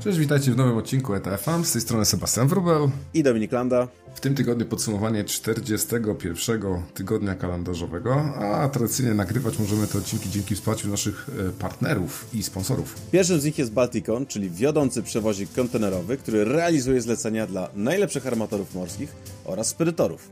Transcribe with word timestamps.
Cześć, 0.00 0.18
witajcie 0.18 0.52
w 0.52 0.56
nowym 0.56 0.76
odcinku 0.76 1.14
ETFM. 1.14 1.64
Z 1.64 1.72
tej 1.72 1.82
strony 1.82 2.04
Sebastian 2.04 2.48
Wrubel 2.48 2.88
i 3.14 3.22
Dominik 3.22 3.52
Landa. 3.52 3.88
W 4.14 4.20
tym 4.20 4.34
tygodniu 4.34 4.66
podsumowanie 4.66 5.24
41 5.24 6.60
tygodnia 6.94 7.34
kalendarzowego, 7.34 8.14
a 8.34 8.68
tradycyjnie 8.68 9.14
nagrywać 9.14 9.58
możemy 9.58 9.86
te 9.86 9.98
odcinki 9.98 10.30
dzięki 10.30 10.54
wsparciu 10.54 10.88
naszych 10.88 11.28
e, 11.48 11.52
partnerów 11.52 12.26
i 12.34 12.42
sponsorów. 12.42 12.94
Pierwszym 13.12 13.40
z 13.40 13.44
nich 13.44 13.58
jest 13.58 13.72
Balticon, 13.72 14.26
czyli 14.26 14.50
wiodący 14.50 15.02
przewozik 15.02 15.52
kontenerowy, 15.52 16.16
który 16.16 16.44
realizuje 16.44 17.00
zlecenia 17.00 17.46
dla 17.46 17.68
najlepszych 17.74 18.26
armatorów 18.26 18.74
morskich 18.74 19.12
oraz 19.44 19.66
spedytorów. 19.68 20.28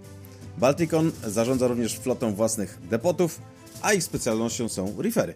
Balticon 0.58 1.12
zarządza 1.26 1.68
również 1.68 1.98
flotą 1.98 2.34
własnych 2.34 2.78
depotów, 2.90 3.40
a 3.82 3.92
ich 3.92 4.04
specjalnością 4.04 4.68
są 4.68 4.94
refery. 4.98 5.34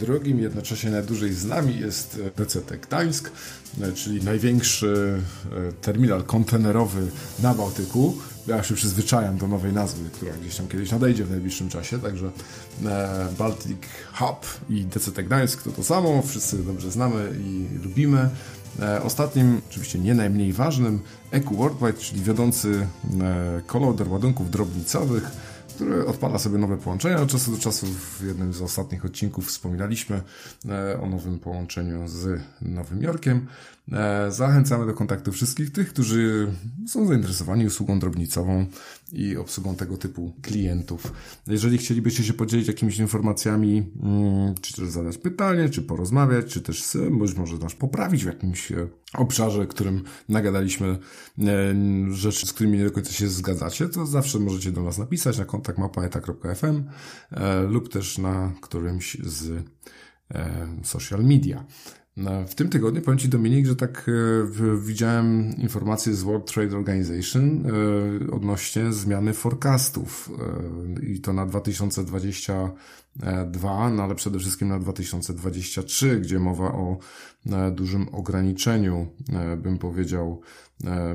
Drugim, 0.00 0.40
jednocześnie 0.40 0.90
najdłużej 0.90 1.32
z 1.32 1.44
nami 1.44 1.80
jest 1.80 2.20
e, 2.38 2.44
DCT 2.44 2.76
Gdańsk, 2.76 3.30
e, 3.80 3.92
czyli 3.92 4.24
największy 4.24 5.22
e, 5.68 5.72
terminal 5.72 6.24
kontenerowy 6.24 7.06
na 7.42 7.54
Bałtyku. 7.54 8.18
Ja 8.46 8.62
się 8.62 8.74
przyzwyczajam 8.74 9.38
do 9.38 9.48
nowej 9.48 9.72
nazwy, 9.72 10.10
która 10.10 10.32
gdzieś 10.32 10.56
tam 10.56 10.68
kiedyś 10.68 10.90
nadejdzie 10.90 11.24
w 11.24 11.30
najbliższym 11.30 11.68
czasie, 11.68 11.98
także 11.98 12.30
Baltic 13.38 13.78
Hub 14.14 14.46
i 14.68 14.84
DCT 14.84 15.22
Gdańsk 15.22 15.62
to 15.62 15.70
to 15.70 15.84
samo, 15.84 16.22
wszyscy 16.22 16.64
dobrze 16.64 16.90
znamy 16.90 17.34
i 17.40 17.68
lubimy. 17.84 18.30
Ostatnim, 19.02 19.60
oczywiście 19.70 19.98
nie 19.98 20.14
najmniej 20.14 20.52
ważnym, 20.52 21.00
EQ 21.30 21.56
Worldwide, 21.56 21.98
czyli 21.98 22.22
wiodący 22.22 22.86
koloder 23.66 24.08
ładunków 24.08 24.50
drobnicowych, 24.50 25.30
który 25.80 26.06
odpala 26.06 26.38
sobie 26.38 26.58
nowe 26.58 26.76
połączenia. 26.76 27.20
Od 27.20 27.28
czasu 27.28 27.50
do 27.50 27.58
czasu 27.58 27.86
w 27.86 28.22
jednym 28.26 28.52
z 28.52 28.62
ostatnich 28.62 29.04
odcinków 29.04 29.46
wspominaliśmy 29.46 30.22
e, 30.68 31.00
o 31.00 31.06
nowym 31.06 31.38
połączeniu 31.38 32.08
z 32.08 32.40
Nowym 32.62 33.02
Jorkiem. 33.02 33.46
E, 33.92 34.32
zachęcamy 34.32 34.86
do 34.86 34.94
kontaktu 34.94 35.32
wszystkich 35.32 35.72
tych, 35.72 35.88
którzy 35.88 36.52
są 36.88 37.06
zainteresowani 37.06 37.66
usługą 37.66 37.98
drobnicową 37.98 38.66
i 39.12 39.36
obsługą 39.36 39.76
tego 39.76 39.96
typu 39.96 40.32
klientów. 40.42 41.12
Jeżeli 41.46 41.78
chcielibyście 41.78 42.24
się 42.24 42.32
podzielić 42.32 42.68
jakimiś 42.68 42.98
informacjami, 42.98 43.92
mm, 44.02 44.54
czy 44.60 44.74
też 44.74 44.88
zadać 44.88 45.18
pytanie, 45.18 45.68
czy 45.68 45.82
porozmawiać, 45.82 46.46
czy 46.46 46.60
też 46.60 46.96
być 47.10 47.34
może 47.34 47.58
nas 47.58 47.74
poprawić 47.74 48.24
w 48.24 48.26
jakimś 48.26 48.72
e, 48.72 48.88
obszarze, 49.14 49.66
którym 49.66 50.02
nagadaliśmy 50.28 50.98
rzeczy, 52.10 52.46
z 52.46 52.52
którymi 52.52 52.78
nie 52.78 52.84
do 52.84 52.90
końca 52.90 53.12
się 53.12 53.28
zgadzacie, 53.28 53.88
to 53.88 54.06
zawsze 54.06 54.38
możecie 54.38 54.72
do 54.72 54.82
nas 54.82 54.98
napisać 54.98 55.38
na 55.38 55.44
kontakt 55.44 55.78
małpaeta.fm 55.78 56.84
lub 57.68 57.92
też 57.92 58.18
na 58.18 58.52
którymś 58.60 59.16
z 59.22 59.64
social 60.82 61.24
media. 61.24 61.64
W 62.46 62.54
tym 62.54 62.68
tygodniu 62.68 63.02
powiem 63.02 63.18
Ci 63.18 63.28
Dominik, 63.28 63.66
że 63.66 63.76
tak 63.76 64.06
e, 64.08 64.12
widziałem 64.76 65.56
informacje 65.56 66.14
z 66.14 66.22
World 66.22 66.52
Trade 66.52 66.76
Organization 66.76 67.66
e, 67.66 67.70
odnośnie 68.30 68.92
zmiany 68.92 69.32
forecastów 69.32 70.30
e, 71.00 71.06
i 71.06 71.20
to 71.20 71.32
na 71.32 71.46
2022, 71.46 73.90
no 73.90 74.02
ale 74.02 74.14
przede 74.14 74.38
wszystkim 74.38 74.68
na 74.68 74.78
2023, 74.78 76.20
gdzie 76.20 76.38
mowa 76.38 76.72
o 76.72 76.98
dużym 77.72 78.08
ograniczeniu, 78.08 79.06
bym 79.58 79.78
powiedział, 79.78 80.40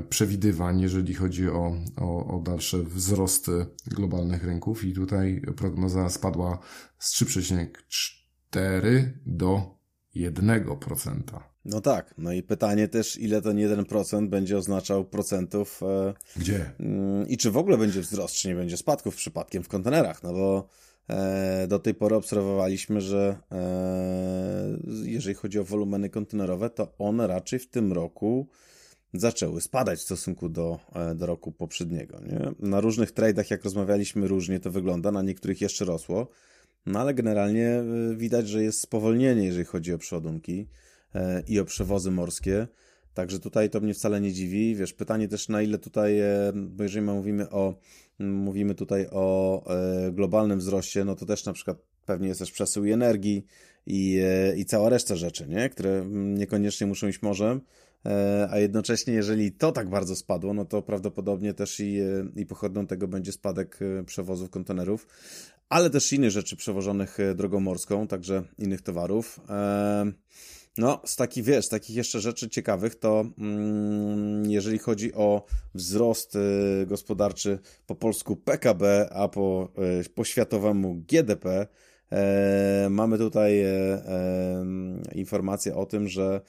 przewidywań, 0.08 0.80
jeżeli 0.80 1.14
chodzi 1.14 1.48
o, 1.48 1.76
o, 1.96 2.36
o 2.36 2.40
dalsze 2.42 2.82
wzrosty 2.82 3.66
globalnych 3.86 4.44
rynków. 4.44 4.84
I 4.84 4.92
tutaj 4.92 5.42
prognoza 5.56 6.08
spadła 6.08 6.58
z 6.98 7.22
3,4 7.22 9.02
do 9.26 9.75
1%. 10.16 11.20
No 11.64 11.80
tak, 11.80 12.14
no 12.18 12.32
i 12.32 12.42
pytanie 12.42 12.88
też, 12.88 13.16
ile 13.16 13.42
ten 13.42 13.56
1% 13.56 14.28
będzie 14.28 14.58
oznaczał 14.58 15.04
procentów. 15.04 15.80
E, 15.82 16.14
Gdzie? 16.36 16.70
Mm, 16.80 17.28
I 17.28 17.36
czy 17.36 17.50
w 17.50 17.56
ogóle 17.56 17.78
będzie 17.78 18.00
wzrost, 18.00 18.34
czy 18.34 18.48
nie 18.48 18.54
będzie 18.54 18.76
spadków 18.76 19.16
przypadkiem 19.16 19.62
w 19.62 19.68
kontenerach, 19.68 20.22
no 20.22 20.32
bo 20.32 20.68
e, 21.08 21.66
do 21.68 21.78
tej 21.78 21.94
pory 21.94 22.16
obserwowaliśmy, 22.16 23.00
że 23.00 23.38
e, 23.52 24.78
jeżeli 25.04 25.34
chodzi 25.34 25.58
o 25.58 25.64
wolumeny 25.64 26.10
kontenerowe, 26.10 26.70
to 26.70 26.94
one 26.98 27.26
raczej 27.26 27.58
w 27.58 27.68
tym 27.68 27.92
roku 27.92 28.48
zaczęły 29.14 29.60
spadać 29.60 29.98
w 29.98 30.02
stosunku 30.02 30.48
do, 30.48 30.78
e, 30.94 31.14
do 31.14 31.26
roku 31.26 31.52
poprzedniego. 31.52 32.20
Nie? 32.20 32.68
Na 32.68 32.80
różnych 32.80 33.12
tradeach, 33.12 33.50
jak 33.50 33.64
rozmawialiśmy, 33.64 34.28
różnie 34.28 34.60
to 34.60 34.70
wygląda, 34.70 35.10
na 35.10 35.22
niektórych 35.22 35.60
jeszcze 35.60 35.84
rosło. 35.84 36.28
No 36.86 37.00
ale 37.00 37.14
generalnie 37.14 37.82
y, 38.12 38.16
widać, 38.16 38.48
że 38.48 38.62
jest 38.62 38.80
spowolnienie, 38.80 39.44
jeżeli 39.44 39.64
chodzi 39.64 39.92
o 39.92 39.98
przodunki 39.98 40.68
e, 41.14 41.42
i 41.48 41.60
o 41.60 41.64
przewozy 41.64 42.10
morskie. 42.10 42.66
Także 43.14 43.40
tutaj 43.40 43.70
to 43.70 43.80
mnie 43.80 43.94
wcale 43.94 44.20
nie 44.20 44.32
dziwi. 44.32 44.76
Wiesz, 44.76 44.92
pytanie 44.92 45.28
też 45.28 45.48
na 45.48 45.62
ile 45.62 45.78
tutaj, 45.78 46.20
e, 46.20 46.52
bo 46.54 46.82
jeżeli 46.82 47.06
mówimy 47.06 47.50
o, 47.50 47.74
mówimy 48.18 48.74
tutaj 48.74 49.06
o 49.10 49.62
e, 50.06 50.12
globalnym 50.12 50.58
wzroście, 50.58 51.04
no 51.04 51.14
to 51.14 51.26
też 51.26 51.44
na 51.44 51.52
przykład 51.52 51.78
pewnie 52.06 52.28
jest 52.28 52.40
też 52.40 52.50
przesył 52.50 52.84
i 52.84 52.92
energii 52.92 53.46
i, 53.86 54.20
i 54.56 54.64
cała 54.64 54.88
reszta 54.88 55.16
rzeczy, 55.16 55.48
nie? 55.48 55.70
które 55.70 56.06
niekoniecznie 56.10 56.86
muszą 56.86 57.08
iść 57.08 57.22
morzem, 57.22 57.60
a 58.50 58.58
jednocześnie 58.58 59.14
jeżeli 59.14 59.52
to 59.52 59.72
tak 59.72 59.88
bardzo 59.88 60.16
spadło, 60.16 60.54
no 60.54 60.64
to 60.64 60.82
prawdopodobnie 60.82 61.54
też 61.54 61.80
i, 61.80 61.98
i 62.36 62.46
pochodną 62.46 62.86
tego 62.86 63.08
będzie 63.08 63.32
spadek 63.32 63.78
przewozów 64.06 64.50
kontenerów, 64.50 65.06
ale 65.68 65.90
też 65.90 66.12
innych 66.12 66.30
rzeczy 66.30 66.56
przewożonych 66.56 67.20
e, 67.20 67.34
drogą 67.34 67.60
morską, 67.60 68.06
także 68.06 68.42
innych 68.58 68.82
towarów. 68.82 69.40
No, 70.78 71.00
z 71.04 71.16
takich, 71.16 71.44
wiesz, 71.44 71.68
takich 71.68 71.96
jeszcze 71.96 72.20
rzeczy 72.20 72.48
ciekawych, 72.48 72.94
to 72.94 73.24
mm, 73.38 74.50
jeżeli 74.50 74.78
chodzi 74.78 75.14
o 75.14 75.44
wzrost 75.74 76.36
e, 76.36 76.86
gospodarczy 76.86 77.58
po 77.86 77.94
polsku 77.94 78.36
PKB, 78.36 79.08
a 79.12 79.28
po, 79.28 79.72
e, 80.00 80.08
po 80.08 80.24
światowemu 80.24 80.94
GDP, 80.94 81.48
E, 81.50 81.68
mamy 82.90 83.18
tutaj 83.18 83.60
e, 83.60 83.68
e, 83.68 84.64
informację 85.14 85.76
o 85.76 85.86
tym, 85.86 86.08
że 86.08 86.40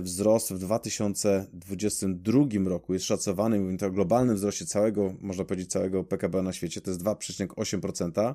wzrost 0.00 0.52
w 0.52 0.58
2022 0.58 2.44
roku 2.64 2.94
jest 2.94 3.06
szacowany, 3.06 3.60
mówimy 3.60 3.78
to 3.78 3.86
o 3.86 3.90
globalnym 3.90 4.36
wzroście 4.36 4.66
całego, 4.66 5.14
można 5.20 5.44
powiedzieć, 5.44 5.70
całego 5.70 6.04
PKB 6.04 6.42
na 6.42 6.52
świecie, 6.52 6.80
to 6.80 6.90
jest 6.90 7.02
2,8%. 7.02 8.34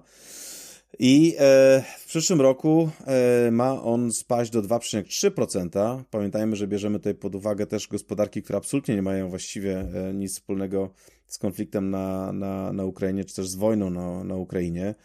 I 1.00 1.36
w 2.00 2.06
przyszłym 2.08 2.42
roku 2.42 2.90
ma 3.52 3.84
on 3.84 4.12
spaść 4.12 4.52
do 4.52 4.62
2,3%. 4.62 6.04
Pamiętajmy, 6.12 6.56
że 6.56 6.68
bierzemy 6.68 7.00
tutaj 7.00 7.16
pod 7.16 7.36
uwagę 7.36 7.66
też 7.66 7.88
gospodarki, 7.88 8.44
które 8.44 8.58
absolutnie 8.58 8.96
nie 8.96 9.02
mają 9.02 9.30
właściwie 9.30 9.86
nic 10.14 10.34
wspólnego 10.34 10.90
z 11.28 11.38
konfliktem 11.38 11.90
na, 11.90 12.32
na, 12.32 12.74
na 12.74 12.86
Ukrainie, 12.86 13.26
czy 13.26 13.36
też 13.36 13.50
z 13.50 13.56
wojną 13.56 13.90
na, 13.90 14.24
na 14.24 14.36
Ukrainie. 14.36 14.96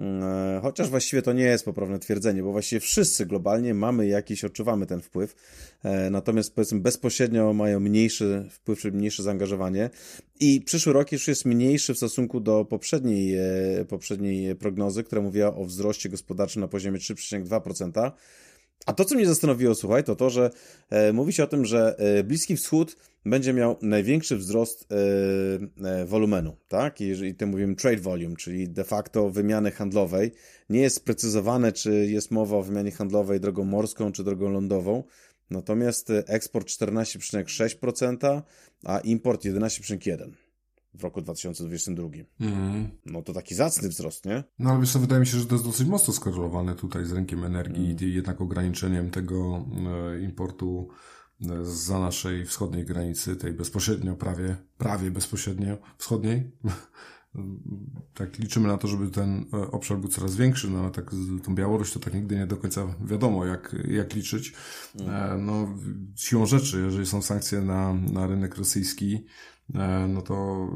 E, 0.00 0.60
chociaż 0.62 0.88
właściwie 0.88 1.22
to 1.22 1.32
nie 1.32 1.44
jest 1.44 1.64
poprawne 1.64 1.98
twierdzenie, 1.98 2.42
bo 2.42 2.52
właściwie 2.52 2.80
wszyscy 2.80 3.26
globalnie 3.26 3.74
mamy 3.74 4.06
jakiś, 4.06 4.44
odczuwamy 4.44 4.86
ten 4.86 5.00
wpływ, 5.00 5.34
e, 5.82 6.10
natomiast 6.10 6.54
powiedzmy 6.54 6.80
bezpośrednio 6.80 7.52
mają 7.52 7.80
mniejszy 7.80 8.48
wpływ, 8.50 8.80
czy 8.80 8.92
mniejsze 8.92 9.22
zaangażowanie 9.22 9.90
i 10.40 10.60
przyszły 10.60 10.92
rok 10.92 11.12
już 11.12 11.28
jest 11.28 11.44
mniejszy 11.44 11.94
w 11.94 11.96
stosunku 11.96 12.40
do 12.40 12.64
poprzedniej, 12.64 13.36
e, 13.36 13.84
poprzedniej 13.88 14.56
prognozy, 14.56 15.04
która 15.04 15.22
mówiła 15.22 15.54
o 15.56 15.64
wzroście 15.64 16.08
gospodarczym 16.08 16.60
na 16.60 16.68
poziomie 16.68 16.98
3,2%. 16.98 18.12
A 18.86 18.92
to, 18.92 19.04
co 19.04 19.14
mnie 19.14 19.26
zastanowiło, 19.26 19.74
słuchaj, 19.74 20.04
to 20.04 20.16
to, 20.16 20.30
że 20.30 20.50
e, 20.90 21.12
mówi 21.12 21.32
się 21.32 21.44
o 21.44 21.46
tym, 21.46 21.64
że 21.64 21.98
e, 21.98 22.24
Bliski 22.24 22.56
Wschód 22.56 22.96
będzie 23.26 23.52
miał 23.52 23.76
największy 23.82 24.36
wzrost 24.36 24.86
e, 24.92 24.96
e, 25.88 26.04
wolumenu, 26.04 26.56
tak? 26.68 27.00
Jeżeli 27.00 27.34
to 27.34 27.46
mówimy 27.46 27.76
trade 27.76 28.00
volume, 28.00 28.36
czyli 28.36 28.68
de 28.68 28.84
facto 28.84 29.30
wymiany 29.30 29.70
handlowej, 29.70 30.32
nie 30.70 30.80
jest 30.80 30.96
sprecyzowane, 30.96 31.72
czy 31.72 32.06
jest 32.06 32.30
mowa 32.30 32.56
o 32.56 32.62
wymianie 32.62 32.90
handlowej 32.90 33.40
drogą 33.40 33.64
morską, 33.64 34.12
czy 34.12 34.24
drogą 34.24 34.50
lądową. 34.50 35.04
Natomiast 35.50 36.10
e, 36.10 36.28
eksport 36.28 36.68
14,6%, 36.68 38.42
a 38.84 38.98
import 38.98 39.44
11,1% 39.44 40.49
w 40.94 41.02
roku 41.02 41.22
2022. 41.22 42.08
Mm. 42.40 42.90
No 43.06 43.22
to 43.22 43.32
taki 43.32 43.54
zacny 43.54 43.88
wzrost, 43.88 44.26
nie? 44.26 44.44
No 44.58 44.70
ale 44.70 44.80
wiesz 44.80 44.92
co, 44.92 44.98
wydaje 44.98 45.20
mi 45.20 45.26
się, 45.26 45.38
że 45.38 45.46
to 45.46 45.54
jest 45.54 45.64
dosyć 45.64 45.88
mocno 45.88 46.14
skorelowane 46.14 46.74
tutaj 46.74 47.04
z 47.04 47.12
rynkiem 47.12 47.44
energii 47.44 47.84
mm. 47.84 47.96
i 48.00 48.14
jednak 48.14 48.40
ograniczeniem 48.40 49.10
tego 49.10 49.66
e, 50.14 50.20
importu 50.20 50.88
e, 51.50 51.64
za 51.64 51.98
naszej 51.98 52.46
wschodniej 52.46 52.84
granicy, 52.84 53.36
tej 53.36 53.52
bezpośrednio, 53.52 54.16
prawie, 54.16 54.56
prawie 54.78 55.10
bezpośrednio 55.10 55.78
wschodniej. 55.98 56.50
tak 58.14 58.38
liczymy 58.38 58.68
na 58.68 58.78
to, 58.78 58.88
żeby 58.88 59.10
ten 59.10 59.46
e, 59.52 59.70
obszar 59.70 59.98
był 59.98 60.08
coraz 60.08 60.36
większy, 60.36 60.70
no 60.70 60.80
ale 60.80 60.90
tak 60.90 61.10
tą 61.44 61.54
Białoruś 61.54 61.92
to 61.92 62.00
tak 62.00 62.14
nigdy 62.14 62.36
nie 62.36 62.46
do 62.46 62.56
końca 62.56 62.94
wiadomo, 63.04 63.46
jak, 63.46 63.76
jak 63.88 64.14
liczyć. 64.14 64.52
Mm. 65.00 65.46
No, 65.46 65.78
siłą 66.16 66.46
rzeczy, 66.46 66.82
jeżeli 66.84 67.06
są 67.06 67.22
sankcje 67.22 67.60
na, 67.60 67.94
na 67.94 68.26
rynek 68.26 68.56
rosyjski, 68.56 69.24
no 70.08 70.22
to 70.22 70.68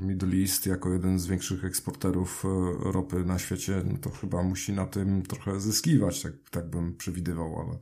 Middle 0.00 0.36
East 0.36 0.66
jako 0.66 0.92
jeden 0.92 1.18
z 1.18 1.26
większych 1.26 1.64
eksporterów 1.64 2.44
e, 2.44 2.48
ropy 2.92 3.24
na 3.24 3.38
świecie, 3.38 3.82
no 3.84 3.98
to 3.98 4.10
chyba 4.10 4.42
musi 4.42 4.72
na 4.72 4.86
tym 4.86 5.22
trochę 5.22 5.60
zyskiwać, 5.60 6.22
tak, 6.22 6.32
tak 6.50 6.70
bym 6.70 6.96
przewidywał, 6.96 7.60
ale 7.60 7.78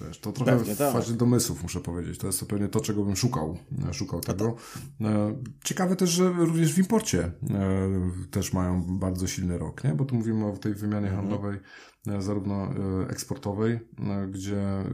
Wiesz, 0.00 0.20
to 0.20 0.32
trochę 0.32 0.56
pewnie, 0.56 0.74
w 0.74 0.78
tak. 0.78 0.92
fazie 0.92 1.12
domysłów, 1.12 1.62
muszę 1.62 1.80
powiedzieć. 1.80 2.18
To 2.18 2.26
jest 2.26 2.46
pewnie 2.46 2.68
to, 2.68 2.80
czego 2.80 3.04
bym 3.04 3.16
szukał. 3.16 3.58
E, 3.88 3.94
szukał 3.94 4.20
tego. 4.20 4.56
E, 5.00 5.34
ciekawe 5.64 5.96
też, 5.96 6.10
że 6.10 6.28
również 6.32 6.74
w 6.74 6.78
imporcie 6.78 7.24
e, 7.24 7.32
też 8.30 8.52
mają 8.52 8.98
bardzo 8.98 9.26
silny 9.26 9.58
rok, 9.58 9.84
nie? 9.84 9.94
Bo 9.94 10.04
tu 10.04 10.14
mówimy 10.14 10.46
o 10.46 10.56
tej 10.56 10.74
wymianie 10.74 11.08
mhm. 11.08 11.16
handlowej, 11.16 11.58
zarówno 12.18 12.68
eksportowej, 13.08 13.78
gdzie 14.30 14.84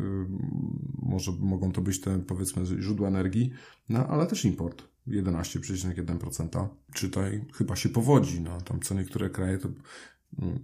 może 0.98 1.32
mogą 1.38 1.72
to 1.72 1.80
być 1.80 2.00
te, 2.00 2.18
powiedzmy, 2.18 2.66
źródła 2.66 3.08
energii, 3.08 3.52
no, 3.88 4.06
ale 4.06 4.26
też 4.26 4.44
import. 4.44 4.94
11,1%. 5.08 6.68
Czytaj, 6.94 7.44
chyba 7.54 7.76
się 7.76 7.88
powodzi. 7.88 8.40
No, 8.40 8.60
tam 8.60 8.80
co 8.80 8.94
niektóre 8.94 9.30
kraje 9.30 9.58
to 9.58 9.68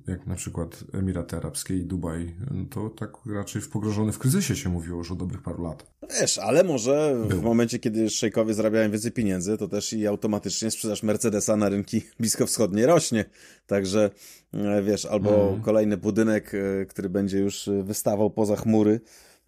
jak 0.07 0.27
na 0.27 0.35
przykład 0.35 0.85
Emiraty 0.93 1.37
Arabskie 1.37 1.77
i 1.77 1.85
Dubaj, 1.85 2.35
to 2.71 2.91
tak 2.91 3.11
raczej 3.35 3.63
w 3.63 3.69
pogrążony 3.69 4.13
w 4.13 4.19
kryzysie 4.19 4.57
się 4.57 4.69
mówiło 4.69 4.99
już 4.99 5.11
od 5.11 5.19
dobrych 5.19 5.43
paru 5.43 5.65
lat. 5.65 5.87
No 6.03 6.09
wiesz, 6.21 6.39
ale 6.39 6.65
może 6.65 7.17
w 7.29 7.43
momencie, 7.43 7.79
kiedy 7.79 8.11
szejkowie 8.11 8.55
zarabiają 8.55 8.91
więcej 8.91 9.13
pieniędzy, 9.13 9.59
to 9.59 9.69
też 9.69 9.93
i 9.93 10.07
automatycznie 10.07 10.71
sprzedaż 10.71 11.03
Mercedesa 11.03 11.57
na 11.57 11.69
rynki 11.69 12.03
bliskowschodnie 12.21 12.87
rośnie. 12.87 13.25
Także 13.67 14.11
e, 14.55 14.83
wiesz, 14.83 15.07
albo 15.07 15.49
mm. 15.49 15.63
kolejny 15.63 15.97
budynek, 15.97 16.53
e, 16.55 16.87
który 16.87 17.09
będzie 17.09 17.39
już 17.39 17.71
wystawał 17.83 18.31
poza 18.31 18.57
chmury, 18.57 19.01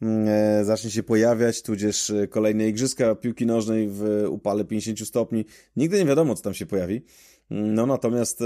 mm, 0.03 0.29
e, 0.29 0.65
zacznie 0.65 0.91
się 0.91 1.03
pojawiać, 1.03 1.63
tudzież 1.63 2.13
kolejne 2.31 2.69
igrzyska 2.69 3.15
piłki 3.15 3.47
nożnej 3.47 3.89
w 3.89 4.25
upale 4.29 4.65
50 4.65 5.09
stopni. 5.09 5.45
Nigdy 5.77 5.99
nie 5.99 6.05
wiadomo, 6.05 6.35
co 6.35 6.43
tam 6.43 6.55
się 6.55 6.67
pojawi. 6.67 7.03
No 7.55 7.87
natomiast, 7.87 8.41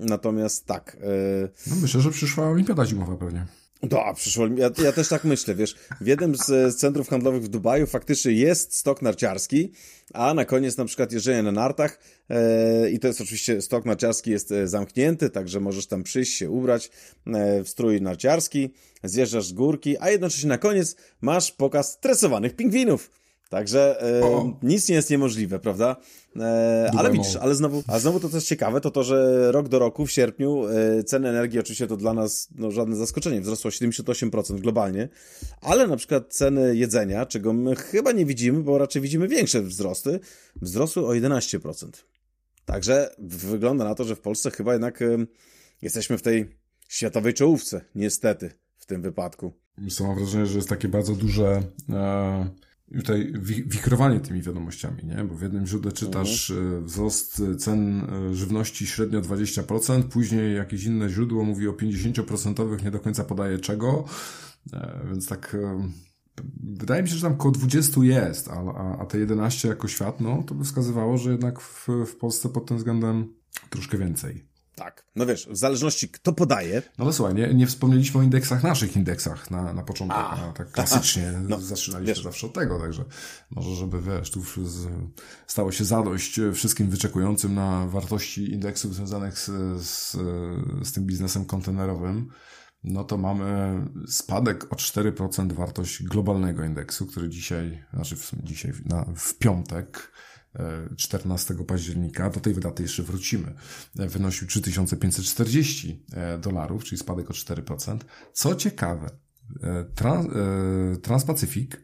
natomiast 0.00 0.66
tak. 0.66 0.96
E, 1.00 1.48
no 1.66 1.76
myślę, 1.82 2.00
że 2.00 2.10
przyszła 2.10 2.48
olimpiada 2.48 2.86
zimowa 2.86 3.16
pewnie. 3.16 3.46
Da, 3.82 4.14
przyszło. 4.14 4.46
Ja, 4.46 4.70
ja 4.84 4.92
też 4.92 5.08
tak 5.08 5.24
myślę, 5.24 5.54
wiesz. 5.54 5.76
W 6.00 6.06
jednym 6.06 6.34
z 6.36 6.76
centrów 6.76 7.08
handlowych 7.08 7.42
w 7.42 7.48
Dubaju 7.48 7.86
faktycznie 7.86 8.32
jest 8.32 8.74
stok 8.74 9.02
narciarski, 9.02 9.72
a 10.14 10.34
na 10.34 10.44
koniec 10.44 10.76
na 10.76 10.84
przykład 10.84 11.12
jeżdżenie 11.12 11.42
na 11.42 11.52
nartach 11.52 11.98
e, 12.28 12.90
i 12.90 12.98
to 12.98 13.06
jest 13.06 13.20
oczywiście, 13.20 13.62
stok 13.62 13.84
narciarski 13.84 14.30
jest 14.30 14.52
e, 14.52 14.68
zamknięty, 14.68 15.30
także 15.30 15.60
możesz 15.60 15.86
tam 15.86 16.02
przyjść 16.02 16.36
się 16.36 16.50
ubrać 16.50 16.90
e, 17.26 17.64
w 17.64 17.68
strój 17.68 18.02
narciarski, 18.02 18.70
zjeżdżasz 19.04 19.46
z 19.46 19.52
górki, 19.52 19.96
a 20.00 20.10
jednocześnie 20.10 20.48
na 20.48 20.58
koniec 20.58 20.96
masz 21.20 21.52
pokaz 21.52 22.00
tresowanych 22.00 22.56
pingwinów. 22.56 23.10
Także 23.48 24.02
e, 24.02 24.52
nic 24.62 24.88
nie 24.88 24.94
jest 24.94 25.10
niemożliwe, 25.10 25.58
prawda? 25.58 25.96
E, 26.36 26.90
ale 26.96 27.10
widzisz, 27.12 27.36
ale 27.36 27.54
znowu, 27.54 27.82
a 27.86 27.98
znowu 27.98 28.20
to 28.20 28.28
co 28.28 28.36
jest 28.36 28.46
ciekawe, 28.46 28.80
to 28.80 28.90
to, 28.90 29.04
że 29.04 29.48
rok 29.52 29.68
do 29.68 29.78
roku 29.78 30.06
w 30.06 30.10
sierpniu 30.10 30.66
e, 30.66 31.04
ceny 31.04 31.28
energii, 31.28 31.60
oczywiście 31.60 31.86
to 31.86 31.96
dla 31.96 32.14
nas 32.14 32.48
no, 32.54 32.70
żadne 32.70 32.96
zaskoczenie, 32.96 33.40
wzrosło 33.40 33.70
78% 33.70 34.60
globalnie, 34.60 35.08
ale 35.60 35.86
na 35.86 35.96
przykład 35.96 36.34
ceny 36.34 36.76
jedzenia, 36.76 37.26
czego 37.26 37.52
my 37.52 37.76
chyba 37.76 38.12
nie 38.12 38.26
widzimy, 38.26 38.62
bo 38.62 38.78
raczej 38.78 39.02
widzimy 39.02 39.28
większe 39.28 39.62
wzrosty, 39.62 40.20
wzrosły 40.62 41.06
o 41.06 41.10
11%. 41.10 41.88
Także 42.64 43.14
wygląda 43.18 43.84
na 43.84 43.94
to, 43.94 44.04
że 44.04 44.16
w 44.16 44.20
Polsce 44.20 44.50
chyba 44.50 44.72
jednak 44.72 45.02
e, 45.02 45.26
jesteśmy 45.82 46.18
w 46.18 46.22
tej 46.22 46.56
światowej 46.88 47.34
czołówce, 47.34 47.80
niestety, 47.94 48.50
w 48.76 48.86
tym 48.86 49.02
wypadku. 49.02 49.52
Mam 50.00 50.16
wrażenie, 50.16 50.46
że 50.46 50.56
jest 50.56 50.68
takie 50.68 50.88
bardzo 50.88 51.14
duże... 51.14 51.62
E 51.90 52.67
tutaj 52.96 53.32
wikrowanie 53.66 54.20
tymi 54.20 54.42
wiadomościami, 54.42 55.04
nie? 55.04 55.24
Bo 55.24 55.34
w 55.34 55.42
jednym 55.42 55.66
źródle 55.66 55.92
czytasz 55.92 56.50
mhm. 56.50 56.84
wzrost 56.84 57.42
cen 57.58 58.00
e, 58.00 58.34
żywności 58.34 58.86
średnio 58.86 59.20
20%, 59.20 60.02
później 60.02 60.56
jakieś 60.56 60.84
inne 60.84 61.08
źródło 61.08 61.44
mówi 61.44 61.68
o 61.68 61.72
50% 61.72 62.84
nie 62.84 62.90
do 62.90 63.00
końca 63.00 63.24
podaje 63.24 63.58
czego, 63.58 64.04
e, 64.72 65.00
więc 65.08 65.26
tak 65.26 65.56
wydaje 66.62 67.02
mi 67.02 67.08
się, 67.08 67.14
że 67.14 67.22
tam 67.22 67.32
około 67.32 67.52
20 67.52 68.00
jest, 68.00 68.48
a, 68.48 68.54
a, 68.54 68.98
a 68.98 69.06
te 69.06 69.18
11 69.18 69.68
jako 69.68 69.88
świat, 69.88 70.20
no 70.20 70.42
to 70.42 70.54
by 70.54 70.64
wskazywało, 70.64 71.18
że 71.18 71.30
jednak 71.30 71.60
w, 71.60 71.88
w 72.06 72.16
Polsce 72.16 72.48
pod 72.48 72.66
tym 72.66 72.76
względem 72.76 73.34
troszkę 73.70 73.98
więcej. 73.98 74.47
Tak. 74.78 75.04
No 75.16 75.26
wiesz, 75.26 75.48
w 75.50 75.56
zależności 75.56 76.08
kto 76.08 76.32
podaje. 76.32 76.82
No 76.98 77.04
ale 77.04 77.12
słuchaj, 77.12 77.34
nie, 77.34 77.54
nie 77.54 77.66
wspomnieliśmy 77.66 78.20
o 78.20 78.22
indeksach, 78.22 78.62
naszych 78.62 78.96
indeksach 78.96 79.50
na, 79.50 79.72
na 79.72 79.82
początek. 79.82 80.16
A, 80.18 80.48
a 80.48 80.52
tak 80.52 80.70
klasycznie 80.70 81.32
no, 81.48 81.60
zaczynaliśmy 81.60 82.14
wiesz. 82.14 82.24
zawsze 82.24 82.46
od 82.46 82.52
tego, 82.52 82.80
także 82.80 83.04
może, 83.50 83.74
żeby 83.74 84.02
wiesz, 84.02 84.30
tu 84.30 84.42
stało 85.46 85.72
się 85.72 85.84
zadość 85.84 86.40
wszystkim 86.54 86.90
wyczekującym 86.90 87.54
na 87.54 87.86
wartości 87.86 88.52
indeksów 88.52 88.94
związanych 88.94 89.38
z, 89.38 89.46
z, 89.82 90.12
z 90.88 90.92
tym 90.92 91.06
biznesem 91.06 91.44
kontenerowym. 91.44 92.28
No 92.84 93.04
to 93.04 93.18
mamy 93.18 93.80
spadek 94.08 94.72
o 94.72 94.76
4% 94.76 95.52
wartość 95.52 96.02
globalnego 96.02 96.64
indeksu, 96.64 97.06
który 97.06 97.28
dzisiaj, 97.28 97.84
znaczy 97.94 98.16
w, 98.16 98.32
dzisiaj 98.42 98.72
na, 98.84 99.06
w 99.16 99.34
piątek 99.34 100.12
14 100.96 101.54
października, 101.54 102.30
do 102.30 102.40
tej 102.40 102.54
daty 102.54 102.82
jeszcze 102.82 103.02
wrócimy, 103.02 103.54
wynosił 103.94 104.46
3540 104.46 106.04
e, 106.12 106.38
dolarów, 106.38 106.84
czyli 106.84 106.98
spadek 106.98 107.30
o 107.30 107.32
4%. 107.32 107.98
Co 108.32 108.54
ciekawe, 108.54 109.10
e, 109.62 109.84
trans, 109.94 110.26
e, 110.26 110.96
Transpacyfik, 110.96 111.82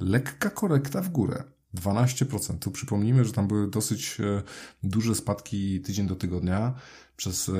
lekka 0.00 0.50
korekta 0.50 1.02
w 1.02 1.08
górę. 1.08 1.44
12%. 1.74 2.58
Tu 2.58 2.70
przypomnijmy, 2.70 3.24
że 3.24 3.32
tam 3.32 3.48
były 3.48 3.70
dosyć 3.70 4.18
duże 4.82 5.14
spadki 5.14 5.80
tydzień 5.80 6.06
do 6.06 6.16
tygodnia 6.16 6.74
przez 7.16 7.50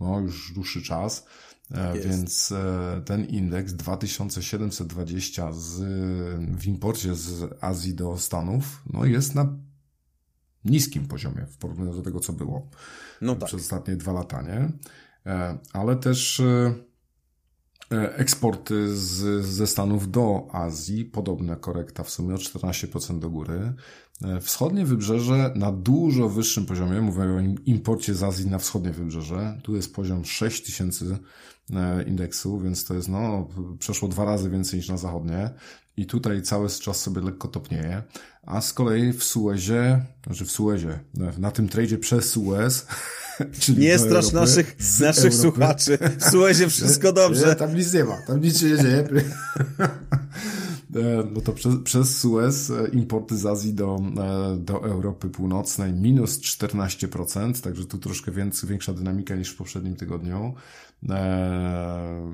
no, 0.00 0.20
już 0.20 0.52
dłuższy 0.52 0.82
czas. 0.82 1.26
Tak 1.74 2.02
więc 2.02 2.52
e, 2.52 3.02
ten 3.04 3.24
indeks 3.24 3.72
2720 3.72 5.52
z, 5.52 5.80
w 6.58 6.66
imporcie 6.66 7.14
z 7.14 7.54
Azji 7.60 7.94
do 7.94 8.18
Stanów 8.18 8.82
no 8.92 9.04
jest 9.04 9.34
na 9.34 9.56
niskim 10.64 11.08
poziomie 11.08 11.46
w 11.46 11.56
porównaniu 11.56 11.94
do 11.94 12.02
tego, 12.02 12.20
co 12.20 12.32
było 12.32 12.70
no 13.20 13.34
tak. 13.34 13.48
przez 13.48 13.60
ostatnie 13.60 13.96
dwa 13.96 14.12
lata, 14.12 14.42
nie? 14.42 14.68
E, 15.32 15.58
ale 15.72 15.96
też 15.96 16.42
eksporty 17.90 18.96
z, 18.96 19.44
ze 19.46 19.66
Stanów 19.66 20.10
do 20.10 20.48
Azji, 20.52 21.04
podobna 21.04 21.56
korekta 21.56 22.04
w 22.04 22.10
sumie 22.10 22.34
o 22.34 22.38
14% 22.38 23.18
do 23.18 23.30
góry. 23.30 23.74
Wschodnie 24.40 24.86
wybrzeże 24.86 25.52
na 25.54 25.72
dużo 25.72 26.28
wyższym 26.28 26.66
poziomie, 26.66 27.00
mówię 27.00 27.22
o 27.22 27.40
imporcie 27.66 28.14
z 28.14 28.22
Azji 28.22 28.50
na 28.50 28.58
wschodnie 28.58 28.90
wybrzeże. 28.90 29.60
Tu 29.62 29.76
jest 29.76 29.94
poziom 29.94 30.24
6000 30.24 31.18
E, 31.74 32.02
indeksu, 32.02 32.60
więc 32.60 32.84
to 32.84 32.94
jest 32.94 33.08
no, 33.08 33.48
przeszło 33.78 34.08
dwa 34.08 34.24
razy 34.24 34.50
więcej 34.50 34.78
niż 34.78 34.88
na 34.88 34.96
zachodnie. 34.96 35.50
I 35.96 36.06
tutaj 36.06 36.42
cały 36.42 36.68
czas 36.68 37.00
sobie 37.00 37.20
lekko 37.20 37.48
topnieje. 37.48 38.02
A 38.42 38.60
z 38.60 38.72
kolei 38.72 39.12
w 39.12 39.24
Suezie, 39.24 40.04
znaczy 40.26 40.44
w 40.44 40.50
Suezie, 40.50 40.98
na 41.38 41.50
tym 41.50 41.68
tradzie 41.68 41.98
przez 41.98 42.30
Suez, 42.30 42.86
czyli 43.60 43.78
Nie 43.78 43.98
strasz 43.98 44.32
naszych, 44.32 44.76
naszych 45.00 45.34
słuchaczy. 45.34 45.98
W 46.18 46.24
Suezie 46.30 46.68
wszystko 46.68 47.12
dobrze. 47.12 47.46
Nie, 47.46 47.54
tam 47.54 47.76
nic 47.76 47.92
nie 47.92 48.04
ma, 48.04 48.16
tam 48.26 48.40
nic 48.40 48.60
się 48.60 48.66
nie 48.66 48.76
dzieje. 48.76 49.08
E, 50.94 51.24
no 51.32 51.40
to 51.40 51.52
przez, 51.52 51.76
przez 51.84 52.18
Suez 52.18 52.70
e, 52.70 52.88
importy 52.88 53.36
z 53.36 53.46
Azji 53.46 53.74
do, 53.74 54.00
do 54.58 54.84
Europy 54.84 55.28
Północnej 55.28 55.92
minus 55.92 56.40
14%, 56.40 57.62
także 57.62 57.84
tu 57.84 57.98
troszkę 57.98 58.32
więcej, 58.32 58.68
większa 58.68 58.92
dynamika 58.92 59.36
niż 59.36 59.50
w 59.50 59.56
poprzednim 59.56 59.96
tygodniu. 59.96 60.54
E, 61.08 62.30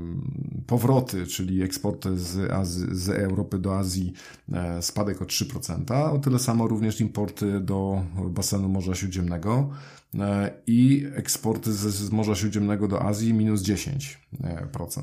powroty, 0.67 1.27
czyli 1.27 1.63
eksporty 1.63 2.19
z, 2.19 2.51
Azji, 2.51 2.87
z 2.91 3.09
Europy 3.09 3.59
do 3.59 3.79
Azji 3.79 4.13
e, 4.53 4.83
spadek 4.83 5.23
o 5.23 5.25
3%, 5.25 6.13
o 6.13 6.19
tyle 6.19 6.39
samo 6.39 6.69
również 6.69 7.01
importy 7.01 7.61
do 7.61 8.05
basenu 8.31 8.69
Morza 8.69 8.95
Śródziemnego 8.95 9.71
e, 10.15 10.51
i 10.67 11.07
eksporty 11.15 11.73
z, 11.73 11.79
z 11.79 12.11
Morza 12.11 12.35
Śródziemnego 12.35 12.89
do 12.89 13.03
Azji 13.03 13.35
minus 13.35 13.63
10% 13.63 14.17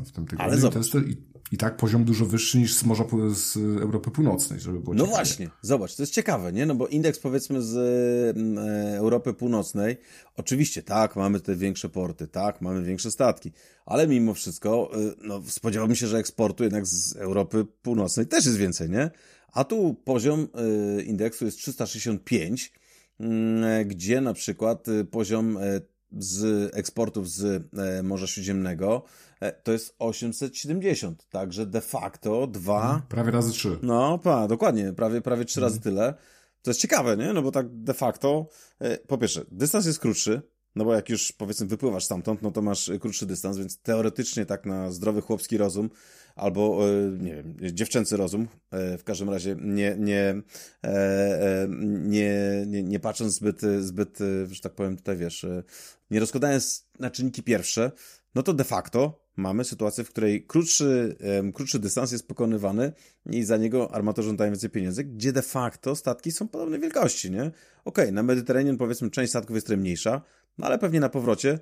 w 0.05 0.11
tym 0.11 0.25
tygodniu. 0.25 0.51
Ale 0.51 0.57
zobacz. 0.57 0.93
I, 0.95 0.97
i 1.09 1.17
tak 1.57 1.77
poziom 1.77 2.03
dużo 2.05 2.25
wyższy 2.25 2.57
niż 2.57 2.75
z 2.75 2.83
Morza 2.83 3.03
z 3.33 3.57
Europy 3.57 4.11
Północnej, 4.11 4.59
żeby 4.59 4.79
było 4.79 4.93
No 4.95 4.99
ciekawie. 5.05 5.15
właśnie, 5.15 5.49
zobacz, 5.61 5.95
to 5.95 6.03
jest 6.03 6.13
ciekawe, 6.13 6.53
nie? 6.53 6.65
No 6.65 6.75
bo 6.75 6.87
indeks 6.87 7.19
powiedzmy 7.19 7.61
z 7.61 7.75
e, 7.77 8.97
Europy 8.97 9.33
Północnej, 9.33 9.97
oczywiście 10.35 10.83
tak, 10.83 11.15
mamy 11.15 11.39
te 11.39 11.55
większe 11.55 11.89
porty, 11.89 12.27
tak, 12.27 12.61
mamy 12.61 12.83
większe 12.83 13.11
statki, 13.11 13.51
ale 13.85 14.07
mimo 14.07 14.33
wszystko, 14.33 14.91
e, 14.93 14.97
no 15.21 15.41
spodziewałbym 15.47 15.95
się, 15.95 16.07
że 16.07 16.17
eksportu 16.17 16.63
jednak 16.63 16.85
z 16.87 17.15
Europy 17.15 17.65
Północnej 17.81 18.27
też 18.27 18.45
jest 18.45 18.57
więcej, 18.57 18.89
nie? 18.89 19.11
A 19.53 19.63
tu 19.63 19.93
poziom 19.93 20.47
e, 20.97 21.01
indeksu 21.01 21.45
jest 21.45 21.57
365, 21.57 22.73
mm, 23.19 23.87
gdzie 23.87 24.21
na 24.21 24.33
przykład 24.33 24.85
poziom 25.11 25.57
z 26.17 26.69
eksportów 26.75 27.29
z 27.31 27.63
Morza 28.03 28.27
Śródziemnego 28.27 29.03
to 29.63 29.71
jest 29.71 29.95
870, 29.99 31.29
także 31.29 31.65
de 31.65 31.81
facto 31.81 32.47
dwa... 32.47 32.81
Mhm, 32.81 33.01
prawie 33.01 33.31
razy 33.31 33.51
trzy. 33.51 33.79
No, 33.81 34.17
pa, 34.17 34.47
dokładnie, 34.47 34.93
prawie, 34.93 35.21
prawie 35.21 35.45
trzy 35.45 35.61
razy 35.61 35.77
mhm. 35.77 35.95
tyle. 35.95 36.13
To 36.61 36.69
jest 36.69 36.81
ciekawe, 36.81 37.17
nie? 37.17 37.33
No 37.33 37.41
bo 37.41 37.51
tak 37.51 37.83
de 37.83 37.93
facto, 37.93 38.47
e, 38.79 38.97
po 38.97 39.17
pierwsze, 39.17 39.45
dystans 39.51 39.85
jest 39.85 39.99
krótszy, 39.99 40.41
No 40.75 40.85
bo 40.85 40.93
jak 40.93 41.09
już 41.09 41.31
powiedzmy 41.31 41.67
wypływasz 41.67 42.05
stamtąd, 42.05 42.41
no 42.41 42.51
to 42.51 42.61
masz 42.61 42.91
krótszy 42.99 43.25
dystans, 43.25 43.57
więc 43.57 43.81
teoretycznie 43.81 44.45
tak 44.45 44.65
na 44.65 44.91
zdrowy 44.91 45.21
chłopski 45.21 45.57
rozum 45.57 45.89
albo, 46.35 46.79
nie 47.19 47.35
wiem, 47.35 47.55
dziewczęcy 47.61 48.17
rozum, 48.17 48.47
w 48.71 49.03
każdym 49.03 49.29
razie 49.29 49.55
nie, 49.61 49.95
nie, 49.99 50.41
nie, 51.83 52.65
nie, 52.67 52.83
nie 52.83 52.99
patrząc 52.99 53.33
zbyt, 53.33 53.61
zbyt, 53.79 54.19
że 54.51 54.61
tak 54.61 54.75
powiem 54.75 54.97
tutaj, 54.97 55.17
wiesz, 55.17 55.45
nie 56.11 56.19
rozkładając 56.19 56.87
na 56.99 57.09
czynniki 57.09 57.43
pierwsze, 57.43 57.91
no 58.35 58.43
to 58.43 58.53
de 58.53 58.63
facto 58.63 59.28
mamy 59.39 59.63
sytuację, 59.63 60.03
w 60.03 60.09
której 60.09 60.45
krótszy, 60.45 61.15
krótszy 61.53 61.79
dystans 61.79 62.11
jest 62.11 62.27
pokonywany 62.27 62.91
i 63.25 63.43
za 63.43 63.57
niego 63.57 63.93
armatorzy 63.93 64.33
dają 64.33 64.51
więcej 64.51 64.69
pieniędzy, 64.69 65.03
gdzie 65.03 65.33
de 65.33 65.41
facto 65.41 65.95
statki 65.95 66.31
są 66.31 66.47
podobnej 66.47 66.79
wielkości, 66.79 67.31
nie? 67.31 67.41
Okej, 67.41 67.53
okay, 67.85 68.11
na 68.11 68.23
Mediterranean 68.23 68.77
powiedzmy 68.77 69.09
część 69.09 69.29
statków 69.29 69.55
jest 69.55 69.69
mniejsza, 69.69 70.21
no 70.57 70.67
ale 70.67 70.79
pewnie 70.79 70.99
na 70.99 71.09
powrocie 71.09 71.59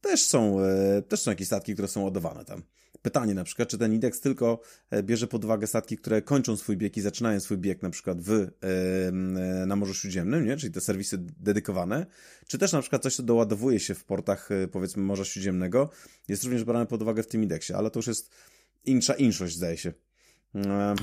też 0.00 0.24
są, 0.24 0.60
e, 0.60 1.02
też 1.02 1.20
są 1.20 1.30
jakieś 1.30 1.46
statki, 1.46 1.72
które 1.72 1.88
są 1.88 2.02
ładowane 2.02 2.44
tam. 2.44 2.62
Pytanie 3.02 3.34
na 3.34 3.44
przykład, 3.44 3.68
czy 3.68 3.78
ten 3.78 3.92
indeks 3.92 4.20
tylko 4.20 4.60
e, 4.90 5.02
bierze 5.02 5.26
pod 5.26 5.44
uwagę 5.44 5.66
statki, 5.66 5.96
które 5.96 6.22
kończą 6.22 6.56
swój 6.56 6.76
bieg 6.76 6.96
i 6.96 7.00
zaczynają 7.00 7.40
swój 7.40 7.58
bieg 7.58 7.82
na 7.82 7.90
przykład 7.90 8.20
w, 8.20 8.30
e, 8.30 9.66
na 9.66 9.76
Morzu 9.76 9.94
Śródziemnym, 9.94 10.46
nie? 10.46 10.56
czyli 10.56 10.72
te 10.72 10.80
serwisy 10.80 11.18
dedykowane, 11.18 12.06
czy 12.46 12.58
też 12.58 12.72
na 12.72 12.80
przykład 12.80 13.02
coś, 13.02 13.16
co 13.16 13.22
doładowuje 13.22 13.80
się 13.80 13.94
w 13.94 14.04
portach 14.04 14.48
powiedzmy 14.72 15.02
Morza 15.02 15.24
Śródziemnego, 15.24 15.90
jest 16.28 16.44
również 16.44 16.64
brane 16.64 16.86
pod 16.86 17.02
uwagę 17.02 17.22
w 17.22 17.26
tym 17.26 17.42
indeksie, 17.42 17.72
ale 17.72 17.90
to 17.90 17.98
już 17.98 18.06
jest 18.06 18.30
insza 18.84 19.14
inszość, 19.14 19.56
zdaje 19.56 19.76
się. 19.76 19.92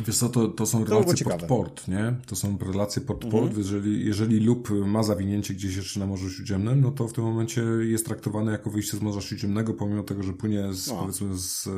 Wiesz 0.06 0.18
co, 0.18 0.30
to, 0.30 0.48
to 0.48 0.66
są 0.66 0.86
relacje 0.86 1.26
port-port, 1.26 1.88
nie? 1.88 2.16
To 2.26 2.36
są 2.36 2.58
relacje 2.58 3.02
port-port. 3.02 3.48
Mhm. 3.48 3.58
Jeżeli, 3.58 4.06
jeżeli 4.06 4.40
lub 4.40 4.70
ma 4.70 5.04
zawinięcie 5.04 5.54
gdzieś 5.54 5.76
jeszcze 5.76 6.00
na 6.00 6.06
Morzu 6.06 6.30
Śródziemnym, 6.30 6.82
no 6.82 6.92
to 6.92 7.08
w 7.08 7.14
tym 7.14 7.24
momencie 7.24 7.62
jest 7.62 8.06
traktowane 8.06 8.52
jako 8.52 8.70
wyjście 8.70 8.98
z 8.98 9.02
Morza 9.02 9.22
Śródziemnego, 9.22 9.74
pomimo 9.74 10.04
tego, 10.04 10.24
że 10.24 10.34
płynie 10.34 10.74
z, 10.74 10.88
no. 10.88 10.96
powiedzmy 10.96 11.38
z, 11.38 11.70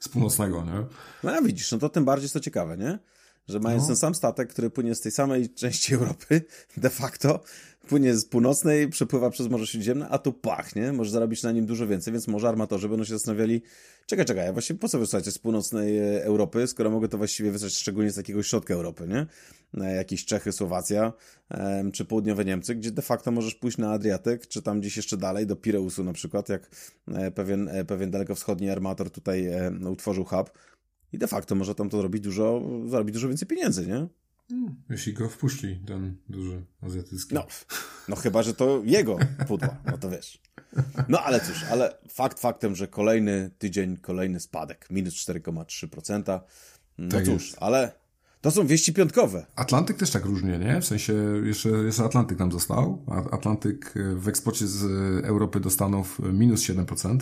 z 0.00 0.08
północnego, 0.08 0.64
nie? 0.64 0.86
No 1.24 1.30
ja 1.30 1.42
widzisz, 1.42 1.72
no 1.72 1.78
to 1.78 1.88
tym 1.88 2.04
bardziej 2.04 2.24
jest 2.24 2.34
to 2.34 2.40
ciekawe, 2.40 2.76
nie? 2.76 2.98
Że 3.48 3.60
mając 3.60 3.82
no. 3.82 3.86
ten 3.86 3.96
sam 3.96 4.14
statek, 4.14 4.48
który 4.48 4.70
płynie 4.70 4.94
z 4.94 5.00
tej 5.00 5.12
samej 5.12 5.54
części 5.54 5.94
Europy, 5.94 6.44
de 6.76 6.90
facto 6.90 7.40
płynie 7.90 8.14
z 8.14 8.24
północnej, 8.24 8.88
przepływa 8.88 9.30
przez 9.30 9.48
Morze 9.48 9.66
Śródziemne, 9.66 10.08
a 10.08 10.18
tu 10.18 10.32
pachnie, 10.32 10.92
może 10.92 11.10
zarobić 11.10 11.42
na 11.42 11.52
nim 11.52 11.66
dużo 11.66 11.86
więcej, 11.86 12.12
więc 12.12 12.28
może 12.28 12.48
armatorzy 12.48 12.88
będą 12.88 13.04
się 13.04 13.12
zastanawiali, 13.12 13.62
czekaj, 14.06 14.24
czekaj, 14.24 14.46
ja 14.46 14.52
właściwie 14.52 14.78
po 14.78 14.88
co 14.88 14.98
wysłać 14.98 15.26
z 15.26 15.38
północnej 15.38 15.98
e, 15.98 16.24
Europy, 16.24 16.66
skoro 16.66 16.90
mogę 16.90 17.08
to 17.08 17.18
właściwie 17.18 17.50
wysłać 17.52 17.74
szczególnie 17.74 18.10
z 18.10 18.16
jakiegoś 18.16 18.46
środka 18.46 18.74
Europy, 18.74 19.08
nie? 19.08 19.26
E, 19.84 19.94
jakieś 19.94 20.24
Czechy, 20.24 20.52
Słowacja, 20.52 21.12
czy 21.92 22.04
południowe 22.04 22.44
Niemcy, 22.44 22.74
gdzie 22.74 22.90
de 22.90 23.02
facto 23.02 23.30
możesz 23.30 23.54
pójść 23.54 23.78
na 23.78 23.92
Adriatyk, 23.92 24.46
czy 24.46 24.62
tam 24.62 24.80
gdzieś 24.80 24.96
jeszcze 24.96 25.16
dalej, 25.16 25.46
do 25.46 25.56
Pireusu 25.56 26.04
na 26.04 26.12
przykład, 26.12 26.48
jak 26.48 26.70
e, 27.08 27.30
pewien, 27.30 27.70
pewien 27.86 28.10
dalekowschodni 28.10 28.70
armator 28.70 29.10
tutaj 29.10 29.48
utworzył 29.90 30.24
hub, 30.24 30.50
i 31.12 31.18
de 31.18 31.26
facto 31.26 31.54
może 31.54 31.74
tam 31.74 31.90
to 31.90 32.02
robić 32.02 32.22
dużo, 32.22 32.62
zarobić 32.86 33.14
dużo 33.14 33.28
więcej 33.28 33.48
pieniędzy, 33.48 33.86
nie? 33.86 34.06
Hmm, 34.50 34.74
jeśli 34.90 35.12
go 35.12 35.28
wpuści, 35.28 35.80
ten 35.86 36.16
duży 36.28 36.64
azjatycki. 36.82 37.34
No, 37.34 37.46
no 38.08 38.16
chyba, 38.16 38.42
że 38.42 38.54
to 38.54 38.82
jego 38.84 39.18
pudła, 39.48 39.76
no 39.86 39.98
to 39.98 40.10
wiesz. 40.10 40.42
No 41.08 41.22
ale 41.22 41.40
cóż, 41.40 41.64
ale 41.70 41.98
fakt 42.08 42.40
faktem, 42.40 42.76
że 42.76 42.88
kolejny 42.88 43.50
tydzień, 43.58 43.96
kolejny 43.96 44.40
spadek, 44.40 44.86
minus 44.90 45.14
4,3%. 45.14 46.40
No 46.98 47.10
tak 47.10 47.24
cóż, 47.24 47.46
jest. 47.46 47.62
ale 47.62 47.92
to 48.40 48.50
są 48.50 48.66
wieści 48.66 48.92
piątkowe. 48.92 49.46
Atlantyk 49.56 49.96
też 49.96 50.10
tak 50.10 50.24
różnie, 50.24 50.58
nie? 50.58 50.80
W 50.80 50.84
sensie 50.84 51.14
jeszcze, 51.44 51.68
jeszcze 51.68 52.04
Atlantyk 52.04 52.38
nam 52.38 52.52
został. 52.52 53.06
Atlantyk 53.32 53.94
w 54.14 54.28
eksporcie 54.28 54.66
z 54.66 54.84
Europy 55.24 55.60
do 55.60 55.70
Stanów 55.70 56.20
minus 56.32 56.62
7%. 56.62 57.18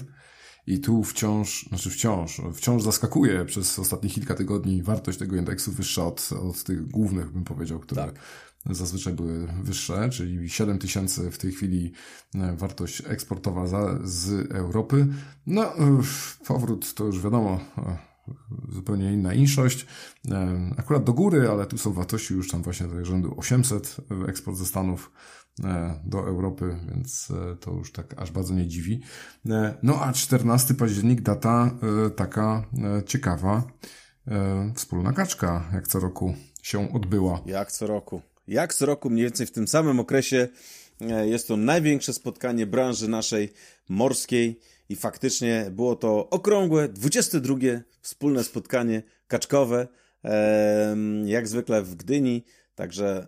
I 0.68 0.80
tu 0.80 1.04
wciąż, 1.04 1.66
znaczy 1.68 1.90
wciąż, 1.90 2.40
wciąż 2.54 2.82
zaskakuje 2.82 3.44
przez 3.44 3.78
ostatnich 3.78 4.14
kilka 4.14 4.34
tygodni 4.34 4.82
wartość 4.82 5.18
tego 5.18 5.36
indeksu 5.36 5.72
wyższa 5.72 6.06
od, 6.06 6.30
od 6.42 6.64
tych 6.64 6.88
głównych, 6.88 7.30
bym 7.30 7.44
powiedział, 7.44 7.80
które 7.80 8.04
tak. 8.04 8.14
zazwyczaj 8.70 9.14
były 9.14 9.48
wyższe, 9.62 10.10
czyli 10.10 10.50
7 10.50 10.78
tysięcy 10.78 11.30
w 11.30 11.38
tej 11.38 11.52
chwili 11.52 11.92
e, 12.34 12.56
wartość 12.56 13.02
eksportowa 13.06 13.66
za, 13.66 13.98
z 14.04 14.52
Europy. 14.52 15.06
No, 15.46 15.78
e, 15.78 16.00
powrót 16.46 16.94
to 16.94 17.04
już 17.04 17.20
wiadomo, 17.20 17.60
e, 17.78 17.98
zupełnie 18.68 19.12
inna 19.12 19.34
inszość. 19.34 19.86
Akurat 20.76 21.04
do 21.04 21.12
góry, 21.12 21.48
ale 21.50 21.66
tu 21.66 21.78
są 21.78 21.92
wartości 21.92 22.34
już 22.34 22.50
tam 22.50 22.62
właśnie 22.62 22.86
rzędu 23.02 23.34
800 23.36 23.96
eksport 24.28 24.56
ze 24.56 24.66
Stanów 24.66 25.10
do 26.04 26.18
Europy, 26.18 26.76
więc 26.88 27.30
e, 27.30 27.56
to 27.56 27.72
już 27.72 27.92
tak 27.92 28.14
aż 28.16 28.30
bardzo 28.30 28.54
nie 28.54 28.66
dziwi. 28.66 29.00
E, 29.50 29.74
no 29.82 30.02
a 30.02 30.12
14 30.12 30.74
październik 30.74 31.20
data 31.20 31.70
taka 32.16 32.64
ciekawa. 33.06 33.62
Wspólna 34.74 35.12
kaczka, 35.12 35.70
jak 35.72 35.88
co 35.88 36.00
roku 36.00 36.34
się 36.62 36.92
odbyła. 36.92 37.40
Jak 37.46 37.72
co 37.72 37.86
roku. 37.86 38.22
Jak 38.48 38.74
co 38.74 38.86
roku, 38.86 39.10
mniej 39.10 39.24
więcej 39.24 39.46
w 39.46 39.50
tym 39.50 39.68
samym 39.68 40.00
okresie 40.00 40.48
jest 41.24 41.48
to 41.48 41.56
największe 41.56 42.12
spotkanie 42.12 42.66
branży 42.66 43.08
naszej 43.08 43.52
morskiej 43.88 44.60
i 44.88 44.96
faktycznie 44.96 45.66
było 45.70 45.96
to 45.96 46.30
okrągłe, 46.30 46.88
22 46.88 47.54
wspólne 48.00 48.44
spotkanie 48.44 49.02
kaczkowe, 49.26 49.88
jak 51.24 51.48
zwykle 51.48 51.82
w 51.82 51.94
Gdyni. 51.94 52.44
Także 52.78 53.26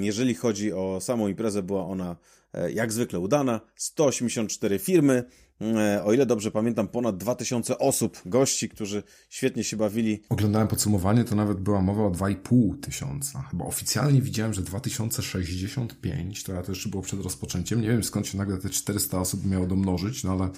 jeżeli 0.00 0.34
chodzi 0.34 0.72
o 0.72 1.00
samą 1.00 1.28
imprezę, 1.28 1.62
była 1.62 1.86
ona 1.86 2.16
e, 2.52 2.72
jak 2.72 2.92
zwykle 2.92 3.18
udana. 3.18 3.60
184 3.76 4.78
firmy, 4.78 5.24
e, 5.60 6.04
o 6.04 6.12
ile 6.12 6.26
dobrze 6.26 6.50
pamiętam, 6.50 6.88
ponad 6.88 7.16
2000 7.16 7.78
osób, 7.78 8.22
gości, 8.26 8.68
którzy 8.68 9.02
świetnie 9.28 9.64
się 9.64 9.76
bawili. 9.76 10.22
Oglądałem 10.28 10.68
podsumowanie, 10.68 11.24
to 11.24 11.34
nawet 11.34 11.60
była 11.60 11.82
mowa 11.82 12.04
o 12.04 12.10
2,5 12.10 12.80
tysiąca. 12.80 13.42
Chyba 13.50 13.64
oficjalnie 13.64 14.22
widziałem, 14.22 14.54
że 14.54 14.62
2065, 14.62 16.44
to 16.44 16.52
ja 16.52 16.62
to 16.62 16.72
jeszcze 16.72 16.88
było 16.88 17.02
przed 17.02 17.20
rozpoczęciem. 17.20 17.80
Nie 17.80 17.88
wiem 17.88 18.04
skąd 18.04 18.26
się 18.26 18.38
nagle 18.38 18.58
te 18.58 18.70
400 18.70 19.20
osób 19.20 19.46
miało 19.46 19.66
domnożyć, 19.66 20.24
no 20.24 20.32
ale... 20.32 20.48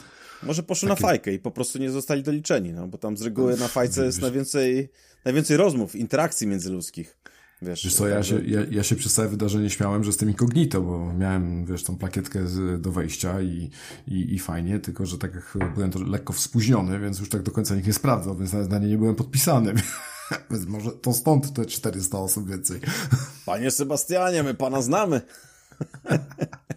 Może 0.42 0.62
poszły 0.62 0.88
takie... 0.88 1.02
na 1.02 1.08
fajkę 1.08 1.32
i 1.32 1.38
po 1.38 1.50
prostu 1.50 1.78
nie 1.78 1.90
zostali 1.90 2.22
doliczeni, 2.22 2.72
no 2.72 2.88
bo 2.88 2.98
tam 2.98 3.16
z 3.16 3.22
reguły 3.22 3.56
na 3.56 3.68
fajce 3.68 4.04
jest 4.04 4.20
najwięcej, 4.20 4.88
najwięcej 5.24 5.56
rozmów, 5.56 5.94
interakcji 5.94 6.46
międzyludzkich. 6.46 7.16
Wiesz, 7.64 7.85
wiesz 7.85 7.94
co, 7.94 8.09
ja 8.09 8.23
się, 8.23 8.44
ja, 8.44 8.61
ja 8.71 8.83
się 8.83 8.97
przez 8.97 9.14
całe 9.14 9.28
wydarzenie 9.28 9.71
śmiałem, 9.71 10.04
że 10.04 10.09
jestem 10.09 10.28
incognito, 10.28 10.80
bo 10.80 11.12
miałem, 11.12 11.64
wiesz, 11.64 11.85
tą 11.85 11.97
plakietkę 11.97 12.49
z, 12.49 12.83
do 12.83 12.92
wejścia 12.92 13.42
i, 13.42 13.71
i, 14.09 14.35
i 14.35 14.38
fajnie, 14.38 14.78
tylko 14.78 15.06
że 15.06 15.18
tak 15.18 15.35
jak 15.35 15.75
byłem 15.75 15.90
to 15.90 16.02
lekko 16.02 16.33
spóźniony, 16.33 16.99
więc 16.99 17.18
już 17.18 17.28
tak 17.28 17.42
do 17.42 17.50
końca 17.50 17.75
nikt 17.75 17.87
nie 17.87 17.92
sprawdzał, 17.92 18.37
więc 18.37 18.52
na 18.52 18.78
nie 18.78 18.88
nie 18.88 18.99
byłem 18.99 19.14
podpisany. 19.14 19.75
Więc 20.50 20.66
może 20.66 20.92
to 20.92 21.12
stąd 21.12 21.52
te 21.52 21.66
400 21.66 22.18
osób 22.18 22.49
więcej. 22.49 22.80
Panie 23.47 23.71
Sebastianie, 23.71 24.42
my 24.42 24.54
pana 24.54 24.83
znamy. 24.83 25.21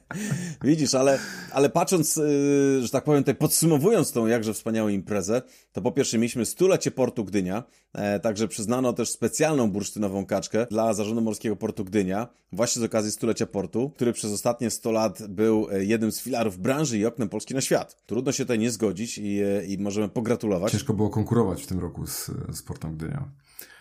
Widzisz, 0.63 0.95
ale, 0.95 1.19
ale 1.51 1.69
patrząc, 1.69 2.15
yy, 2.15 2.79
że 2.81 2.89
tak 2.89 3.03
powiem, 3.03 3.23
tutaj 3.23 3.35
podsumowując 3.35 4.11
tą 4.11 4.27
jakże 4.27 4.53
wspaniałą 4.53 4.89
imprezę, 4.89 5.41
to 5.71 5.81
po 5.81 5.91
pierwsze 5.91 6.17
mieliśmy 6.17 6.45
stulecie 6.45 6.91
Portu 6.91 7.25
Gdynia, 7.25 7.63
e, 7.93 8.19
także 8.19 8.47
przyznano 8.47 8.93
też 8.93 9.09
specjalną 9.09 9.71
bursztynową 9.71 10.25
kaczkę 10.25 10.67
dla 10.71 10.93
Zarządu 10.93 11.21
Morskiego 11.21 11.55
Portu 11.55 11.85
Gdynia, 11.85 12.27
właśnie 12.51 12.79
z 12.79 12.83
okazji 12.83 13.11
stulecia 13.11 13.45
portu, 13.45 13.89
który 13.89 14.13
przez 14.13 14.31
ostatnie 14.31 14.69
100 14.69 14.91
lat 14.91 15.27
był 15.27 15.67
e, 15.71 15.85
jednym 15.85 16.11
z 16.11 16.21
filarów 16.21 16.57
branży 16.57 16.97
i 16.97 17.05
oknem 17.05 17.29
Polski 17.29 17.53
na 17.53 17.61
świat. 17.61 18.03
Trudno 18.05 18.31
się 18.31 18.43
tutaj 18.43 18.59
nie 18.59 18.71
zgodzić 18.71 19.17
i, 19.17 19.41
e, 19.41 19.65
i 19.65 19.77
możemy 19.77 20.09
pogratulować. 20.09 20.71
Ciężko 20.71 20.93
było 20.93 21.09
konkurować 21.09 21.63
w 21.63 21.67
tym 21.67 21.79
roku 21.79 22.07
z, 22.07 22.31
z 22.53 22.61
Portem 22.61 22.97
Gdynia. 22.97 23.31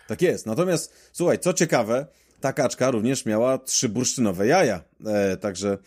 Tak 0.07 0.21
jest. 0.21 0.45
Natomiast, 0.45 0.93
słuchaj, 1.13 1.39
co 1.39 1.53
ciekawe, 1.53 2.07
ta 2.41 2.53
kaczka 2.53 2.91
również 2.91 3.25
miała 3.25 3.57
trzy 3.57 3.89
bursztynowe 3.89 4.47
jaja. 4.47 4.83
E, 5.05 5.37
także 5.37 5.77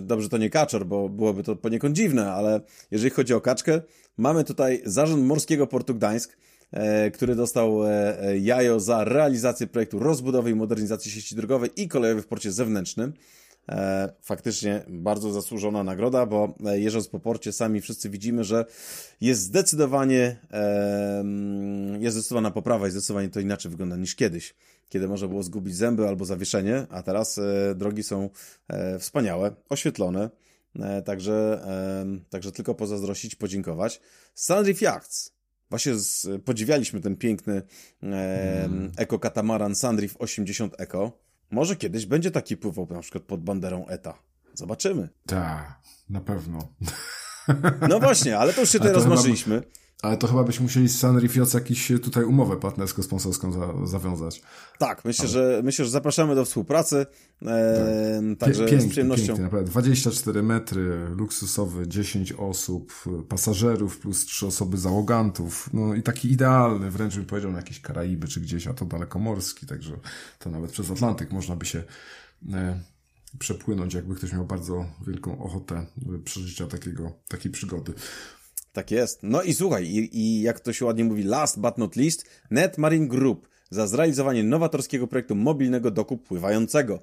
dobrze 0.00 0.28
to 0.28 0.38
nie 0.38 0.50
kaczor, 0.50 0.86
bo 0.86 1.08
byłoby 1.08 1.42
to 1.42 1.56
poniekąd 1.56 1.96
dziwne, 1.96 2.32
ale 2.32 2.60
jeżeli 2.90 3.10
chodzi 3.10 3.34
o 3.34 3.40
kaczkę, 3.40 3.80
mamy 4.16 4.44
tutaj 4.44 4.82
Zarząd 4.84 5.24
Morskiego 5.24 5.66
Portu 5.66 5.94
Gdańsk, 5.94 6.36
e, 6.72 7.10
który 7.10 7.34
dostał 7.34 7.84
e, 7.86 8.38
jajo 8.38 8.80
za 8.80 9.04
realizację 9.04 9.66
projektu 9.66 9.98
rozbudowy 9.98 10.50
i 10.50 10.54
modernizacji 10.54 11.10
sieci 11.10 11.36
drogowej 11.36 11.70
i 11.76 11.88
kolejowej 11.88 12.22
w 12.22 12.26
porcie 12.26 12.52
zewnętrznym. 12.52 13.12
E, 13.68 14.12
faktycznie 14.22 14.84
bardzo 14.88 15.32
zasłużona 15.32 15.84
nagroda, 15.84 16.26
bo 16.26 16.54
jeżdżąc 16.74 17.08
po 17.08 17.20
porcie 17.20 17.52
sami 17.52 17.80
wszyscy 17.80 18.10
widzimy, 18.10 18.44
że 18.44 18.64
jest 19.20 19.42
zdecydowanie 19.42 20.36
jest 22.00 22.16
zdecydowana 22.16 22.50
poprawa 22.50 22.88
i 22.88 22.90
zdecydowanie 22.90 23.28
to 23.28 23.40
inaczej 23.40 23.70
wygląda 23.70 23.96
niż 23.96 24.14
kiedyś 24.14 24.54
kiedy 24.88 25.08
można 25.08 25.28
było 25.28 25.42
zgubić 25.42 25.76
zęby 25.76 26.08
albo 26.08 26.24
zawieszenie, 26.24 26.86
a 26.90 27.02
teraz 27.02 27.38
e, 27.38 27.74
drogi 27.74 28.02
są 28.02 28.30
e, 28.68 28.98
wspaniałe, 28.98 29.54
oświetlone, 29.68 30.30
e, 30.76 31.02
także, 31.02 31.66
także 32.30 32.52
tylko 32.52 32.74
pozazdrościć, 32.74 33.34
podziękować. 33.34 34.00
Sandreef 34.34 34.82
Yachts. 34.82 35.34
Właśnie 35.70 35.94
z, 35.94 36.42
podziwialiśmy 36.44 37.00
ten 37.00 37.16
piękny 37.16 37.62
mm. 38.02 38.92
eko-katamaran 38.96 39.74
Sandreef 39.74 40.16
80 40.18 40.74
Eco. 40.78 41.12
Może 41.50 41.76
kiedyś 41.76 42.06
będzie 42.06 42.30
taki 42.30 42.56
pływał 42.56 42.86
na 42.90 43.00
przykład 43.00 43.24
pod 43.24 43.40
banderą 43.42 43.86
ETA. 43.86 44.18
Zobaczymy. 44.54 45.08
Tak, 45.26 45.78
na 46.10 46.20
pewno. 46.20 46.74
No 47.88 48.00
właśnie, 48.00 48.38
ale 48.38 48.52
to 48.52 48.60
już 48.60 48.70
się 48.70 48.78
tutaj 48.84 48.94
rozmarzyliśmy. 48.94 49.62
Ale 50.04 50.16
to 50.16 50.26
chyba 50.26 50.44
byśmy 50.44 50.62
musieli 50.62 50.88
z 50.88 50.98
Sanrifioc 50.98 51.54
jakiś 51.54 51.92
tutaj 52.02 52.24
umowę 52.24 52.56
partnersko-sponsorską 52.56 53.52
za, 53.52 53.86
zawiązać. 53.86 54.42
Tak, 54.78 55.04
myślę, 55.04 55.22
ale... 55.22 55.32
że 55.32 55.60
myślę, 55.64 55.84
że 55.84 55.90
zapraszamy 55.90 56.34
do 56.34 56.44
współpracy. 56.44 57.06
E, 57.42 58.22
tak. 58.30 58.38
Także 58.38 58.66
piękny, 58.66 58.88
z 58.88 58.90
przyjemnością. 58.90 59.26
Piękny, 59.26 59.44
naprawdę. 59.44 59.70
24 59.70 60.42
metry, 60.42 61.06
luksusowy, 61.16 61.88
10 61.88 62.32
osób, 62.32 62.92
pasażerów 63.28 63.98
plus 63.98 64.24
3 64.24 64.46
osoby 64.46 64.78
załogantów. 64.78 65.70
No 65.72 65.94
i 65.94 66.02
taki 66.02 66.32
idealny, 66.32 66.90
wręcz 66.90 67.16
bym 67.16 67.24
powiedział 67.24 67.52
na 67.52 67.58
jakieś 67.58 67.80
Karaiby 67.80 68.28
czy 68.28 68.40
gdzieś, 68.40 68.66
a 68.66 68.74
to 68.74 68.84
dalekomorski, 68.84 69.66
także 69.66 69.96
to 70.38 70.50
nawet 70.50 70.70
przez 70.70 70.90
Atlantyk 70.90 71.32
można 71.32 71.56
by 71.56 71.66
się 71.66 71.82
e, 72.52 72.80
przepłynąć, 73.38 73.94
jakby 73.94 74.14
ktoś 74.14 74.32
miał 74.32 74.44
bardzo 74.44 74.86
wielką 75.06 75.44
ochotę 75.44 75.86
przeżycia 76.24 76.66
takiego, 76.66 77.12
takiej 77.28 77.52
przygody. 77.52 77.92
Tak 78.74 78.90
jest. 78.90 79.18
No 79.22 79.42
i 79.42 79.54
słuchaj, 79.54 79.86
i, 79.86 80.18
i 80.18 80.42
jak 80.42 80.60
to 80.60 80.72
się 80.72 80.84
ładnie 80.84 81.04
mówi, 81.04 81.22
last 81.22 81.60
but 81.60 81.78
not 81.78 81.96
least, 81.96 82.24
Net 82.50 82.78
Marine 82.78 83.08
Group 83.08 83.48
za 83.70 83.86
zrealizowanie 83.86 84.44
nowatorskiego 84.44 85.06
projektu 85.06 85.34
mobilnego 85.34 85.90
doku 85.90 86.16
pływającego. 86.18 87.02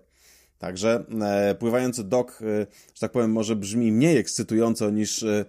Także 0.59 1.05
e, 1.21 1.55
pływający 1.55 2.03
dok, 2.03 2.39
e, 2.41 2.45
że 2.95 2.99
tak 2.99 3.11
powiem, 3.11 3.31
może 3.31 3.55
brzmi 3.55 3.91
mniej 3.91 4.17
ekscytująco 4.17 4.89
niż 4.89 5.23
e, 5.23 5.45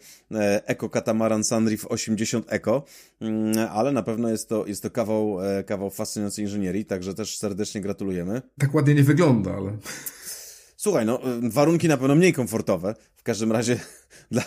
Eco 0.67 0.88
Catamaran 0.88 1.45
Sunreef 1.45 1.87
80 1.87 2.47
Eco, 2.49 2.85
mm, 3.21 3.69
ale 3.73 3.93
na 3.93 4.02
pewno 4.02 4.29
jest 4.29 4.49
to, 4.49 4.67
jest 4.67 4.83
to 4.83 4.91
kawał, 4.91 5.45
e, 5.45 5.64
kawał 5.64 5.91
fascynującej 5.91 6.45
inżynierii, 6.45 6.85
także 6.85 7.14
też 7.14 7.38
serdecznie 7.38 7.81
gratulujemy. 7.81 8.43
Tak 8.59 8.75
ładnie 8.75 8.95
nie 8.95 9.02
wygląda, 9.02 9.55
ale... 9.55 9.73
Słuchaj, 10.82 11.06
no 11.06 11.22
e, 11.22 11.40
warunki 11.42 11.88
na 11.88 11.96
pewno 11.96 12.14
mniej 12.14 12.32
komfortowe, 12.32 12.94
w 13.16 13.22
każdym 13.22 13.52
razie 13.52 13.80
dla, 14.30 14.44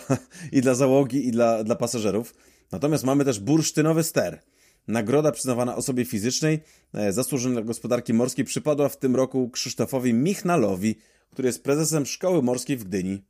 i 0.52 0.60
dla 0.60 0.74
załogi, 0.74 1.26
i 1.26 1.30
dla, 1.30 1.64
dla 1.64 1.76
pasażerów. 1.76 2.34
Natomiast 2.72 3.04
mamy 3.04 3.24
też 3.24 3.40
bursztynowy 3.40 4.02
ster. 4.04 4.42
Nagroda 4.88 5.32
przyznawana 5.32 5.76
osobie 5.76 6.04
fizycznej 6.04 6.60
e, 6.94 7.12
zasłużona 7.12 7.54
dla 7.54 7.62
gospodarki 7.62 8.14
morskiej 8.14 8.44
przypadła 8.44 8.88
w 8.88 8.96
tym 8.96 9.16
roku 9.16 9.50
Krzysztofowi 9.50 10.14
Michnalowi, 10.14 10.96
który 11.30 11.48
jest 11.48 11.62
prezesem 11.62 12.06
Szkoły 12.06 12.42
Morskiej 12.42 12.76
w 12.76 12.84
Gdyni. 12.84 13.22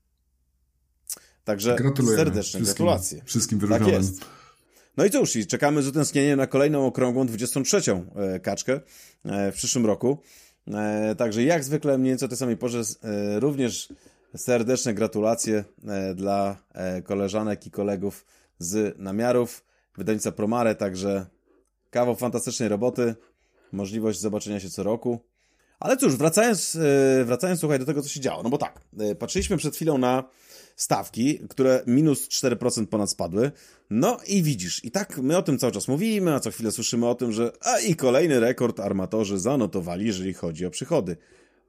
Także 1.45 1.77
serdeczne 2.17 2.43
wszystkim, 2.43 2.65
gratulacje. 2.65 3.23
Wszystkim 3.25 3.59
wyróżnionym. 3.59 3.95
Tak 3.95 4.03
jest. 4.03 4.25
No 4.97 5.05
i 5.05 5.11
cóż, 5.11 5.37
i 5.37 5.47
czekamy 5.47 5.83
z 5.83 5.89
utęsknieniem 5.89 6.39
na 6.39 6.47
kolejną 6.47 6.87
okrągłą 6.87 7.27
23. 7.27 7.81
E, 8.17 8.41
kaczkę 8.41 8.81
w 9.25 9.53
przyszłym 9.55 9.87
roku. 9.87 10.23
E, 10.75 11.15
także 11.15 11.43
jak 11.43 11.65
zwykle 11.65 11.99
mniej 11.99 12.11
więcej 12.11 12.27
o 12.27 12.29
tej 12.29 12.39
samej 12.39 12.57
porze. 12.57 12.81
E, 12.81 13.41
również 13.41 13.89
serdeczne 14.37 14.95
gratulacje 14.95 15.65
e, 15.89 16.15
dla 16.15 16.57
koleżanek 17.05 17.67
i 17.67 17.71
kolegów 17.71 18.25
z 18.59 18.99
namiarów, 18.99 19.65
wydawnictwa 19.97 20.33
Promare, 20.33 20.75
także 20.75 21.27
kawał 21.91 22.17
fantastycznej 22.17 22.69
roboty, 22.69 23.15
możliwość 23.73 24.21
zobaczenia 24.21 24.61
się 24.61 24.71
co 24.71 24.83
roku. 24.83 25.21
Ale 25.81 25.97
cóż, 25.97 26.17
wracając, 26.17 26.79
wracając 27.25 27.61
słuchaj 27.61 27.79
do 27.79 27.85
tego, 27.85 28.03
co 28.03 28.09
się 28.09 28.21
działo, 28.21 28.43
no 28.43 28.51
bo 28.51 28.59
tak, 28.59 28.81
patrzyliśmy 29.19 29.57
przed 29.57 29.75
chwilą 29.75 29.99
na 29.99 30.25
stawki, 30.77 31.39
które 31.49 31.83
minus 31.87 32.29
4% 32.29 32.87
ponad 32.87 33.11
spadły. 33.11 33.51
No 33.91 34.19
i 34.27 34.43
widzisz, 34.43 34.85
i 34.85 34.91
tak 34.91 35.19
my 35.19 35.37
o 35.37 35.43
tym 35.43 35.59
cały 35.59 35.73
czas 35.73 35.89
mówimy, 35.89 36.35
a 36.35 36.41
co 36.41 36.51
chwilę 36.51 36.73
słyszymy 36.73 37.07
o 37.07 37.15
tym, 37.15 37.33
że 37.33 37.53
a 37.61 37.79
i 37.79 37.95
kolejny 37.95 38.41
rekord 38.41 38.81
armatorzy 38.81 39.39
zanotowali, 39.39 40.07
jeżeli 40.07 40.35
chodzi 40.35 40.67
o 40.67 40.71
przychody. 40.71 41.17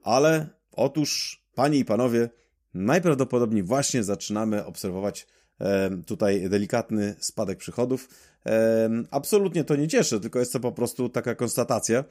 Ale 0.02 0.46
otóż, 0.72 1.42
panie 1.54 1.78
i 1.78 1.84
panowie, 1.84 2.28
najprawdopodobniej 2.74 3.62
właśnie 3.62 4.04
zaczynamy 4.04 4.64
obserwować 4.64 5.26
e, 5.60 5.90
tutaj 6.06 6.48
delikatny 6.50 7.14
spadek 7.18 7.58
przychodów. 7.58 8.08
E, 8.46 8.90
absolutnie 9.10 9.64
to 9.64 9.76
nie 9.76 9.88
cieszy, 9.88 10.20
tylko 10.20 10.38
jest 10.38 10.52
to 10.52 10.60
po 10.60 10.72
prostu 10.72 11.08
taka 11.08 11.34
konstatacja. 11.34 12.04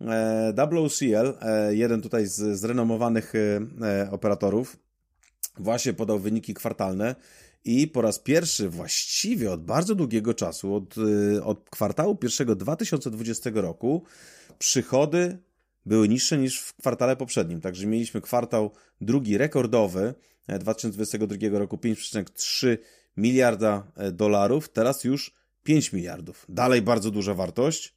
E, 0.00 0.54
WCL, 0.88 1.34
e, 1.40 1.74
jeden 1.74 2.02
tutaj 2.02 2.26
z 2.26 2.58
zrenomowanych 2.58 3.32
e, 3.34 4.10
operatorów, 4.10 4.76
właśnie 5.58 5.92
podał 5.92 6.18
wyniki 6.18 6.54
kwartalne 6.54 7.14
i 7.64 7.88
po 7.88 8.02
raz 8.02 8.18
pierwszy 8.18 8.68
właściwie 8.68 9.52
od 9.52 9.64
bardzo 9.64 9.94
długiego 9.94 10.34
czasu, 10.34 10.74
od, 10.74 10.94
y, 10.98 11.44
od 11.44 11.70
kwartału 11.70 12.16
pierwszego 12.16 12.56
2020 12.56 13.50
roku, 13.54 14.02
przychody 14.58 15.38
były 15.86 16.08
niższe 16.08 16.38
niż 16.38 16.60
w 16.60 16.74
kwartale 16.74 17.16
poprzednim. 17.16 17.60
Także 17.60 17.86
mieliśmy 17.86 18.20
kwartał 18.20 18.70
drugi 19.00 19.38
rekordowy 19.38 20.14
2022 20.48 21.46
e, 21.46 21.58
roku 21.58 21.76
5,3 21.76 22.78
miliarda 23.16 23.86
e, 23.96 24.12
dolarów, 24.12 24.68
teraz 24.68 25.04
już 25.04 25.34
5 25.62 25.92
miliardów. 25.92 26.46
Dalej 26.48 26.82
bardzo 26.82 27.10
duża 27.10 27.34
wartość, 27.34 27.94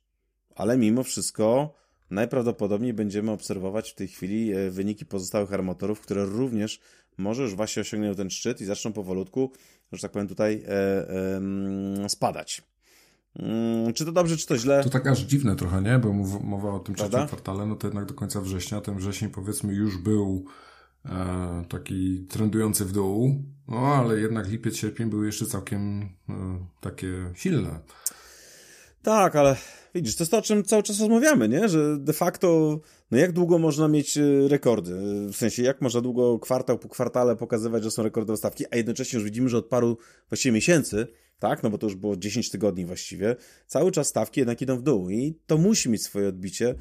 ale 0.56 0.78
mimo 0.78 1.04
wszystko 1.04 1.74
najprawdopodobniej 2.10 2.94
będziemy 2.94 3.32
obserwować 3.32 3.92
w 3.92 3.96
tej 3.96 4.08
chwili 4.08 4.54
e, 4.54 4.70
wyniki 4.70 5.06
pozostałych 5.06 5.54
armatorów, 5.54 6.02
które 6.02 6.26
również 6.26 6.80
może 7.18 7.44
już 7.44 7.56
właśnie 7.56 7.82
osiągną 7.82 8.16
ten 8.16 8.30
szczyt 8.30 8.62
i 8.62 8.66
zaczną 8.66 8.94
powolutku, 8.94 9.52
że 9.92 10.02
tak 10.02 10.12
powiem, 10.12 10.28
tutaj 10.28 10.64
e, 10.68 10.72
e, 12.06 12.10
spadać. 12.10 12.62
Mm, 13.40 13.94
czy 13.94 14.06
to 14.06 14.12
dobrze, 14.12 14.38
czy 14.38 14.48
to 14.48 14.58
źle? 14.58 14.84
To 14.84 14.90
tak 14.90 15.08
aż 15.08 15.20
dziwne 15.20 15.56
trochę, 15.56 15.82
nie? 15.82 16.00
Bo 16.00 16.14
mowa 16.44 16.74
o 16.74 16.80
tym 16.80 16.96
trzecim 16.96 17.28
kwartale, 17.28 17.66
no 17.66 17.76
to 17.76 17.88
jednak 17.88 18.06
do 18.06 18.14
końca 18.14 18.42
września, 18.42 18.82
ten 18.82 18.98
wrzesień 18.98 19.30
powiedzmy 19.30 19.74
już 19.74 19.98
był 19.98 20.46
e, 21.06 21.66
taki 21.70 22.26
trendujący 22.30 22.86
w 22.86 22.92
dół, 22.92 23.44
no 23.68 23.78
ale 23.78 24.20
jednak 24.20 24.48
lipiec, 24.48 24.76
sierpień 24.76 25.10
były 25.10 25.26
jeszcze 25.26 25.46
całkiem 25.46 26.02
e, 26.30 26.66
takie 26.82 27.32
silne. 27.34 27.80
Tak, 29.08 29.36
ale 29.36 29.56
widzisz, 29.96 30.16
to 30.16 30.24
jest 30.24 30.32
to, 30.32 30.38
o 30.38 30.42
czym 30.42 30.64
cały 30.64 30.84
czas 30.84 31.00
rozmawiamy, 31.00 31.50
nie? 31.50 31.70
Że 31.70 31.98
de 31.98 32.14
facto, 32.14 32.80
no 33.12 33.18
jak 33.18 33.32
długo 33.32 33.58
można 33.58 33.88
mieć 33.88 34.18
e, 34.18 34.22
rekordy? 34.48 34.94
W 35.28 35.36
sensie, 35.36 35.64
jak 35.64 35.82
można 35.82 36.02
długo 36.02 36.40
kwartał 36.40 36.80
po 36.80 36.90
kwartale 36.90 37.36
pokazywać, 37.36 37.84
że 37.84 37.92
są 37.92 38.04
rekordowe 38.04 38.38
stawki, 38.38 38.66
a 38.72 38.76
jednocześnie 38.76 39.18
już 39.18 39.24
widzimy, 39.24 39.50
że 39.50 39.58
od 39.58 39.66
paru 39.66 39.98
właściwie 40.30 40.54
miesięcy, 40.54 41.08
tak, 41.40 41.64
no 41.64 41.70
bo 41.70 41.78
to 41.78 41.88
już 41.88 41.96
było 41.96 42.18
10 42.18 42.52
tygodni 42.52 42.86
właściwie, 42.86 43.36
cały 43.68 43.92
czas 43.92 44.08
stawki 44.08 44.40
jednak 44.40 44.62
idą 44.62 44.78
w 44.78 44.82
dół 44.82 45.10
i 45.10 45.40
to 45.46 45.58
musi 45.58 45.90
mieć 45.90 46.04
swoje 46.04 46.28
odbicie 46.28 46.76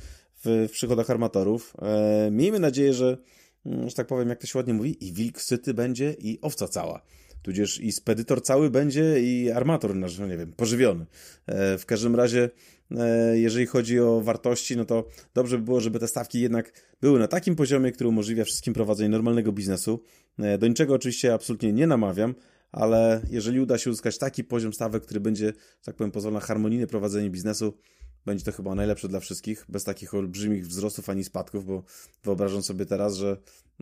w, 0.45 0.67
w 0.69 0.73
przychodach 0.73 1.11
armatorów. 1.11 1.75
E, 1.83 2.29
miejmy 2.31 2.59
nadzieję, 2.59 2.95
że, 2.95 3.19
mm, 3.67 3.89
że 3.89 3.95
tak 3.95 4.07
powiem, 4.07 4.29
jak 4.29 4.41
to 4.41 4.47
się 4.47 4.59
ładnie 4.59 4.75
mówi, 4.75 5.07
i 5.07 5.13
wilk 5.13 5.41
syty 5.41 5.75
będzie, 5.75 6.17
i 6.19 6.39
owca 6.43 6.69
cała 6.69 7.03
tudzież 7.43 7.81
i 7.81 7.93
spedytor 7.93 8.43
cały 8.43 8.71
będzie 8.71 9.21
i 9.21 9.51
armator 9.51 9.95
nasz, 9.95 10.19
no 10.19 10.27
nie 10.27 10.37
wiem, 10.37 10.53
pożywiony. 10.53 11.07
E, 11.47 11.79
w 11.79 11.87
każdym 11.87 12.17
razie, 12.17 12.51
e, 12.91 13.39
jeżeli 13.39 13.67
chodzi 13.67 14.01
o 14.01 14.21
wartości, 14.21 14.77
no 14.77 14.85
to 14.85 15.09
dobrze 15.35 15.59
by 15.59 15.65
było, 15.65 15.81
żeby 15.81 15.99
te 15.99 16.09
stawki 16.09 16.41
jednak 16.41 16.73
były 17.01 17.19
na 17.19 17.29
takim 17.29 17.57
poziomie, 17.57 17.93
który 17.93 18.09
umożliwia 18.09 18.45
wszystkim 18.45 18.75
prowadzenie 18.75 19.09
normalnego 19.09 19.53
biznesu. 19.53 20.03
E, 20.39 20.59
do 20.59 20.69
niczego 20.69 20.95
oczywiście 20.95 21.35
absolutnie 21.35 21.73
nie 21.73 21.87
namawiam, 21.87 22.35
ale 22.73 23.21
jeżeli 23.31 23.61
uda 23.61 23.79
się 23.79 23.91
uzyskać 23.91 24.19
taki 24.19 24.45
poziom 24.45 24.73
stawek, 24.73 25.03
który 25.03 25.21
będzie, 25.21 25.53
tak 25.85 25.97
powiem, 25.97 26.11
pozwala 26.11 26.35
na 26.35 26.41
harmonijne 26.41 26.87
prowadzenie 26.87 27.31
biznesu, 27.31 27.79
będzie 28.27 28.45
to 28.45 28.53
chyba 28.53 28.75
najlepsze 28.75 29.09
dla 29.09 29.21
wszystkich, 29.21 29.65
bez 29.69 29.85
takich 29.85 30.15
olbrzymich 30.15 30.67
wzrostów 30.67 31.11
ani 31.11 31.25
spadków, 31.25 31.67
bo 31.67 31.83
wyobrażam 32.25 32.63
sobie 32.63 32.87
teraz, 32.87 33.15
że 33.17 33.37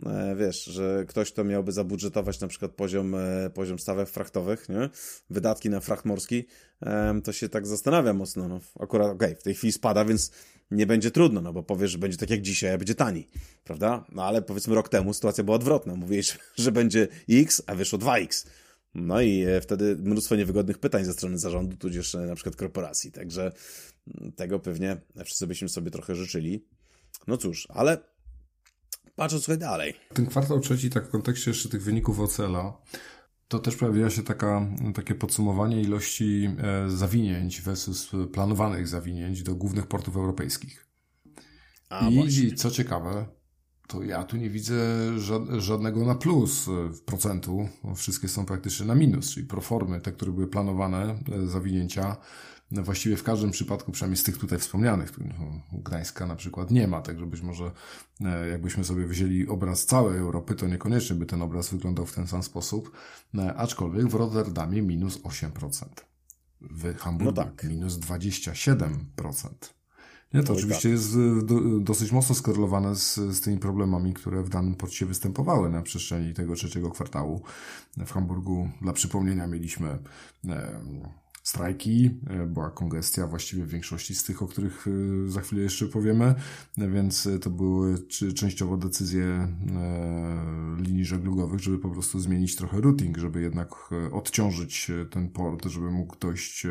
e, 0.05 0.35
wiesz, 0.39 0.63
że 0.63 1.05
ktoś, 1.07 1.31
kto 1.31 1.43
miałby 1.43 1.71
zabudżetować 1.71 2.39
na 2.39 2.47
przykład 2.47 2.71
poziom, 2.71 3.15
e, 3.15 3.49
poziom 3.49 3.79
stawek 3.79 4.09
frachtowych, 4.09 4.69
nie? 4.69 4.89
wydatki 5.29 5.69
na 5.69 5.79
fracht 5.79 6.05
morski, 6.05 6.45
e, 6.81 7.21
to 7.23 7.33
się 7.33 7.49
tak 7.49 7.67
zastanawia 7.67 8.13
mocno. 8.13 8.47
No, 8.47 8.59
akurat, 8.79 9.07
okej, 9.07 9.29
okay, 9.29 9.39
w 9.39 9.43
tej 9.43 9.55
chwili 9.55 9.73
spada, 9.73 10.05
więc 10.05 10.31
nie 10.71 10.85
będzie 10.85 11.11
trudno, 11.11 11.41
no 11.41 11.53
bo 11.53 11.63
powiesz, 11.63 11.91
że 11.91 11.97
będzie 11.97 12.17
tak 12.17 12.29
jak 12.29 12.41
dzisiaj, 12.41 12.73
a 12.73 12.77
będzie 12.77 12.95
tani, 12.95 13.27
prawda? 13.63 14.05
No 14.11 14.23
ale 14.23 14.41
powiedzmy 14.41 14.75
rok 14.75 14.89
temu 14.89 15.13
sytuacja 15.13 15.43
była 15.43 15.55
odwrotna. 15.55 15.95
Mówiłeś, 15.95 16.37
że 16.55 16.71
będzie 16.71 17.07
X, 17.29 17.61
a 17.67 17.75
wyszło 17.75 17.99
2X. 17.99 18.47
No 18.95 19.21
i 19.21 19.41
e, 19.41 19.61
wtedy 19.61 19.95
mnóstwo 19.95 20.35
niewygodnych 20.35 20.77
pytań 20.77 21.05
ze 21.05 21.13
strony 21.13 21.37
zarządu, 21.37 21.77
tudzież 21.77 22.15
e, 22.15 22.19
na 22.19 22.35
przykład 22.35 22.55
korporacji. 22.55 23.11
Także 23.11 23.51
tego 24.35 24.59
pewnie 24.59 24.97
wszyscy 25.25 25.47
byśmy 25.47 25.69
sobie 25.69 25.91
trochę 25.91 26.15
życzyli. 26.15 26.65
No 27.27 27.37
cóż, 27.37 27.67
ale 27.69 27.97
patrząc 29.15 29.43
sobie 29.43 29.57
dalej. 29.57 29.93
Ten 30.13 30.25
kwartał 30.25 30.59
trzeci, 30.59 30.89
tak 30.89 31.07
w 31.07 31.09
kontekście 31.09 31.51
jeszcze 31.51 31.69
tych 31.69 31.83
wyników 31.83 32.19
Ocela, 32.19 32.77
to 33.47 33.59
też 33.59 33.75
pojawiła 33.75 34.09
się 34.09 34.23
taka, 34.23 34.67
takie 34.95 35.15
podsumowanie 35.15 35.81
ilości 35.81 36.49
e, 36.57 36.89
zawinięć 36.89 37.61
versus 37.61 38.11
planowanych 38.33 38.87
zawinięć 38.87 39.43
do 39.43 39.55
głównych 39.55 39.87
portów 39.87 40.15
europejskich. 40.17 40.87
A, 41.89 42.09
I 42.09 42.15
właśnie. 42.15 42.55
co 42.55 42.71
ciekawe, 42.71 43.25
to 43.87 44.03
ja 44.03 44.23
tu 44.23 44.37
nie 44.37 44.49
widzę 44.49 44.75
żadnego 45.57 46.05
na 46.05 46.15
plus 46.15 46.67
e, 46.67 46.89
w 46.89 47.01
procentu. 47.01 47.69
Wszystkie 47.95 48.27
są 48.27 48.45
praktycznie 48.45 48.85
na 48.85 48.95
minus, 48.95 49.33
czyli 49.33 49.47
proformy, 49.47 50.01
te, 50.01 50.11
które 50.11 50.31
były 50.31 50.47
planowane, 50.47 51.19
e, 51.31 51.47
zawinięcia, 51.47 52.17
właściwie 52.71 53.17
w 53.17 53.23
każdym 53.23 53.51
przypadku, 53.51 53.91
przynajmniej 53.91 54.17
z 54.17 54.23
tych 54.23 54.37
tutaj 54.37 54.59
wspomnianych, 54.59 55.13
no, 55.19 55.79
Gdańska 55.79 56.25
na 56.25 56.35
przykład 56.35 56.71
nie 56.71 56.87
ma, 56.87 57.01
także 57.01 57.25
być 57.25 57.41
może 57.41 57.71
e, 58.21 58.47
jakbyśmy 58.47 58.83
sobie 58.83 59.07
wzięli 59.07 59.47
obraz 59.47 59.85
całej 59.85 60.17
Europy, 60.17 60.55
to 60.55 60.67
niekoniecznie 60.67 61.15
by 61.15 61.25
ten 61.25 61.41
obraz 61.41 61.69
wyglądał 61.69 62.05
w 62.05 62.13
ten 62.13 62.27
sam 62.27 62.43
sposób, 62.43 62.91
e, 63.37 63.55
aczkolwiek 63.55 64.07
w 64.07 64.15
Rotterdamie 64.15 64.81
minus 64.81 65.21
8%, 65.21 65.85
w 66.61 66.97
Hamburgu 66.97 67.41
no 67.41 67.45
tak. 67.45 67.63
minus 67.63 67.93
27%. 67.93 68.89
Nie, 70.33 70.43
to 70.43 70.53
oczywiście 70.53 70.81
tak. 70.81 70.91
jest 70.91 71.15
do, 71.45 71.79
dosyć 71.79 72.11
mocno 72.11 72.35
skorelowane 72.35 72.95
z, 72.95 73.15
z 73.15 73.41
tymi 73.41 73.57
problemami, 73.57 74.13
które 74.13 74.43
w 74.43 74.49
danym 74.49 74.75
porcie 74.75 75.05
występowały 75.05 75.69
na 75.69 75.81
przestrzeni 75.81 76.33
tego 76.33 76.55
trzeciego 76.55 76.91
kwartału. 76.91 77.41
W 77.97 78.11
Hamburgu, 78.11 78.69
dla 78.81 78.93
przypomnienia, 78.93 79.47
mieliśmy 79.47 79.99
e, 80.47 80.81
strajki, 81.45 82.09
e, 82.27 82.45
była 82.45 82.71
kongestia 82.71 83.27
właściwie 83.27 83.63
w 83.63 83.69
większości 83.69 84.15
z 84.15 84.23
tych, 84.23 84.41
o 84.41 84.47
których 84.47 84.85
e, 84.87 85.29
za 85.29 85.41
chwilę 85.41 85.61
jeszcze 85.61 85.87
powiemy, 85.87 86.35
więc 86.77 87.29
to 87.41 87.49
były 87.49 88.07
częściowo 88.35 88.77
decyzje 88.77 89.47
linii 90.77 91.05
żeglugowych, 91.05 91.59
żeby 91.59 91.79
po 91.79 91.89
prostu 91.89 92.19
zmienić 92.19 92.55
trochę 92.55 92.81
routing, 92.81 93.17
żeby 93.17 93.41
jednak 93.41 93.69
odciążyć 94.11 94.91
ten 95.11 95.29
port, 95.29 95.65
żeby 95.65 95.91
mógł 95.91 96.19
dojść 96.19 96.67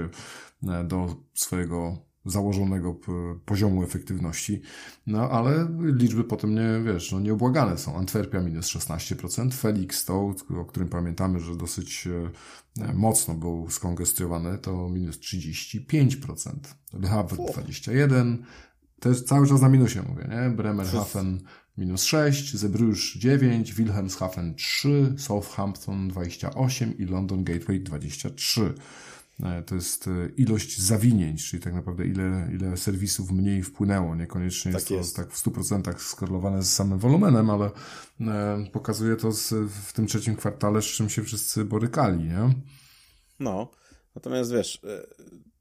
do 0.84 1.16
swojego 1.34 1.98
założonego 2.24 2.96
poziomu 3.44 3.82
efektywności, 3.82 4.62
no 5.06 5.30
ale 5.30 5.68
liczby 5.80 6.24
potem 6.24 6.54
nie, 6.54 6.92
wiesz, 6.92 7.12
no 7.12 7.20
nieubłagane 7.20 7.78
są. 7.78 7.96
Antwerpia 7.96 8.40
minus 8.40 8.66
16%, 8.66 9.52
Felix 9.52 10.04
to, 10.04 10.34
o 10.60 10.64
którym 10.64 10.88
pamiętamy, 10.88 11.40
że 11.40 11.56
dosyć 11.56 12.08
e, 12.80 12.92
mocno 12.94 13.34
był 13.34 13.70
skongestiowany, 13.70 14.58
to 14.58 14.88
minus 14.88 15.18
35%. 15.18 16.50
Le 16.92 17.08
Havre 17.08 17.36
21%, 17.36 18.36
to 19.00 19.08
jest 19.08 19.28
cały 19.28 19.46
czas 19.46 19.60
na 19.60 19.68
minusie 19.68 20.02
mówię, 20.08 20.28
nie? 20.30 20.50
Bremerhaven 20.50 21.40
minus 21.78 22.04
6, 22.04 22.56
Zeebrugge 22.56 23.18
9, 23.18 23.74
Wilhelmshaven 23.74 24.54
3, 24.54 25.14
Southampton 25.18 26.08
28 26.08 26.98
i 26.98 27.04
London 27.04 27.44
Gateway 27.44 27.80
23. 27.80 28.74
E, 29.42 29.62
to 29.62 29.74
jest 29.74 30.08
e, 30.08 30.28
ilość 30.36 30.80
zawinięć, 30.80 31.50
czyli 31.50 31.62
tak 31.62 31.74
naprawdę 31.74 32.06
ile, 32.06 32.50
ile 32.54 32.76
serwisów 32.76 33.30
mniej 33.30 33.62
wpłynęło. 33.62 34.16
Niekoniecznie 34.16 34.72
tak 34.72 34.80
jest 34.80 34.88
to 34.88 34.94
jest. 34.94 35.16
tak 35.16 35.30
w 35.30 35.44
100% 35.44 35.98
skorelowane 35.98 36.62
z 36.62 36.72
samym 36.72 36.98
wolumenem, 36.98 37.50
ale 37.50 37.70
e, 38.20 38.64
pokazuje 38.72 39.16
to 39.16 39.32
z, 39.32 39.54
w 39.70 39.92
tym 39.92 40.06
trzecim 40.06 40.36
kwartale, 40.36 40.82
z 40.82 40.84
czym 40.84 41.08
się 41.08 41.22
wszyscy 41.22 41.64
borykali, 41.64 42.24
nie? 42.24 42.54
No, 43.40 43.70
natomiast 44.14 44.52
wiesz, 44.52 44.80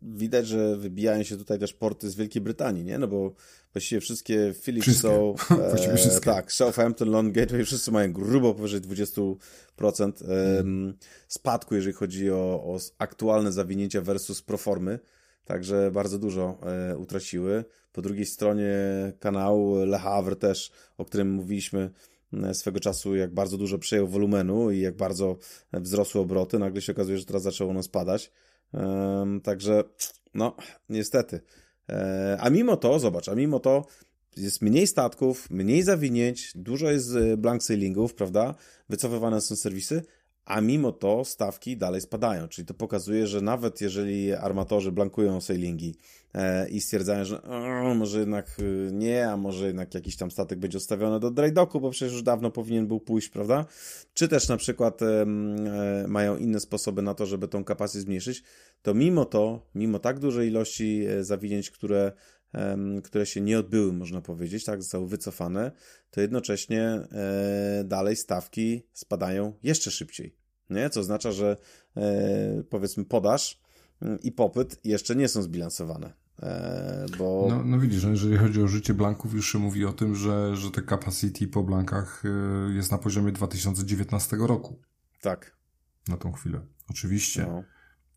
widać, 0.01 0.47
że 0.47 0.77
wybijają 0.77 1.23
się 1.23 1.37
tutaj 1.37 1.59
też 1.59 1.73
porty 1.73 2.09
z 2.09 2.15
Wielkiej 2.15 2.41
Brytanii, 2.41 2.83
nie? 2.83 2.97
No 2.97 3.07
bo 3.07 3.33
właściwie 3.73 4.01
wszystkie 4.01 4.53
Philips 4.61 4.83
wszystkie. 4.83 5.07
są... 5.07 5.35
właściwie 5.69 5.95
wszystkie. 5.95 6.25
Tak, 6.25 6.51
Southampton, 6.51 7.09
London 7.09 7.33
Gateway, 7.33 7.65
wszyscy 7.65 7.91
mają 7.91 8.13
grubo 8.13 8.53
powyżej 8.53 8.81
20% 8.81 10.27
hmm. 10.27 10.97
spadku, 11.27 11.75
jeżeli 11.75 11.93
chodzi 11.93 12.31
o, 12.31 12.35
o 12.35 12.79
aktualne 12.97 13.51
zawinięcia 13.51 14.01
versus 14.01 14.41
proformy. 14.41 14.99
Także 15.45 15.91
bardzo 15.91 16.19
dużo 16.19 16.57
e, 16.61 16.97
utraciły. 16.97 17.65
Po 17.91 18.01
drugiej 18.01 18.25
stronie 18.25 18.73
kanału 19.19 19.85
Le 19.85 19.99
Havre 19.99 20.35
też, 20.35 20.71
o 20.97 21.05
którym 21.05 21.31
mówiliśmy 21.31 21.89
e, 22.33 22.53
swego 22.53 22.79
czasu, 22.79 23.15
jak 23.15 23.33
bardzo 23.33 23.57
dużo 23.57 23.77
przejął 23.77 24.07
wolumenu 24.07 24.71
i 24.71 24.79
jak 24.79 24.95
bardzo 24.95 25.37
wzrosły 25.73 26.21
obroty. 26.21 26.59
Nagle 26.59 26.81
się 26.81 26.91
okazuje, 26.91 27.17
że 27.17 27.25
teraz 27.25 27.43
zaczęło 27.43 27.71
ono 27.71 27.83
spadać. 27.83 28.31
Także, 29.43 29.83
no, 30.33 30.55
niestety. 30.89 31.41
E, 31.89 32.37
a 32.39 32.49
mimo 32.49 32.77
to, 32.77 32.99
zobacz, 32.99 33.29
a 33.29 33.35
mimo 33.35 33.59
to 33.59 33.85
jest 34.37 34.61
mniej 34.61 34.87
statków, 34.87 35.49
mniej 35.49 35.83
zawinięć, 35.83 36.51
dużo 36.55 36.91
jest 36.91 37.15
e, 37.15 37.37
blank 37.37 37.63
sailingów, 37.63 38.13
prawda? 38.13 38.55
Wycofywane 38.89 39.41
są 39.41 39.55
serwisy, 39.55 40.03
a 40.45 40.61
mimo 40.61 40.91
to 40.91 41.25
stawki 41.25 41.77
dalej 41.77 42.01
spadają. 42.01 42.47
Czyli 42.47 42.65
to 42.65 42.73
pokazuje, 42.73 43.27
że 43.27 43.41
nawet 43.41 43.81
jeżeli 43.81 44.33
armatorzy 44.33 44.91
blankują 44.91 45.41
sailingi 45.41 45.95
e, 46.33 46.69
i 46.69 46.81
stwierdzają, 46.81 47.25
że 47.25 47.41
może 47.95 48.19
jednak 48.19 48.59
y, 48.59 48.89
nie, 48.93 49.29
a 49.29 49.37
może 49.37 49.67
jednak 49.67 49.93
jakiś 49.93 50.17
tam 50.17 50.31
statek 50.31 50.59
będzie 50.59 50.77
odstawiony 50.77 51.19
do 51.19 51.31
dry 51.31 51.51
docku, 51.51 51.79
bo 51.79 51.89
przecież 51.89 52.13
już 52.13 52.23
dawno 52.23 52.51
powinien 52.51 52.87
był 52.87 52.99
pójść, 52.99 53.29
prawda? 53.29 53.65
Czy 54.13 54.27
też 54.27 54.47
na 54.49 54.57
przykład 54.57 55.01
e, 55.01 55.25
mają 56.07 56.37
inne 56.37 56.59
sposoby 56.59 57.01
na 57.01 57.13
to, 57.13 57.25
żeby 57.25 57.47
tą 57.47 57.63
kapację 57.63 58.01
zmniejszyć, 58.01 58.43
to 58.81 58.93
mimo 58.93 59.25
to, 59.25 59.69
mimo 59.75 59.99
tak 59.99 60.19
dużej 60.19 60.47
ilości 60.47 61.05
e, 61.05 61.23
zawinięć, 61.23 61.71
które 61.71 62.11
które 63.03 63.25
się 63.25 63.41
nie 63.41 63.59
odbyły, 63.59 63.93
można 63.93 64.21
powiedzieć, 64.21 64.65
tak, 64.65 64.81
zostały 64.81 65.07
wycofane, 65.07 65.71
to 66.11 66.21
jednocześnie 66.21 66.81
e, 66.81 67.83
dalej 67.85 68.15
stawki 68.15 68.87
spadają 68.93 69.53
jeszcze 69.63 69.91
szybciej. 69.91 70.35
Nie? 70.69 70.89
Co 70.89 70.99
oznacza, 70.99 71.31
że 71.31 71.57
e, 71.97 72.63
powiedzmy 72.69 73.05
podaż 73.05 73.61
mm, 74.01 74.19
i 74.19 74.31
popyt 74.31 74.79
jeszcze 74.83 75.15
nie 75.15 75.27
są 75.27 75.41
zbilansowane. 75.41 76.13
E, 76.41 77.05
bo... 77.17 77.47
No, 77.49 77.63
no 77.63 77.79
widzisz, 77.79 78.03
jeżeli 78.03 78.37
chodzi 78.37 78.61
o 78.61 78.67
życie 78.67 78.93
blanków, 78.93 79.33
już 79.33 79.51
się 79.51 79.59
mówi 79.59 79.85
o 79.85 79.93
tym, 79.93 80.15
że, 80.15 80.55
że 80.55 80.71
te 80.71 80.81
capacity 80.81 81.47
po 81.47 81.63
blankach 81.63 82.23
jest 82.75 82.91
na 82.91 82.97
poziomie 82.97 83.31
2019 83.31 84.37
roku. 84.39 84.79
Tak. 85.21 85.57
Na 86.07 86.17
tą 86.17 86.31
chwilę. 86.31 86.61
Oczywiście. 86.89 87.45
No 87.47 87.63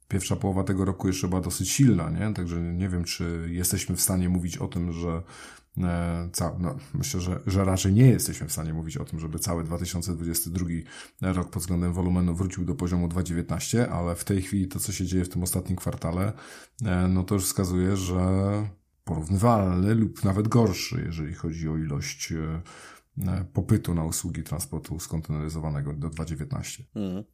pierwsza 0.09 0.37
połowa 0.37 0.65
tego 0.65 0.85
roku 0.85 1.07
jeszcze 1.07 1.29
była 1.29 1.41
dosyć 1.41 1.71
silna, 1.71 2.11
nie? 2.11 2.35
Także 2.35 2.61
nie 2.61 2.89
wiem, 2.89 3.05
czy 3.05 3.49
jesteśmy 3.53 3.97
w 3.97 4.01
stanie 4.01 4.29
mówić 4.29 4.57
o 4.59 4.69
tym, 4.69 4.93
że 4.93 5.23
e, 5.79 6.29
ca- 6.33 6.57
no, 6.59 6.77
myślę, 6.95 7.21
że, 7.21 7.41
że 7.47 7.65
raczej 7.65 7.93
nie 7.93 8.07
jesteśmy 8.09 8.49
w 8.49 8.53
stanie 8.53 8.75
mówić 8.75 8.97
o 8.97 9.05
tym, 9.05 9.21
żeby 9.21 9.39
cały 9.39 9.65
2022 9.65 10.67
rok 11.33 11.51
pod 11.51 11.63
względem 11.63 11.93
wolumenu 11.93 12.35
wrócił 12.35 12.65
do 12.65 12.75
poziomu 12.75 13.09
2,19, 13.09 13.79
ale 13.79 14.15
w 14.15 14.25
tej 14.25 14.43
chwili 14.43 14.69
to, 14.69 14.81
co 14.81 14.93
się 14.93 15.07
dzieje 15.07 15.25
w 15.25 15.29
tym 15.29 15.43
ostatnim 15.43 15.77
kwartale, 15.77 16.33
e, 16.85 17.09
no 17.09 17.23
to 17.25 17.35
już 17.35 17.45
wskazuje, 17.45 17.97
że 17.97 18.19
porównywalny 19.05 19.95
lub 19.95 20.25
nawet 20.25 20.49
gorszy, 20.49 21.03
jeżeli 21.07 21.35
chodzi 21.35 21.69
o 21.69 21.77
ilość 21.77 22.33
e, 22.33 22.63
popytu 23.53 23.95
na 23.95 24.05
usługi 24.05 24.43
transportu 24.43 25.01
skonteneryzowanego 25.01 25.93
do 25.93 26.09
2,19. 26.09 26.83
Mhm. 26.95 27.25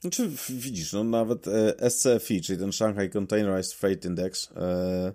Znaczy, 0.00 0.30
widzisz, 0.50 0.92
no 0.92 1.04
nawet 1.04 1.48
e, 1.48 1.90
SCFI, 1.90 2.42
czyli 2.42 2.58
ten 2.58 2.72
Shanghai 2.72 3.10
Containerized 3.10 3.72
Freight 3.72 4.04
Index, 4.04 4.50
e, 4.56 5.12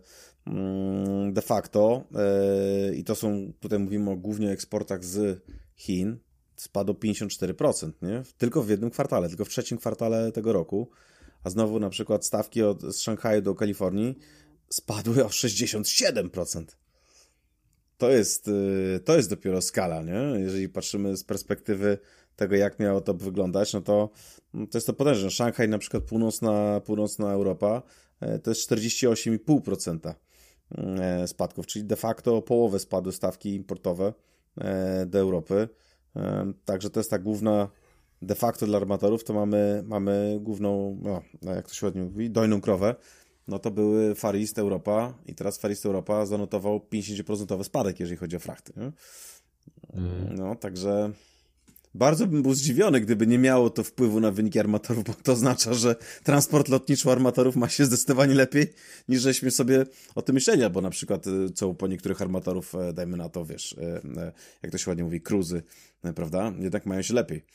mm, 0.48 1.34
de 1.34 1.42
facto, 1.42 2.04
e, 2.16 2.96
i 2.96 3.04
to 3.04 3.16
są, 3.16 3.54
tutaj 3.60 3.80
mówimy 3.80 4.12
o 4.12 4.16
głównie 4.16 4.52
eksportach 4.52 5.06
z 5.06 5.42
Chin, 5.76 6.18
spadł 6.56 6.92
o 6.92 6.96
54%, 6.96 7.92
nie? 8.02 8.24
Tylko 8.38 8.64
w 8.64 8.70
jednym 8.70 8.90
kwartale, 8.90 9.30
tylko 9.30 9.46
w 9.46 9.50
trzecim 9.50 9.78
kwartale 9.78 10.32
tego 10.32 10.54
roku, 10.54 10.90
a 11.44 11.50
znowu 11.50 11.80
na 11.80 11.90
przykład 11.90 12.26
stawki 12.26 12.64
od, 12.64 12.82
z 12.82 13.00
Szanghaju 13.00 13.42
do 13.42 13.56
Kalifornii 13.56 14.18
spadły 14.70 15.26
o 15.26 15.28
67%. 15.28 16.66
To 17.98 18.12
jest, 18.12 18.50
to 19.06 19.16
jest 19.16 19.30
dopiero 19.30 19.62
skala, 19.62 20.04
nie? 20.04 20.40
Jeżeli 20.40 20.70
patrzymy 20.70 21.18
z 21.18 21.24
perspektywy 21.24 21.98
tego, 22.44 22.56
jak 22.56 22.80
miało 22.80 23.02
to 23.02 23.14
wyglądać, 23.14 23.74
no 23.74 23.82
to, 23.82 24.10
no 24.54 24.68
to 24.68 24.78
jest 24.78 24.88
to 24.88 24.94
potężne. 24.94 25.32
Szanghaj, 25.32 25.70
na 25.70 25.78
przykład 25.78 26.04
północna, 26.04 26.82
północna 26.86 27.32
Europa, 27.32 27.82
e, 28.20 28.40
to 28.40 28.52
jest 28.52 28.72
48,5% 28.72 30.14
e, 30.78 31.28
spadków, 31.28 31.68
czyli 31.68 31.86
de 31.86 31.96
facto 31.96 32.38
o 32.38 32.42
połowę 32.42 32.80
spadły 32.80 33.12
stawki 33.12 33.56
importowe 33.56 34.14
e, 34.58 35.06
do 35.06 35.20
Europy. 35.20 35.70
Także 36.66 36.90
to 36.90 37.00
jest 37.00 37.10
ta 37.10 37.20
główna 37.20 37.70
de 38.22 38.36
facto 38.36 38.66
dla 38.66 38.78
armatorów, 38.78 39.24
to 39.24 39.34
mamy, 39.34 39.84
mamy 39.86 40.38
główną, 40.42 40.98
no, 41.42 41.54
jak 41.54 41.68
to 41.68 41.74
się 41.74 41.86
ładnie 41.86 42.04
mówi, 42.04 42.30
dojną 42.30 42.62
krowę, 42.62 42.96
no 43.48 43.60
to 43.60 43.72
były 43.72 44.16
Far 44.16 44.36
East 44.36 44.60
Europa 44.60 45.14
i 45.26 45.36
teraz 45.36 45.58
Far 45.58 45.72
East 45.72 45.86
Europa 45.86 46.26
zanotował 46.26 46.88
50% 46.94 47.64
spadek, 47.64 48.00
jeżeli 48.00 48.18
chodzi 48.18 48.36
o 48.36 48.40
frachty. 48.40 48.74
Nie? 48.78 48.92
Mm. 49.94 50.36
No, 50.36 50.56
także 50.56 51.12
bardzo 51.96 52.28
bym 52.28 52.44
był 52.44 52.54
zdziwiony, 52.54 53.02
gdyby 53.02 53.28
nie 53.28 53.40
miało 53.40 53.70
to 53.70 53.84
wpływu 53.84 54.20
na 54.20 54.32
wyniki 54.32 54.60
armatorów, 54.60 55.04
bo 55.04 55.14
to 55.14 55.32
oznacza, 55.32 55.74
że 55.74 55.96
transport 56.24 56.70
lotniczy 56.70 57.12
armatorów 57.12 57.56
ma 57.56 57.70
się 57.70 57.86
zdecydowanie 57.86 58.36
lepiej, 58.36 58.74
niż 59.08 59.22
żeśmy 59.22 59.52
sobie 59.52 59.86
o 60.16 60.22
tym 60.22 60.34
myśleli, 60.34 60.64
albo 60.64 60.82
na 60.82 60.90
przykład 60.90 61.28
y, 61.28 61.50
co 61.50 61.74
po 61.74 61.88
niektórych 61.88 62.22
armatorów, 62.22 62.76
e, 62.76 62.94
dajmy 62.94 63.18
na 63.18 63.30
to, 63.30 63.46
wiesz, 63.46 63.76
e, 63.78 64.02
e, 64.22 64.32
jak 64.64 64.72
to 64.72 64.78
się 64.78 64.92
ładnie 64.92 65.04
mówi, 65.04 65.22
cruzy, 65.22 65.64
prawda? 66.16 66.54
Jednak 66.60 66.86
mają 66.86 67.02
się 67.02 67.14
lepiej. 67.14 67.46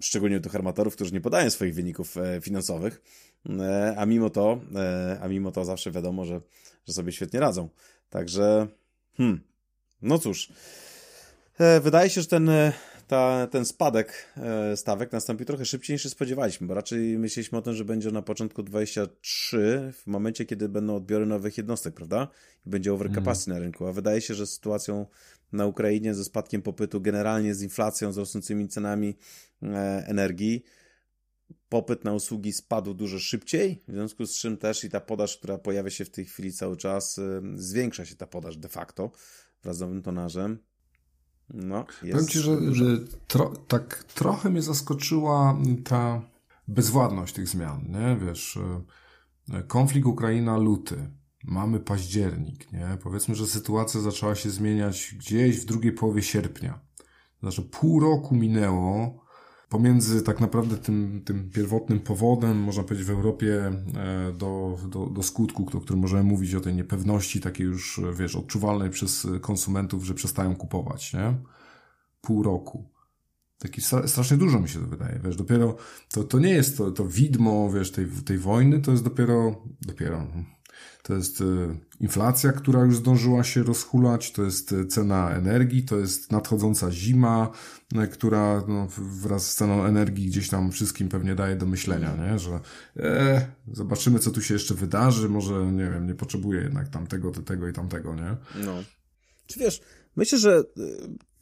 Szczególnie 0.00 0.36
u 0.36 0.40
tych 0.40 0.54
armatorów, 0.54 0.94
którzy 0.94 1.12
nie 1.12 1.20
podają 1.20 1.50
swoich 1.50 1.74
wyników 1.74 2.14
finansowych, 2.42 3.02
a 3.96 4.06
mimo 4.06 4.30
to, 4.30 4.60
a 5.20 5.28
mimo 5.28 5.52
to 5.52 5.64
zawsze 5.64 5.90
wiadomo, 5.90 6.24
że, 6.24 6.40
że 6.86 6.92
sobie 6.92 7.12
świetnie 7.12 7.40
radzą. 7.40 7.68
Także, 8.10 8.66
hmm, 9.16 9.40
no 10.02 10.18
cóż, 10.18 10.52
wydaje 11.80 12.10
się, 12.10 12.20
że 12.20 12.26
ten, 12.26 12.48
e, 12.48 12.72
ta, 13.06 13.46
ten 13.50 13.64
spadek 13.64 14.34
e, 14.36 14.76
stawek 14.76 15.12
nastąpi 15.12 15.44
trochę 15.44 15.64
szybciej 15.64 15.94
niż 15.94 16.02
się 16.02 16.08
spodziewaliśmy, 16.08 16.66
bo 16.66 16.74
raczej 16.74 17.18
myśleliśmy 17.18 17.58
o 17.58 17.62
tym, 17.62 17.74
że 17.74 17.84
będzie 17.84 18.10
na 18.10 18.22
początku 18.22 18.62
23, 18.62 19.92
w 19.92 20.06
momencie, 20.06 20.44
kiedy 20.44 20.68
będą 20.68 20.96
odbiory 20.96 21.26
nowych 21.26 21.58
jednostek, 21.58 21.94
prawda? 21.94 22.28
I 22.66 22.70
będzie 22.70 22.92
overcapacity 22.92 23.50
mm. 23.50 23.60
na 23.60 23.64
rynku, 23.64 23.86
a 23.86 23.92
wydaje 23.92 24.20
się, 24.20 24.34
że 24.34 24.46
z 24.46 24.54
sytuacją 24.54 25.06
na 25.52 25.66
Ukrainie 25.66 26.14
ze 26.14 26.24
spadkiem 26.24 26.62
popytu, 26.62 27.00
generalnie 27.00 27.54
z 27.54 27.62
inflacją, 27.62 28.12
z 28.12 28.18
rosnącymi 28.18 28.68
cenami 28.68 29.16
e, 29.62 29.66
energii, 30.06 30.64
popyt 31.68 32.04
na 32.04 32.12
usługi 32.12 32.52
spadł 32.52 32.94
dużo 32.94 33.18
szybciej, 33.18 33.82
w 33.88 33.92
związku 33.92 34.26
z 34.26 34.38
czym 34.38 34.56
też 34.56 34.84
i 34.84 34.90
ta 34.90 35.00
podaż, 35.00 35.36
która 35.36 35.58
pojawia 35.58 35.90
się 35.90 36.04
w 36.04 36.10
tej 36.10 36.24
chwili 36.24 36.52
cały 36.52 36.76
czas, 36.76 37.18
e, 37.18 37.42
zwiększa 37.54 38.04
się 38.04 38.16
ta 38.16 38.26
podaż 38.26 38.56
de 38.56 38.68
facto 38.68 39.10
wraz 39.62 39.76
z 39.76 39.80
nowym 39.80 40.02
tonażem. 40.02 40.67
No, 41.50 41.84
jest 42.02 42.12
Powiem 42.12 42.28
Ci, 42.28 42.38
że, 42.38 42.74
że 42.74 42.84
tro, 43.26 43.52
tak 43.68 44.04
trochę 44.04 44.50
mnie 44.50 44.62
zaskoczyła 44.62 45.58
ta 45.84 46.22
bezwładność 46.68 47.34
tych 47.34 47.48
zmian, 47.48 47.84
nie? 47.88 48.26
Wiesz, 48.26 48.58
e, 49.52 49.62
konflikt 49.62 50.06
Ukraina-luty, 50.06 51.10
mamy 51.44 51.80
październik, 51.80 52.72
nie? 52.72 52.98
Powiedzmy, 53.02 53.34
że 53.34 53.46
sytuacja 53.46 54.00
zaczęła 54.00 54.34
się 54.34 54.50
zmieniać 54.50 55.14
gdzieś 55.18 55.60
w 55.60 55.64
drugiej 55.64 55.92
połowie 55.92 56.22
sierpnia. 56.22 56.80
Znaczy 57.40 57.62
pół 57.62 58.00
roku 58.00 58.34
minęło, 58.34 59.24
pomiędzy 59.68 60.22
tak 60.22 60.40
naprawdę 60.40 60.76
tym, 60.76 61.22
tym 61.24 61.50
pierwotnym 61.50 62.00
powodem, 62.00 62.58
można 62.58 62.82
powiedzieć, 62.82 63.06
w 63.06 63.10
Europie 63.10 63.72
e, 63.96 64.32
do, 64.32 64.78
do, 64.88 65.06
do 65.06 65.22
skutku, 65.22 65.66
o 65.74 65.80
którym 65.80 66.00
możemy 66.00 66.22
mówić 66.22 66.54
o 66.54 66.60
tej 66.60 66.74
niepewności 66.74 67.40
takiej 67.40 67.66
już, 67.66 68.00
wiesz, 68.14 68.36
odczuwalnej 68.36 68.90
przez 68.90 69.26
konsumentów, 69.40 70.04
że 70.04 70.14
przestają 70.14 70.56
kupować, 70.56 71.12
nie? 71.12 71.34
Pół 72.20 72.42
roku. 72.42 72.84
Taki 73.58 73.80
strasznie 73.80 74.36
dużo 74.36 74.60
mi 74.60 74.68
się 74.68 74.80
to 74.80 74.86
wydaje, 74.86 75.20
wiesz, 75.24 75.36
dopiero 75.36 75.76
to, 76.12 76.24
to 76.24 76.38
nie 76.38 76.50
jest 76.50 76.78
to, 76.78 76.90
to 76.90 77.04
widmo, 77.04 77.70
wiesz, 77.72 77.92
tej, 77.92 78.06
tej 78.24 78.38
wojny, 78.38 78.80
to 78.80 78.90
jest 78.90 79.04
dopiero, 79.04 79.62
dopiero, 79.80 80.26
to 81.02 81.14
jest 81.14 81.40
e, 81.40 81.44
inflacja, 82.00 82.52
która 82.52 82.84
już 82.84 82.96
zdążyła 82.96 83.44
się 83.44 83.62
rozhulać, 83.62 84.32
to 84.32 84.42
jest 84.42 84.72
e, 84.72 84.86
cena 84.86 85.30
energii, 85.30 85.82
to 85.82 85.96
jest 85.96 86.32
nadchodząca 86.32 86.92
zima, 86.92 87.50
e, 87.94 88.06
która 88.06 88.64
no, 88.68 88.88
wraz 88.98 89.50
z 89.50 89.54
ceną 89.54 89.84
energii 89.84 90.26
gdzieś 90.26 90.48
tam 90.48 90.72
wszystkim 90.72 91.08
pewnie 91.08 91.34
daje 91.34 91.56
do 91.56 91.66
myślenia, 91.66 92.16
nie? 92.16 92.38
że 92.38 92.60
e, 92.96 93.46
zobaczymy, 93.72 94.18
co 94.18 94.30
tu 94.30 94.42
się 94.42 94.54
jeszcze 94.54 94.74
wydarzy, 94.74 95.28
może, 95.28 95.72
nie 95.72 95.90
wiem, 95.90 96.06
nie 96.06 96.14
potrzebuję 96.14 96.60
jednak 96.60 96.88
tamtego, 96.88 97.30
tego 97.30 97.68
i 97.68 97.72
tamtego, 97.72 98.14
nie? 98.14 98.36
No. 98.64 98.74
Czy 99.46 99.60
wiesz, 99.60 99.80
myślę, 100.16 100.38
że 100.38 100.62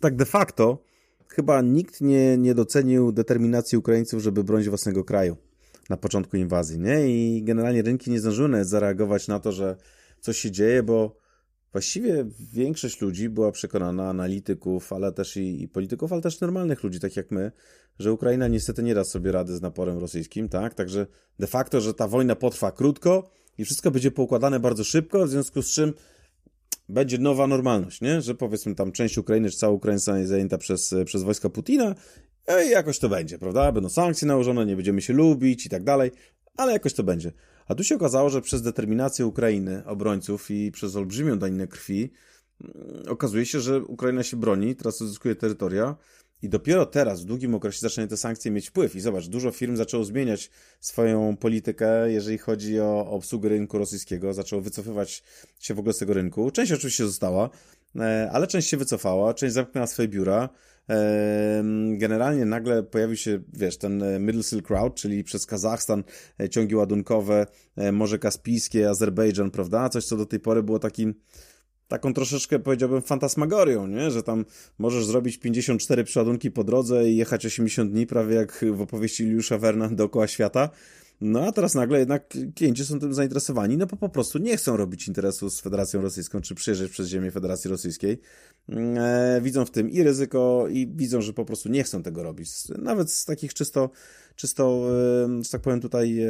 tak 0.01 0.17
de 0.17 0.25
facto 0.25 0.83
chyba 1.29 1.63
nikt 1.63 2.01
nie, 2.01 2.39
nie 2.39 2.55
docenił 2.55 3.13
determinacji 3.13 3.79
Ukraińców, 3.79 4.23
żeby 4.23 4.45
bronić 4.45 4.69
własnego 4.69 5.05
kraju 5.05 5.37
na 5.91 5.97
początku 5.97 6.37
inwazji, 6.37 6.79
nie? 6.79 7.09
I 7.09 7.43
generalnie 7.43 7.83
rynki 7.83 8.11
nie 8.11 8.21
zdążyły 8.21 8.65
zareagować 8.65 9.29
na 9.29 9.41
to, 9.41 9.53
że 9.53 9.77
coś 10.21 10.39
się 10.39 10.51
dzieje, 10.51 10.83
bo 10.83 11.17
właściwie 11.73 12.27
większość 12.53 13.01
ludzi 13.01 13.29
była 13.29 13.53
przekonana, 13.53 14.09
analityków, 14.09 14.93
ale 14.93 15.13
też 15.13 15.37
i, 15.37 15.63
i, 15.63 15.69
polityków, 15.69 16.13
ale 16.13 16.23
też 16.23 16.41
normalnych 16.41 16.83
ludzi, 16.83 17.01
tak 17.01 17.17
jak 17.17 17.31
my, 17.31 17.53
że 17.99 18.13
Ukraina 18.13 18.49
niestety 18.49 18.83
nie 18.83 18.95
da 18.95 19.05
sobie 19.05 19.33
rady 19.33 19.57
z 19.57 19.63
naporem 19.63 19.99
rosyjskim, 19.99 20.49
tak? 20.49 20.75
Także 20.75 21.07
de 21.39 21.47
facto, 21.47 21.81
że 21.81 21.95
ta 21.95 22.09
wojna 22.09 22.37
potrwa 22.37 22.73
krótko 22.73 23.31
i 23.59 23.65
wszystko 23.65 23.91
będzie 23.91 24.11
poukładane 24.11 24.61
bardzo 24.61 24.85
szybko, 24.85 25.27
w 25.27 25.31
związku 25.31 25.63
z 25.63 25.71
czym 25.71 25.93
będzie 26.89 27.19
nowa 27.19 27.47
normalność, 27.47 28.01
nie? 28.01 28.23
Że 28.23 28.35
powiedzmy 28.35 28.75
tam 28.75 28.93
część 28.93 29.19
Ukrainy, 29.19 29.51
czy 29.51 29.57
cała 29.57 29.73
Ukraina 29.73 30.19
jest 30.19 30.31
zajęta 30.31 30.59
przez, 30.59 30.95
przez 31.05 31.23
wojska 31.23 31.51
Putina 31.51 31.95
i 32.67 32.71
jakoś 32.71 32.99
to 32.99 33.09
będzie, 33.09 33.39
prawda? 33.39 33.73
Będą 33.73 33.89
sankcje 33.89 34.29
nałożone, 34.29 34.67
nie 34.67 34.77
będziemy 34.77 35.03
się 35.03 35.13
lubić 35.13 35.67
i 35.67 35.69
tak 35.69 35.85
dalej, 35.85 36.11
ale 36.57 36.73
jakoś 36.73 36.95
to 36.95 37.03
będzie. 37.03 37.33
A 37.69 37.75
tu 37.75 37.85
się 37.85 37.95
okazało, 37.95 38.31
że 38.31 38.43
przez 38.43 38.63
determinację 38.63 39.27
Ukrainy, 39.27 39.83
obrońców 39.87 40.51
i 40.51 40.73
przez 40.73 40.97
olbrzymią 40.97 41.39
daninę 41.39 41.67
krwi, 41.67 42.13
mm, 42.61 43.03
okazuje 43.09 43.47
się, 43.47 43.61
że 43.61 43.85
Ukraina 43.85 44.23
się 44.23 44.37
broni, 44.37 44.77
teraz 44.77 45.01
uzyskuje 45.01 45.35
terytoria 45.35 45.97
i 46.43 46.49
dopiero 46.49 46.87
teraz, 46.87 47.23
w 47.23 47.25
długim 47.25 47.55
okresie, 47.55 47.81
zaczynają 47.81 48.09
te 48.09 48.17
sankcje 48.17 48.51
mieć 48.51 48.69
wpływ. 48.69 48.97
I 48.97 49.01
zobacz, 49.01 49.27
dużo 49.27 49.51
firm 49.51 49.77
zaczęło 49.77 50.05
zmieniać 50.05 50.51
swoją 50.81 51.37
politykę, 51.37 52.13
jeżeli 52.13 52.39
chodzi 52.39 52.81
o 52.81 53.11
obsługę 53.11 53.49
rynku 53.49 53.79
rosyjskiego, 53.79 54.35
zaczęło 54.35 54.63
wycofywać 54.63 55.23
się 55.61 55.75
w 55.75 55.79
ogóle 55.79 55.95
z 55.95 55.99
tego 55.99 56.15
rynku. 56.15 56.51
Część 56.51 56.73
oczywiście 56.73 57.07
została, 57.07 57.51
e, 57.97 58.31
ale 58.33 58.47
część 58.47 58.69
się 58.69 58.77
wycofała, 58.77 59.35
część 59.35 59.55
zamknęła 59.55 59.87
swoje 59.87 60.09
biura, 60.09 60.49
Generalnie 61.93 62.45
nagle 62.45 62.83
pojawił 62.83 63.17
się, 63.17 63.41
wiesz, 63.53 63.79
ten 63.79 64.03
e, 64.03 64.19
Middle 64.19 64.43
Silk 64.43 64.71
Route, 64.71 64.95
czyli 64.95 65.25
przez 65.25 65.47
Kazachstan 65.47 66.05
e, 66.41 66.49
ciągi 66.49 66.75
ładunkowe, 66.75 67.47
e, 67.77 67.93
Morze 67.93 68.19
Kaspijskie, 68.19 68.91
Azerbejdżan, 68.91 69.51
prawda? 69.51 69.89
Coś, 69.89 70.05
co 70.05 70.17
do 70.17 70.27
tej 70.27 70.41
pory 70.41 70.63
było 70.63 70.79
takim 70.79 71.15
taką 71.89 72.15
troszeczkę 72.15 72.59
powiedziałbym 72.59 73.03
fantasmagorią, 73.03 73.87
nie? 73.87 74.11
że 74.11 74.23
tam 74.23 74.45
możesz 74.79 75.07
zrobić 75.07 75.39
54 75.39 76.05
przeładunki 76.05 76.51
po 76.51 76.65
drodze 76.65 77.09
i 77.09 77.17
jechać 77.17 77.47
80 77.47 77.93
dni 77.93 78.07
prawie 78.07 78.35
jak 78.35 78.65
w 78.73 78.81
opowieści 78.81 79.25
Juliusza 79.25 79.59
Werna 79.59 79.89
dookoła 79.89 80.27
świata. 80.27 80.71
No 81.21 81.47
a 81.47 81.53
teraz 81.53 81.75
nagle 81.75 81.99
jednak 81.99 82.35
klienci 82.55 82.85
są 82.85 83.01
tym 83.01 83.15
zainteresowani, 83.15 83.77
no 83.77 83.87
bo 83.87 83.97
po 83.97 84.09
prostu 84.09 84.39
nie 84.39 84.57
chcą 84.57 84.77
robić 84.77 85.09
interesu 85.09 85.51
z 85.51 85.61
Federacją 85.61 86.01
Rosyjską, 86.01 86.41
czy 86.41 86.55
przyjeżdżać 86.55 86.91
przez 86.91 87.09
ziemię 87.09 87.31
Federacji 87.31 87.71
Rosyjskiej. 87.71 88.21
E, 88.69 89.41
widzą 89.43 89.65
w 89.65 89.71
tym 89.71 89.91
i 89.91 90.03
ryzyko, 90.03 90.67
i 90.71 90.87
widzą, 90.87 91.21
że 91.21 91.33
po 91.33 91.45
prostu 91.45 91.69
nie 91.69 91.85
chcą 91.85 92.03
tego 92.03 92.23
robić. 92.23 92.51
Nawet 92.69 93.13
z 93.13 93.25
takich 93.25 93.55
czysto, 93.55 93.91
czysto 94.37 94.89
e, 95.25 95.45
że 95.45 95.51
tak 95.51 95.61
powiem 95.61 95.81
tutaj, 95.81 96.21
e, 96.21 96.29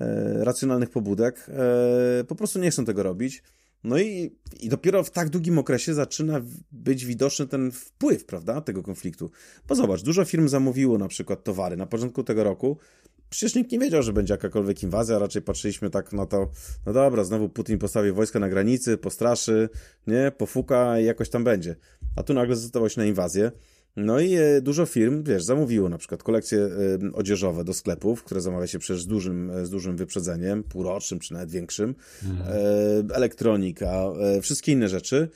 e, 0.00 0.44
racjonalnych 0.44 0.90
pobudek, 0.90 1.46
e, 1.48 2.24
po 2.24 2.34
prostu 2.34 2.58
nie 2.58 2.70
chcą 2.70 2.84
tego 2.84 3.02
robić. 3.02 3.42
No 3.84 3.98
i, 3.98 4.36
i 4.60 4.68
dopiero 4.68 5.04
w 5.04 5.10
tak 5.10 5.28
długim 5.28 5.58
okresie 5.58 5.94
zaczyna 5.94 6.40
być 6.72 7.04
widoczny 7.04 7.46
ten 7.46 7.72
wpływ, 7.72 8.24
prawda, 8.24 8.60
tego 8.60 8.82
konfliktu. 8.82 9.30
Bo 9.68 9.74
zobacz, 9.74 10.02
dużo 10.02 10.24
firm 10.24 10.48
zamówiło 10.48 10.98
na 10.98 11.08
przykład 11.08 11.44
towary 11.44 11.76
na 11.76 11.86
początku 11.86 12.24
tego 12.24 12.44
roku, 12.44 12.78
Przecież 13.34 13.54
nikt 13.54 13.72
nie 13.72 13.78
wiedział, 13.78 14.02
że 14.02 14.12
będzie 14.12 14.34
jakakolwiek 14.34 14.82
inwazja, 14.82 15.18
raczej 15.18 15.42
patrzyliśmy 15.42 15.90
tak 15.90 16.12
na 16.12 16.26
to, 16.26 16.50
no 16.86 16.92
dobra, 16.92 17.24
znowu 17.24 17.48
Putin 17.48 17.78
postawi 17.78 18.12
wojska 18.12 18.38
na 18.38 18.48
granicy, 18.48 18.96
postraszy, 18.96 19.68
nie, 20.06 20.32
pofuka 20.38 21.00
i 21.00 21.04
jakoś 21.04 21.28
tam 21.28 21.44
będzie. 21.44 21.76
A 22.16 22.22
tu 22.22 22.34
nagle 22.34 22.56
zdecydował 22.56 22.88
się 22.88 23.00
na 23.00 23.06
inwazję. 23.06 23.52
No 23.96 24.20
i 24.20 24.34
e, 24.34 24.60
dużo 24.60 24.86
firm, 24.86 25.22
wiesz, 25.24 25.44
zamówiło 25.44 25.88
na 25.88 25.98
przykład 25.98 26.22
kolekcje 26.22 26.58
e, 26.58 26.70
odzieżowe 27.12 27.64
do 27.64 27.74
sklepów, 27.74 28.22
które 28.22 28.40
zamawia 28.40 28.66
się 28.66 28.78
przecież 28.78 29.02
z 29.02 29.06
dużym, 29.06 29.50
e, 29.50 29.66
z 29.66 29.70
dużym 29.70 29.96
wyprzedzeniem, 29.96 30.64
półrocznym 30.64 31.20
czy 31.20 31.32
nawet 31.32 31.50
większym, 31.50 31.94
mhm. 32.24 33.10
elektronika, 33.12 34.04
wszystkie 34.42 34.72
inne 34.72 34.88
rzeczy. 34.88 35.28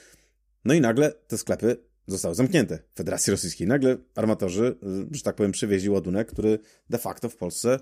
No 0.65 0.75
i 0.75 0.81
nagle 0.81 1.13
te 1.29 1.39
sklepy 1.39 1.77
zostały 2.09 2.35
zamknięte 2.35 2.79
w 2.95 2.97
Federacji 2.97 3.31
Rosyjskiej. 3.31 3.67
Nagle 3.67 3.97
armatorzy, 4.15 4.77
y, 5.13 5.17
że 5.17 5.23
tak 5.23 5.37
powiem, 5.37 5.53
przywieźli 5.53 5.91
ładunek, 5.91 6.29
który 6.29 6.59
de 6.91 6.99
facto 6.99 7.29
w 7.29 7.37
Polsce, 7.37 7.81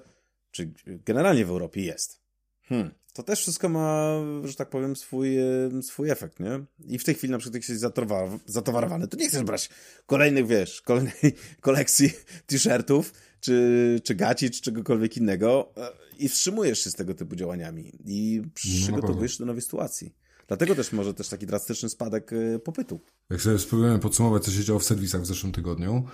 czy 0.51 0.73
generalnie 0.87 1.47
w 1.47 1.51
Europie 1.51 1.83
jest. 1.83 2.21
Hmm. 2.63 2.91
To 3.13 3.23
też 3.23 3.41
wszystko 3.41 3.69
ma, 3.69 4.15
że 4.45 4.55
tak 4.55 4.71
powiem, 4.71 4.97
swój, 4.97 5.39
y, 5.79 5.83
swój 5.83 6.11
efekt, 6.11 6.41
nie? 6.41 6.65
I 6.85 6.99
w 6.99 7.05
tej 7.05 7.15
chwili 7.15 7.31
na 7.31 7.39
przykład 7.39 7.55
jak 7.55 7.63
jesteś 7.63 7.79
zatowar 7.79 8.29
zatowarowany, 8.47 9.09
to 9.09 9.17
nie 9.17 9.29
chcesz 9.29 9.43
brać 9.43 9.71
kolejnych, 10.07 10.47
wiesz, 10.47 10.83
kolejnej 10.83 11.35
kolekcji 11.61 12.11
t-shirtów, 12.47 13.13
czy, 13.41 14.01
czy 14.05 14.15
gaci, 14.15 14.51
czy 14.51 14.63
czegokolwiek 14.63 15.17
innego 15.17 15.73
e, 15.77 15.89
i 16.19 16.29
wstrzymujesz 16.29 16.85
się 16.85 16.91
z 16.91 16.95
tego 16.95 17.15
typu 17.15 17.37
działaniami 17.37 17.93
i 18.05 18.41
no 18.45 18.51
przygotowujesz 18.55 19.39
do 19.39 19.47
nowej 19.47 19.63
sytuacji. 19.63 20.15
Dlatego 20.49 20.75
też 20.75 20.93
może 20.93 21.15
też 21.15 21.29
taki 21.29 21.47
drastyczny 21.47 21.89
spadek 21.89 22.33
y, 22.33 22.61
popytu. 22.65 23.01
Jak 23.31 23.41
sobie 23.41 23.59
spróbujemy 23.59 23.99
podsumować, 23.99 24.45
co 24.45 24.51
się 24.51 24.65
działo 24.65 24.79
w 24.79 24.85
serwisach 24.85 25.23
w 25.23 25.27
zeszłym 25.27 25.53
tygodniu, 25.53 26.05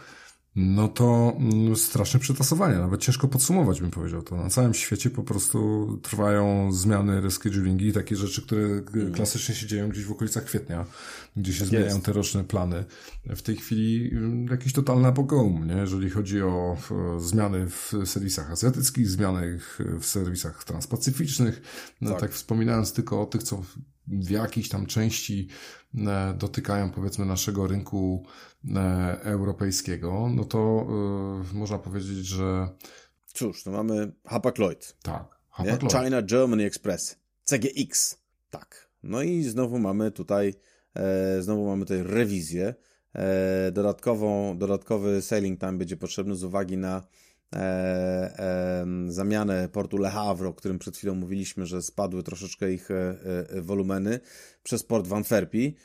no 0.57 0.89
to 0.89 1.37
mm, 1.39 1.77
straszne 1.77 2.21
przetasowania, 2.21 2.79
nawet 2.79 3.01
ciężko 3.01 3.29
podsumować 3.29 3.81
bym 3.81 3.91
powiedział 3.91 4.23
to. 4.23 4.37
Na 4.37 4.51
całym 4.51 4.75
świecie 4.75 5.11
po 5.11 5.23
prostu 5.23 5.87
trwają 6.03 6.73
zmiany, 6.73 7.21
reschedulingi, 7.21 7.93
takie 7.93 8.17
rzeczy, 8.17 8.43
które 8.43 8.63
mm. 8.63 9.13
klasycznie 9.13 9.55
się 9.55 9.67
dzieją 9.67 9.89
gdzieś 9.89 10.05
w 10.05 10.13
okolicach 10.13 10.45
kwietnia, 10.45 10.87
gdzie 11.37 11.53
się 11.53 11.59
tak 11.59 11.69
zmieniają 11.69 11.95
jest. 11.95 12.07
te 12.07 12.13
roczne 12.13 12.45
plany. 12.45 12.85
W 13.27 13.43
tej 13.43 13.57
chwili 13.57 14.11
mm, 14.13 14.47
jakiś 14.47 14.73
totalny 14.73 15.09
apogeum, 15.09 15.67
nie? 15.67 15.77
jeżeli 15.77 16.11
chodzi 16.11 16.43
o 16.43 16.77
zmiany 17.19 17.67
w 17.71 17.93
serwisach 18.05 18.51
azjatyckich, 18.51 19.09
zmiany 19.09 19.61
w 20.01 20.07
serwisach 20.07 20.65
transpacyficznych. 20.65 21.63
No, 22.01 22.11
tak. 22.11 22.21
tak 22.21 22.33
wspominając 22.33 22.93
tylko 22.93 23.23
o 23.23 23.27
tych, 23.27 23.43
co 23.43 23.63
w 24.07 24.31
jakiejś 24.31 24.69
tam 24.69 24.87
części 24.87 25.49
e, 25.95 26.35
dotykają 26.39 26.91
powiedzmy 26.91 27.27
naszego 27.27 27.67
rynku 27.67 28.27
e, 28.75 29.19
europejskiego, 29.23 30.29
no 30.35 30.45
to 30.45 30.87
yy, 31.53 31.59
można 31.59 31.79
powiedzieć, 31.79 32.27
że... 32.27 32.69
Cóż, 33.27 33.65
no 33.65 33.73
mamy 33.73 34.13
Hapag-Lloyd. 34.25 34.95
Tak, 35.03 35.41
Hapag-Lloyd. 35.51 36.05
China 36.05 36.23
Germany 36.23 36.65
Express, 36.65 37.17
CGX. 37.45 38.19
Tak. 38.51 38.93
No 39.03 39.23
i 39.23 39.43
znowu 39.43 39.79
mamy 39.79 40.11
tutaj, 40.11 40.55
e, 40.95 41.43
znowu 41.43 41.67
mamy 41.67 41.85
tutaj 41.85 42.03
rewizję. 42.03 42.75
e, 43.13 43.73
dodatkową, 43.73 44.59
dodatkowy 44.59 45.23
sailing 45.23 45.61
time 45.61 45.73
będzie 45.73 45.97
potrzebny 45.97 46.37
z 46.37 46.45
uwagi 46.45 46.77
na 46.77 47.03
e, 47.53 47.59
e, 47.59 48.87
zamianę 49.09 49.69
portu 49.69 49.99
Le 49.99 50.11
Havre, 50.11 50.49
o 50.49 50.55
którym 50.55 50.79
przed 50.79 50.97
chwilą 50.97 51.15
mówiliśmy, 51.15 51.67
że 51.67 51.83
spadły 51.83 52.23
troszeczkę 52.23 52.73
ich 52.73 52.91
e, 52.91 53.15
e, 53.49 53.63
wolumeny 53.63 54.21
przez 54.63 54.83
port 54.83 55.07
w 55.07 55.13
Antwerpii. 55.13 55.77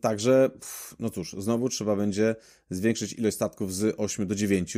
Także, 0.00 0.50
no 0.98 1.10
cóż, 1.10 1.36
znowu 1.38 1.68
trzeba 1.68 1.96
będzie 1.96 2.36
zwiększyć 2.70 3.12
ilość 3.12 3.36
statków 3.36 3.74
z 3.74 3.94
8 3.98 4.26
do 4.26 4.34
9 4.34 4.76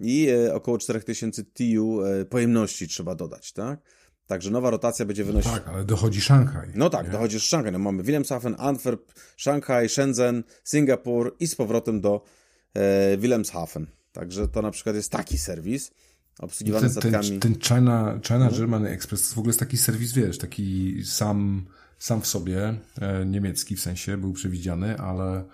i 0.00 0.28
e, 0.28 0.54
około 0.54 0.78
4000 0.78 1.44
TU 1.44 2.04
e, 2.04 2.24
pojemności 2.24 2.88
trzeba 2.88 3.14
dodać, 3.14 3.52
tak? 3.52 3.80
Także 4.26 4.50
nowa 4.50 4.70
rotacja 4.70 5.04
będzie 5.04 5.24
wynosić... 5.24 5.52
No 5.52 5.58
tak, 5.58 5.68
ale 5.68 5.84
dochodzi 5.84 6.20
Szanghaj. 6.20 6.68
No 6.74 6.90
tak, 6.90 7.06
nie? 7.06 7.12
dochodzi 7.12 7.40
Szanghaj. 7.40 7.72
No 7.72 7.78
mamy 7.78 8.02
Wilhelmshaven, 8.02 8.54
Antwerp, 8.58 9.12
Szanghaj, 9.36 9.88
Shenzhen, 9.88 10.44
Singapur 10.64 11.36
i 11.40 11.46
z 11.46 11.54
powrotem 11.54 12.00
do 12.00 12.24
e, 12.74 13.16
Wilhelmshaven. 13.16 13.86
Także 14.18 14.48
to 14.48 14.62
na 14.62 14.70
przykład 14.70 14.96
jest 14.96 15.12
taki 15.12 15.38
serwis 15.38 15.90
obsługiwany 16.38 16.82
ten, 16.82 16.90
statkami... 16.90 17.28
Ten, 17.28 17.40
ten 17.40 17.54
China, 17.54 18.20
China 18.26 18.44
no. 18.50 18.50
German 18.50 18.86
Express 18.86 19.28
to 19.28 19.34
w 19.34 19.38
ogóle 19.38 19.48
jest 19.48 19.60
taki 19.60 19.76
serwis, 19.76 20.12
wiesz, 20.12 20.38
taki 20.38 20.98
sam, 21.04 21.66
sam 21.98 22.20
w 22.20 22.26
sobie, 22.26 22.74
e, 23.00 23.26
niemiecki 23.26 23.76
w 23.76 23.80
sensie, 23.80 24.16
był 24.16 24.32
przewidziany, 24.32 24.98
ale 24.98 25.44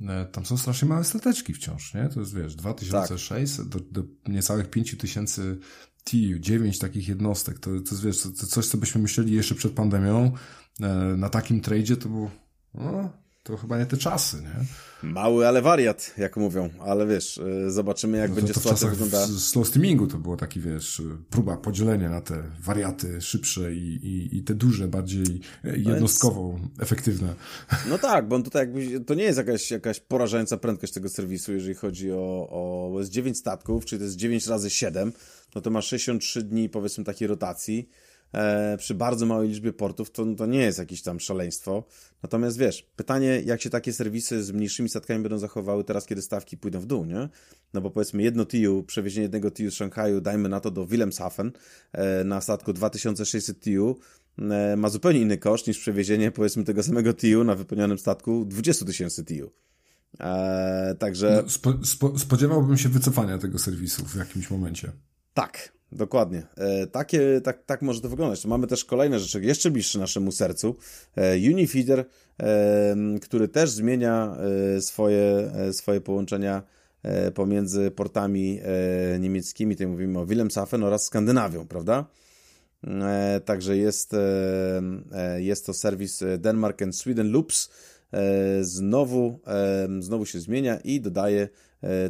e, 0.00 0.26
tam 0.26 0.46
są 0.46 0.56
strasznie 0.56 0.88
małe 0.88 1.04
stateczki 1.04 1.54
wciąż, 1.54 1.94
nie? 1.94 2.08
To 2.08 2.20
jest, 2.20 2.34
wiesz, 2.34 2.54
2600 2.54 3.70
tak. 3.70 3.82
do, 3.82 4.02
do 4.02 4.08
niecałych 4.28 4.70
5000 4.70 5.56
TU, 6.04 6.38
9 6.40 6.78
takich 6.78 7.08
jednostek, 7.08 7.58
to, 7.58 7.70
to 7.70 7.76
jest, 7.76 8.04
wiesz, 8.04 8.22
to, 8.22 8.46
coś, 8.46 8.66
co 8.66 8.78
byśmy 8.78 9.00
myśleli 9.00 9.32
jeszcze 9.32 9.54
przed 9.54 9.72
pandemią, 9.72 10.32
e, 10.80 10.88
na 11.16 11.28
takim 11.28 11.60
tradzie 11.60 11.96
to 11.96 12.08
było, 12.08 12.30
no, 12.74 13.10
to 13.42 13.56
chyba 13.56 13.78
nie 13.78 13.86
te 13.86 13.96
czasy, 13.96 14.36
nie? 14.42 14.66
Mały, 15.02 15.48
ale 15.48 15.62
wariat, 15.62 16.14
jak 16.18 16.36
mówią, 16.36 16.70
ale 16.80 17.06
wiesz, 17.06 17.38
y, 17.38 17.70
zobaczymy 17.70 18.18
jak 18.18 18.30
no 18.30 18.34
to, 18.34 18.40
będzie 18.40 18.54
to 18.54 18.60
sytuacja 18.60 18.88
wyglądała. 18.88 19.26
W 19.26 19.30
slow 19.30 19.68
steamingu 19.68 20.06
to 20.06 20.18
było 20.18 20.36
taki, 20.36 20.60
wiesz, 20.60 21.02
próba 21.30 21.56
podzielenia 21.56 22.10
na 22.10 22.20
te 22.20 22.42
wariaty 22.60 23.20
szybsze 23.20 23.74
i, 23.74 23.94
i, 23.94 24.36
i 24.36 24.42
te 24.42 24.54
duże, 24.54 24.88
bardziej 24.88 25.40
jednostkowo 25.64 26.52
no 26.52 26.58
więc, 26.58 26.80
efektywne. 26.80 27.34
No 27.90 27.98
tak, 27.98 28.28
bo 28.28 28.42
tutaj 28.42 28.62
jakby, 28.62 29.00
to 29.00 29.14
nie 29.14 29.24
jest 29.24 29.38
jakaś, 29.38 29.70
jakaś 29.70 30.00
porażająca 30.00 30.56
prędkość 30.56 30.92
tego 30.92 31.08
serwisu, 31.08 31.52
jeżeli 31.52 31.74
chodzi 31.74 32.12
o, 32.12 32.48
o 32.50 32.98
jest 32.98 33.10
9 33.10 33.38
statków, 33.38 33.84
czyli 33.84 33.98
to 33.98 34.04
jest 34.04 34.16
9 34.16 34.46
razy 34.46 34.70
7, 34.70 35.12
no 35.54 35.60
to 35.60 35.70
ma 35.70 35.82
63 35.82 36.42
dni, 36.42 36.68
powiedzmy, 36.68 37.04
takiej 37.04 37.28
rotacji 37.28 37.88
e, 37.88 38.09
przy 38.78 38.94
bardzo 38.94 39.26
małej 39.26 39.48
liczbie 39.48 39.72
portów, 39.72 40.10
to, 40.10 40.26
to 40.34 40.46
nie 40.46 40.58
jest 40.58 40.78
jakieś 40.78 41.02
tam 41.02 41.20
szaleństwo. 41.20 41.84
Natomiast 42.22 42.58
wiesz, 42.58 42.82
pytanie, 42.96 43.42
jak 43.44 43.62
się 43.62 43.70
takie 43.70 43.92
serwisy 43.92 44.42
z 44.42 44.52
mniejszymi 44.52 44.88
statkami 44.88 45.22
będą 45.22 45.38
zachowały 45.38 45.84
teraz, 45.84 46.06
kiedy 46.06 46.22
stawki 46.22 46.56
pójdą 46.56 46.80
w 46.80 46.86
dół, 46.86 47.04
nie? 47.04 47.28
No 47.74 47.80
bo 47.80 47.90
powiedzmy 47.90 48.22
jedno 48.22 48.44
TU, 48.44 48.84
przewiezienie 48.86 49.22
jednego 49.22 49.50
TU 49.50 49.70
z 49.70 49.74
Szanghaju, 49.74 50.20
dajmy 50.20 50.48
na 50.48 50.60
to 50.60 50.70
do 50.70 50.86
Wilhelmshaven 50.86 51.52
e, 51.92 52.24
na 52.24 52.40
statku 52.40 52.72
2600 52.72 53.60
TU, 53.60 53.98
e, 54.38 54.76
ma 54.76 54.88
zupełnie 54.88 55.20
inny 55.20 55.38
koszt 55.38 55.66
niż 55.66 55.78
przewiezienie 55.78 56.30
powiedzmy 56.30 56.64
tego 56.64 56.82
samego 56.82 57.12
TU 57.12 57.44
na 57.44 57.54
wypełnionym 57.54 57.98
statku 57.98 58.44
20 58.44 58.84
tysięcy 58.84 59.24
TU. 59.24 59.52
Eee, 60.18 60.96
także. 60.96 61.42
No, 61.42 61.50
spo, 61.50 61.74
spo, 61.84 62.18
spodziewałbym 62.18 62.78
się 62.78 62.88
wycofania 62.88 63.38
tego 63.38 63.58
serwisu 63.58 64.06
w 64.06 64.16
jakimś 64.16 64.50
momencie. 64.50 64.92
Tak, 65.34 65.72
dokładnie. 65.92 66.46
E, 66.56 66.86
takie, 66.86 67.40
tak, 67.40 67.64
tak 67.64 67.82
może 67.82 68.00
to 68.00 68.08
wyglądać. 68.08 68.46
Mamy 68.46 68.66
też 68.66 68.84
kolejne 68.84 69.18
rzeczy, 69.18 69.44
jeszcze 69.44 69.70
bliższe 69.70 69.98
naszemu 69.98 70.32
sercu. 70.32 70.76
E, 71.16 71.36
Unifeeder, 71.36 72.04
e, 72.40 72.96
który 73.22 73.48
też 73.48 73.70
zmienia 73.70 74.36
e, 74.76 74.80
swoje, 74.80 75.52
e, 75.54 75.72
swoje 75.72 76.00
połączenia 76.00 76.62
e, 77.02 77.30
pomiędzy 77.30 77.90
portami 77.90 78.60
niemieckimi, 79.20 79.74
tutaj 79.74 79.86
mówimy 79.86 80.18
o 80.18 80.26
Wilhelmshaven 80.26 80.84
oraz 80.84 81.04
Skandynawią, 81.04 81.66
prawda? 81.66 82.06
Także 83.44 83.76
jest, 83.76 84.16
jest 85.36 85.66
to 85.66 85.74
serwis 85.74 86.24
Denmark 86.38 86.82
and 86.82 86.96
Sweden 86.96 87.30
Loops. 87.30 87.70
Znowu, 88.60 89.40
znowu 90.00 90.26
się 90.26 90.40
zmienia 90.40 90.76
i 90.76 91.00
dodaje 91.00 91.48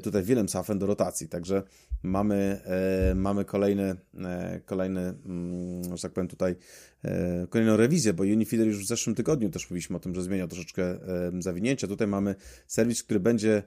tutaj 0.02 0.22
Wilhelmshaven 0.22 0.78
do 0.78 0.86
rotacji. 0.86 1.28
Także 1.28 1.62
mamy, 2.02 2.60
e, 2.64 3.14
mamy 3.14 3.44
kolejne, 3.44 3.96
e, 4.18 4.60
kolejne, 4.64 5.14
mm, 5.26 5.96
że 5.96 6.02
tak 6.02 6.12
powiem 6.12 6.28
tutaj, 6.28 6.56
e, 7.04 7.46
kolejną 7.50 7.76
rewizję, 7.76 8.12
bo 8.12 8.22
Unifeeder 8.22 8.66
już 8.66 8.84
w 8.84 8.86
zeszłym 8.86 9.16
tygodniu 9.16 9.50
też 9.50 9.70
mówiliśmy 9.70 9.96
o 9.96 10.00
tym, 10.00 10.14
że 10.14 10.22
zmieniał 10.22 10.48
troszeczkę 10.48 10.98
zawinięcia. 11.38 11.86
Tutaj 11.86 12.06
mamy 12.06 12.34
serwis, 12.66 13.02
który 13.02 13.20
będzie 13.20 13.62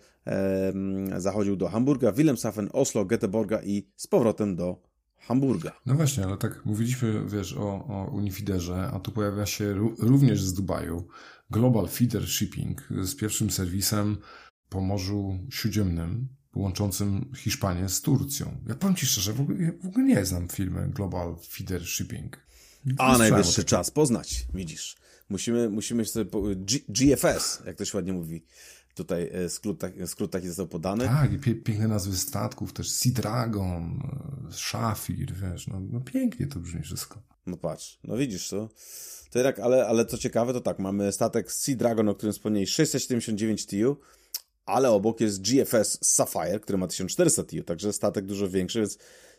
zachodził 1.17 1.55
do 1.55 1.69
Hamburga, 1.69 2.11
Wilhelmshaven, 2.11 2.69
Oslo, 2.73 3.05
Göteborga 3.05 3.59
i 3.63 3.87
z 3.95 4.07
powrotem 4.07 4.55
do 4.55 4.81
Hamburga. 5.15 5.71
No 5.85 5.93
właśnie, 5.93 6.25
ale 6.25 6.37
tak 6.37 6.65
mówiliśmy, 6.65 7.25
wiesz, 7.27 7.53
o, 7.53 7.85
o 7.87 8.11
Unifiderze, 8.13 8.89
a 8.93 8.99
tu 8.99 9.11
pojawia 9.11 9.45
się 9.45 9.73
również 9.99 10.43
z 10.43 10.53
Dubaju 10.53 11.07
Global 11.49 11.87
Feeder 11.87 12.27
Shipping 12.27 12.89
z 13.03 13.15
pierwszym 13.15 13.49
serwisem 13.49 14.17
po 14.69 14.81
Morzu 14.81 15.39
Śródziemnym, 15.49 16.27
łączącym 16.55 17.31
Hiszpanię 17.37 17.89
z 17.89 18.01
Turcją. 18.01 18.57
Ja 18.67 18.75
powiem 18.75 18.95
Ci 18.95 19.05
szczerze, 19.05 19.33
w 19.33 19.41
ogóle, 19.41 19.71
w 19.83 19.87
ogóle 19.87 20.05
nie 20.05 20.25
znam 20.25 20.47
firmy 20.47 20.89
Global 20.89 21.35
Feeder 21.49 21.85
Shipping. 21.85 22.37
Nie 22.85 22.93
A 22.97 23.17
najwyższy 23.17 23.63
czas 23.63 23.91
poznać, 23.91 24.45
widzisz. 24.53 24.95
Musimy, 25.29 25.69
musimy 25.69 26.05
sobie. 26.05 26.25
Po... 26.25 26.41
G 26.41 26.79
GFS, 26.89 27.61
jak 27.65 27.75
to 27.75 27.85
się 27.85 27.97
ładnie 27.97 28.13
mówi. 28.13 28.45
Tutaj 28.95 29.29
e, 29.33 29.49
skrót, 29.49 29.81
skrót 30.05 30.31
taki 30.31 30.47
został 30.47 30.67
podany. 30.67 31.05
Tak, 31.05 31.33
i 31.33 31.37
pie 31.37 31.55
piękne 31.55 31.87
nazwy 31.87 32.17
statków, 32.17 32.73
też 32.73 32.91
Sea 32.91 33.13
Dragon, 33.13 33.99
e, 34.49 34.53
Shafir, 34.53 35.33
wiesz, 35.33 35.67
no, 35.67 35.79
no 35.91 36.01
pięknie 36.01 36.47
to 36.47 36.59
brzmi 36.59 36.81
wszystko. 36.81 37.21
No 37.45 37.57
patrz, 37.57 37.99
no 38.03 38.17
widzisz 38.17 38.49
to. 38.49 38.69
To 39.31 39.39
jednak, 39.39 39.59
ale, 39.59 39.87
ale 39.87 40.05
co 40.05 40.17
ciekawe, 40.17 40.53
to 40.53 40.61
tak, 40.61 40.79
mamy 40.79 41.11
statek 41.11 41.51
Sea 41.51 41.75
Dragon, 41.75 42.09
o 42.09 42.15
którym 42.15 42.33
wspomnieli, 42.33 42.67
679 42.67 43.65
TU, 43.65 43.97
ale 44.65 44.91
obok 44.91 45.21
jest 45.21 45.41
GFS 45.41 45.99
Sapphire, 46.01 46.59
który 46.59 46.77
ma 46.77 46.87
1400 46.87 47.43
TU, 47.43 47.63
także 47.63 47.93
statek 47.93 48.25
dużo 48.25 48.49
większy, 48.49 48.79
więc 48.79 48.97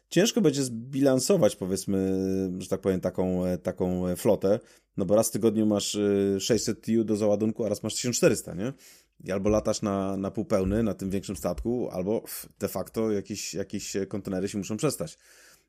ciężko 0.08 0.40
będzie 0.40 0.64
zbilansować, 0.64 1.56
powiedzmy, 1.56 2.12
że 2.58 2.68
tak 2.68 2.80
powiem, 2.80 3.00
taką, 3.00 3.42
taką 3.62 4.16
flotę, 4.16 4.60
no 4.96 5.04
bo 5.04 5.16
raz 5.16 5.28
w 5.28 5.32
tygodniu 5.32 5.66
masz 5.66 5.98
600 6.38 6.78
y, 6.78 6.80
TU 6.80 7.04
do 7.04 7.16
załadunku, 7.16 7.64
a 7.64 7.68
raz 7.68 7.82
masz 7.82 7.94
1400, 7.94 8.54
nie? 8.54 8.72
I 9.24 9.32
albo 9.32 9.50
latasz 9.50 9.82
na, 9.82 10.16
na 10.16 10.30
pół 10.30 10.44
pełny 10.44 10.82
na 10.82 10.94
tym 10.94 11.10
większym 11.10 11.36
statku, 11.36 11.88
albo 11.90 12.24
de 12.58 12.68
facto 12.68 13.12
jakieś, 13.12 13.54
jakieś 13.54 13.96
kontenery 14.08 14.48
się 14.48 14.58
muszą 14.58 14.76
przestać. 14.76 15.18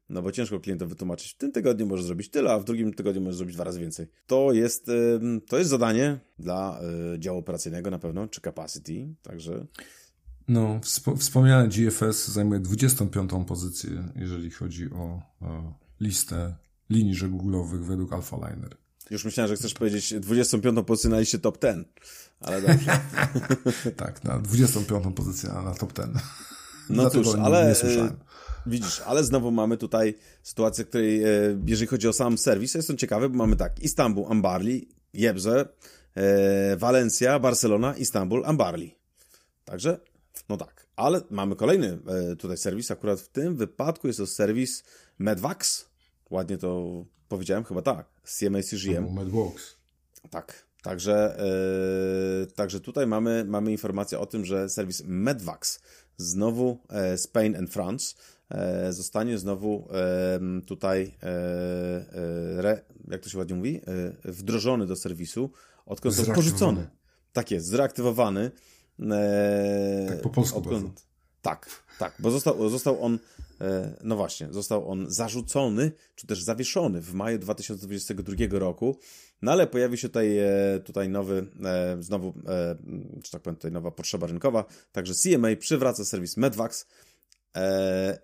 No 0.10 0.22
bo 0.22 0.32
ciężko 0.32 0.60
klientom 0.60 0.90
wytłumaczyć, 0.90 1.32
w 1.32 1.38
tym 1.38 1.52
tygodniu 1.52 1.86
możesz 1.86 2.06
zrobić 2.06 2.30
tyle, 2.30 2.52
a 2.52 2.60
w 2.60 2.64
drugim 2.64 2.94
tygodniu 2.94 3.22
możesz 3.22 3.36
zrobić 3.36 3.56
dwa 3.56 3.64
razy 3.64 3.80
więcej. 3.80 4.08
To 4.28 4.54
jest, 4.54 4.92
to 5.48 5.58
jest 5.58 5.70
zadanie 5.70 6.20
dla 6.40 6.80
e, 7.14 7.20
działu 7.20 7.40
operacyjnego 7.40 7.92
na 7.92 8.00
pewno, 8.00 8.28
czy 8.28 8.42
capacity, 8.42 9.16
także... 9.22 9.66
No, 10.48 10.80
wspomniane 11.18 11.68
GFS 11.68 12.28
zajmuje 12.28 12.60
25. 12.60 13.32
pozycję, 13.48 14.04
jeżeli 14.16 14.52
chodzi 14.52 14.92
o, 14.92 15.22
o 15.42 15.74
listę 16.00 16.56
linii 16.90 17.16
żeglugowych 17.16 17.86
według 17.86 18.14
Alpha 18.14 18.36
Liner. 18.36 18.78
Już 19.10 19.26
myślałem, 19.26 19.48
że 19.48 19.56
chcesz 19.56 19.74
powiedzieć 19.74 20.14
25. 20.14 20.80
pozycję 20.88 21.10
na 21.10 21.20
liście 21.20 21.40
top 21.40 21.62
10, 21.62 21.88
ale 22.40 22.62
dobrze. 22.62 23.00
tak, 23.98 24.24
na 24.24 24.40
25. 24.40 25.16
pozycję 25.16 25.50
na 25.50 25.74
top 25.74 25.94
10. 25.94 26.18
No 26.90 27.10
cóż, 27.10 27.28
ale... 27.36 27.68
Nie 27.68 27.76
słyszałem. 27.76 28.18
Widzisz, 28.66 29.02
ale 29.06 29.24
znowu 29.24 29.52
mamy 29.52 29.78
tutaj 29.78 30.16
sytuację, 30.44 30.86
której, 30.86 31.24
e, 31.24 31.28
jeżeli 31.66 31.88
chodzi 31.88 32.08
o 32.08 32.14
sam 32.14 32.38
serwis, 32.38 32.74
jest 32.74 32.88
to 32.88 32.94
ciekawe, 32.94 33.30
bo 33.30 33.38
mamy 33.38 33.56
tak, 33.56 33.80
Istanbul, 33.80 34.26
Ambarli, 34.30 34.90
Jebze, 35.14 35.66
e, 36.16 36.78
Walencja, 36.78 37.40
Barcelona, 37.40 37.96
Istanbul, 37.98 38.46
Ambarli. 38.46 38.96
Także, 39.66 40.00
no 40.50 40.58
tak. 40.58 40.88
Ale 40.96 41.22
mamy 41.30 41.56
kolejny 41.56 42.00
e, 42.08 42.36
tutaj 42.36 42.58
serwis, 42.58 42.92
akurat 42.92 43.20
w 43.20 43.28
tym 43.28 43.56
wypadku 43.56 44.08
jest 44.08 44.20
to 44.20 44.28
serwis 44.28 44.84
Medvax. 45.20 45.86
Ładnie 46.30 46.58
to 46.58 47.06
powiedziałem, 47.28 47.64
chyba 47.64 47.82
tak. 47.82 48.08
CMA 48.24 48.64
CGM. 48.64 49.14
Medvax. 49.14 49.76
Tak. 50.30 50.66
Także, 50.82 51.38
także 52.56 52.80
tutaj 52.80 53.08
mamy, 53.08 53.46
mamy 53.48 53.72
informację 53.72 54.20
o 54.20 54.26
tym, 54.26 54.46
że 54.46 54.70
serwis 54.70 55.04
Medvax 55.06 55.80
znowu 56.18 56.80
Spain 57.16 57.56
and 57.56 57.70
France 57.70 58.16
E, 58.50 58.94
zostanie 58.94 59.38
znowu 59.38 59.88
tutaj, 60.66 61.16
e, 61.24 61.28
e, 62.64 62.82
jak 63.08 63.22
to 63.22 63.30
się 63.30 63.38
ładnie 63.38 63.56
mówi, 63.56 63.82
wdrożony 64.26 64.88
do 64.88 64.96
serwisu, 64.96 65.52
odkąd 65.86 66.26
to 66.26 66.34
porzucony. 66.34 66.88
Tak 67.34 67.52
jest, 67.52 67.68
zreaktywowany. 67.68 68.52
Tak 70.08 70.22
po 70.22 70.30
polsku 70.30 70.60
odkąd, 70.60 71.06
Tak, 71.42 71.84
tak, 72.00 72.14
bo 72.20 72.32
został, 72.32 72.70
został 72.70 73.04
on, 73.04 73.20
e, 73.62 73.98
no 74.04 74.16
właśnie, 74.16 74.48
został 74.52 74.92
on 74.92 75.06
zarzucony, 75.10 75.92
czy 76.16 76.28
też 76.28 76.44
zawieszony 76.44 77.02
w 77.02 77.14
maju 77.14 77.40
2022 77.40 78.60
roku, 78.60 78.98
no 79.42 79.52
ale 79.52 79.68
pojawi 79.68 79.98
się 79.98 80.08
tutaj, 80.10 80.38
e, 80.38 80.80
tutaj 80.86 81.10
nowy, 81.10 81.48
e, 81.66 81.98
znowu, 82.00 82.34
czy 83.24 83.32
tak 83.32 83.42
powiem, 83.42 83.56
tutaj 83.56 83.72
nowa 83.72 83.92
potrzeba 83.92 84.28
rynkowa, 84.28 84.66
także 84.92 85.14
CMA 85.14 85.56
przywraca 85.60 86.06
serwis 86.06 86.38
Medvax 86.38 86.88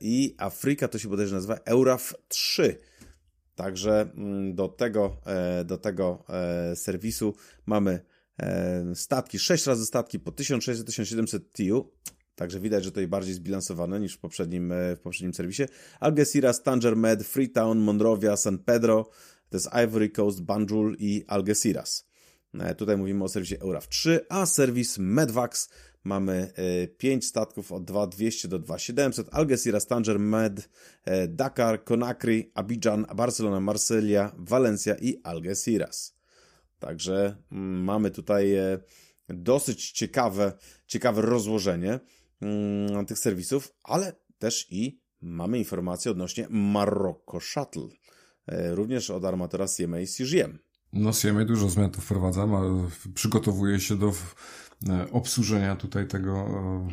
i 0.02 0.36
Afryka 0.38 0.88
to 0.88 1.00
się 1.00 1.10
bodajże 1.10 1.36
nazywa 1.36 1.56
Euraf 1.66 2.14
3. 2.28 2.78
Także 3.56 4.10
mm, 4.18 4.56
do 4.56 4.68
tego, 4.68 5.18
do 5.66 5.78
tego 5.78 6.24
serwisu 6.76 7.36
mamy 7.66 8.00
statki, 8.94 9.40
6 9.40 9.66
razy 9.66 9.86
statki 9.86 10.20
po 10.20 10.32
1600-1700 10.32 11.40
TU, 11.40 11.92
Także 12.42 12.60
widać, 12.60 12.84
że 12.84 12.92
to 12.92 13.00
jest 13.00 13.10
bardziej 13.10 13.34
zbilansowane 13.34 14.00
niż 14.00 14.14
w 14.14 14.20
poprzednim, 14.20 14.72
e, 14.72 14.96
w 14.96 15.00
poprzednim 15.00 15.34
serwisie. 15.34 15.64
Algeciras, 16.00 16.64
Tanger 16.64 16.96
Med, 16.96 17.24
Freetown, 17.24 17.78
Monrovia, 17.80 18.38
San 18.38 18.58
Pedro, 18.58 19.10
to 19.52 19.58
jest 19.58 19.70
Ivory 19.84 20.10
Coast, 20.10 20.42
Banjul 20.42 20.96
i 21.00 21.26
Algeciras. 21.28 22.08
E, 22.54 22.76
tutaj 22.76 22.98
mówimy 22.98 23.24
o 23.24 23.30
serwisie 23.30 23.56
EURAF 23.62 23.88
3, 23.88 24.26
a 24.30 24.46
serwis 24.46 24.98
Medvax 24.98 25.70
mamy 26.04 26.54
5 26.98 27.24
e, 27.24 27.28
statków 27.28 27.72
od 27.72 27.84
2200 27.84 28.48
do 28.48 28.60
2700, 28.60 29.28
Algeciras, 29.32 29.88
Tanger 29.88 30.20
Med, 30.20 30.70
Dakar, 31.28 31.84
Conakry, 31.84 32.52
Abidjan, 32.54 33.06
Barcelona, 33.16 33.60
Marsylia, 33.60 34.32
Valencia 34.38 34.96
i 35.02 35.22
Algeciras. 35.24 36.16
Także 36.80 37.36
mm, 37.52 37.84
mamy 37.84 38.12
tutaj 38.12 38.56
dosyć 39.30 39.92
ciekawe, 39.92 40.54
ciekawe 40.88 41.22
rozłożenie. 41.22 42.00
Mm, 42.42 43.06
tych 43.06 43.20
serwisów, 43.20 43.74
ale 43.84 44.14
też 44.40 44.68
i 44.70 45.02
mamy 45.22 45.58
informacje 45.58 46.12
odnośnie 46.12 46.48
Marocco 46.50 47.40
Shuttle, 47.40 47.84
e, 47.84 48.01
również 48.72 49.10
od 49.10 49.26
armatora 49.26 49.68
CMA 49.68 49.98
CGM. 50.18 50.58
No 50.94 51.12
CMA 51.12 51.46
dużo 51.46 51.70
zmian 51.70 51.90
tu 51.90 52.02
wprowadza, 52.02 52.48
przygotowuje 53.14 53.80
się 53.80 53.98
do 53.98 54.14
e, 54.90 55.12
obsłużenia 55.12 55.76
tutaj 55.76 56.08
tego 56.08 56.34
e, 56.34 56.88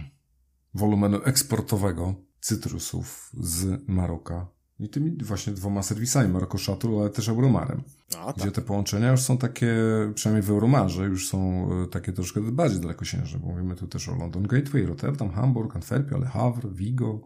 wolumenu 0.74 1.20
eksportowego 1.24 2.14
cytrusów 2.40 3.30
z 3.40 3.88
Maroka 3.88 4.46
i 4.80 4.88
tymi 4.88 5.24
właśnie 5.24 5.52
dwoma 5.52 5.82
serwisami, 5.82 6.32
Maroko 6.32 6.58
Shuttle, 6.58 6.98
ale 7.00 7.10
też 7.10 7.28
Euromarem. 7.28 7.82
A, 8.18 8.32
tak. 8.32 8.36
Gdzie 8.36 8.52
te 8.52 8.62
połączenia 8.62 9.10
już 9.10 9.20
są 9.20 9.38
takie, 9.38 9.76
przynajmniej 10.14 10.42
w 10.42 10.50
Euromarze, 10.50 11.04
już 11.04 11.28
są 11.28 11.68
e, 11.82 11.86
takie 11.86 12.12
troszkę 12.12 12.40
bardziej 12.40 12.80
dalekosiężne, 12.80 13.38
bo 13.38 13.46
mówimy 13.46 13.76
tu 13.76 13.86
też 13.86 14.08
o 14.08 14.16
London 14.16 14.42
Gateway, 14.42 14.86
Rotterdam, 14.86 15.30
Hamburg, 15.30 15.76
Antwerpia, 15.76 16.18
Le 16.18 16.26
Havre, 16.26 16.70
Vigo 16.70 17.20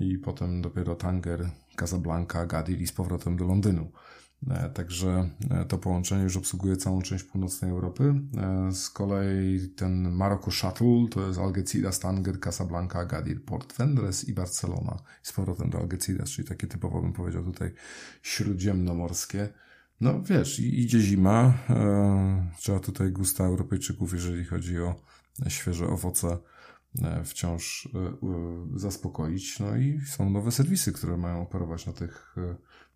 i 0.00 0.18
potem 0.18 0.62
dopiero 0.62 0.94
Tanger, 0.94 1.50
Casablanca, 1.76 2.46
Gadir 2.46 2.80
i 2.80 2.86
z 2.86 2.92
powrotem 2.92 3.36
do 3.36 3.44
Londynu. 3.44 3.92
E, 4.48 4.70
także 4.70 5.30
e, 5.50 5.64
to 5.64 5.78
połączenie 5.78 6.22
już 6.22 6.36
obsługuje 6.36 6.76
całą 6.76 7.02
część 7.02 7.24
północnej 7.24 7.70
Europy. 7.70 8.14
E, 8.36 8.72
z 8.72 8.90
kolei 8.90 9.68
ten 9.76 10.10
Maroko 10.10 10.50
Shuttle 10.50 11.06
to 11.10 11.26
jest 11.26 11.38
Algeciras, 11.38 12.00
Tanger, 12.00 12.40
Casablanca, 12.40 12.98
Agadir, 12.98 13.44
Port 13.44 13.76
Vendres 13.78 14.28
i 14.28 14.34
Barcelona. 14.34 14.96
I 15.24 15.26
z 15.26 15.32
powrotem 15.32 15.70
do 15.70 15.78
Algeciras, 15.78 16.30
czyli 16.30 16.48
takie 16.48 16.66
typowo 16.66 17.02
bym 17.02 17.12
powiedział 17.12 17.44
tutaj 17.44 17.72
śródziemnomorskie. 18.22 19.48
No 20.00 20.22
wiesz, 20.22 20.60
idzie 20.60 21.00
zima, 21.00 21.54
trzeba 22.58 22.80
tutaj 22.80 23.12
gusta 23.12 23.44
Europejczyków, 23.44 24.12
jeżeli 24.12 24.44
chodzi 24.44 24.78
o 24.78 24.94
świeże 25.48 25.86
owoce, 25.86 26.38
wciąż 27.24 27.88
zaspokoić. 28.76 29.58
No 29.58 29.76
i 29.76 30.00
są 30.06 30.30
nowe 30.30 30.52
serwisy, 30.52 30.92
które 30.92 31.16
mają 31.16 31.42
operować 31.42 31.86
na 31.86 31.92
tych, 31.92 32.36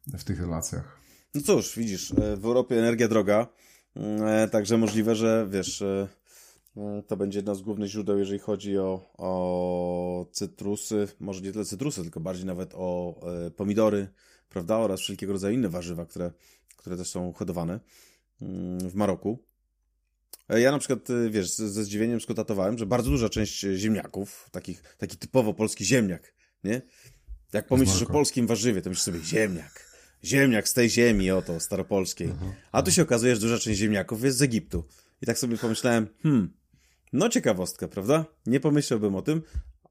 w 0.06 0.24
tych 0.24 0.40
relacjach. 0.40 1.04
No 1.34 1.40
cóż, 1.40 1.78
widzisz, 1.78 2.10
e, 2.10 2.36
w 2.36 2.44
Europie 2.44 2.78
energia 2.78 3.08
droga, 3.08 3.46
e, 3.96 4.48
także 4.48 4.78
możliwe, 4.78 5.14
że 5.14 5.48
wiesz, 5.50 5.82
e, 5.82 6.08
to 7.06 7.16
będzie 7.16 7.38
jedno 7.38 7.54
z 7.54 7.62
głównych 7.62 7.90
źródeł, 7.90 8.18
jeżeli 8.18 8.38
chodzi 8.38 8.78
o, 8.78 9.12
o 9.18 10.26
cytrusy, 10.32 11.08
może 11.20 11.40
nie 11.40 11.52
tyle 11.52 11.64
cytrusy, 11.64 12.02
tylko 12.02 12.20
bardziej 12.20 12.46
nawet 12.46 12.74
o 12.74 13.20
pomidory, 13.56 14.08
prawda, 14.48 14.76
oraz 14.76 15.00
wszelkiego 15.00 15.32
rodzaju 15.32 15.54
inne 15.54 15.68
warzywa, 15.68 16.06
które, 16.06 16.32
które 16.76 16.96
też 16.96 17.10
są 17.10 17.32
hodowane 17.32 17.80
mm, 18.42 18.90
w 18.90 18.94
Maroku. 18.94 19.38
Ja 20.48 20.72
na 20.72 20.78
przykład, 20.78 21.08
wiesz, 21.30 21.54
ze 21.54 21.84
zdziwieniem 21.84 22.20
skonstatowałem, 22.20 22.78
że 22.78 22.86
bardzo 22.86 23.10
duża 23.10 23.28
część 23.28 23.60
ziemniaków, 23.60 24.48
takich, 24.50 24.82
taki 24.98 25.16
typowo 25.16 25.54
polski 25.54 25.84
ziemniak, 25.84 26.34
nie? 26.64 26.82
Jak 27.52 27.66
pomyślisz 27.66 28.02
o 28.02 28.06
polskim 28.06 28.46
warzywie, 28.46 28.82
to 28.82 28.90
myślisz 28.90 29.04
sobie 29.04 29.20
ziemniak 29.20 29.94
ziemniak 30.24 30.68
z 30.68 30.72
tej 30.72 30.90
ziemi, 30.90 31.30
oto, 31.30 31.60
staropolskiej. 31.60 32.32
A 32.72 32.82
tu 32.82 32.90
się 32.90 33.02
okazuje, 33.02 33.34
że 33.34 33.40
duża 33.40 33.58
część 33.58 33.78
ziemniaków 33.78 34.24
jest 34.24 34.38
z 34.38 34.42
Egiptu. 34.42 34.84
I 35.22 35.26
tak 35.26 35.38
sobie 35.38 35.58
pomyślałem, 35.58 36.08
hmm, 36.22 36.52
no 37.12 37.28
ciekawostka, 37.28 37.88
prawda? 37.88 38.24
Nie 38.46 38.60
pomyślałbym 38.60 39.14
o 39.14 39.22
tym, 39.22 39.42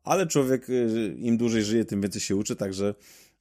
ale 0.03 0.27
człowiek 0.27 0.67
im 1.17 1.37
dłużej 1.37 1.63
żyje, 1.63 1.85
tym 1.85 2.01
więcej 2.01 2.21
się 2.21 2.35
uczy, 2.35 2.55
także... 2.55 2.95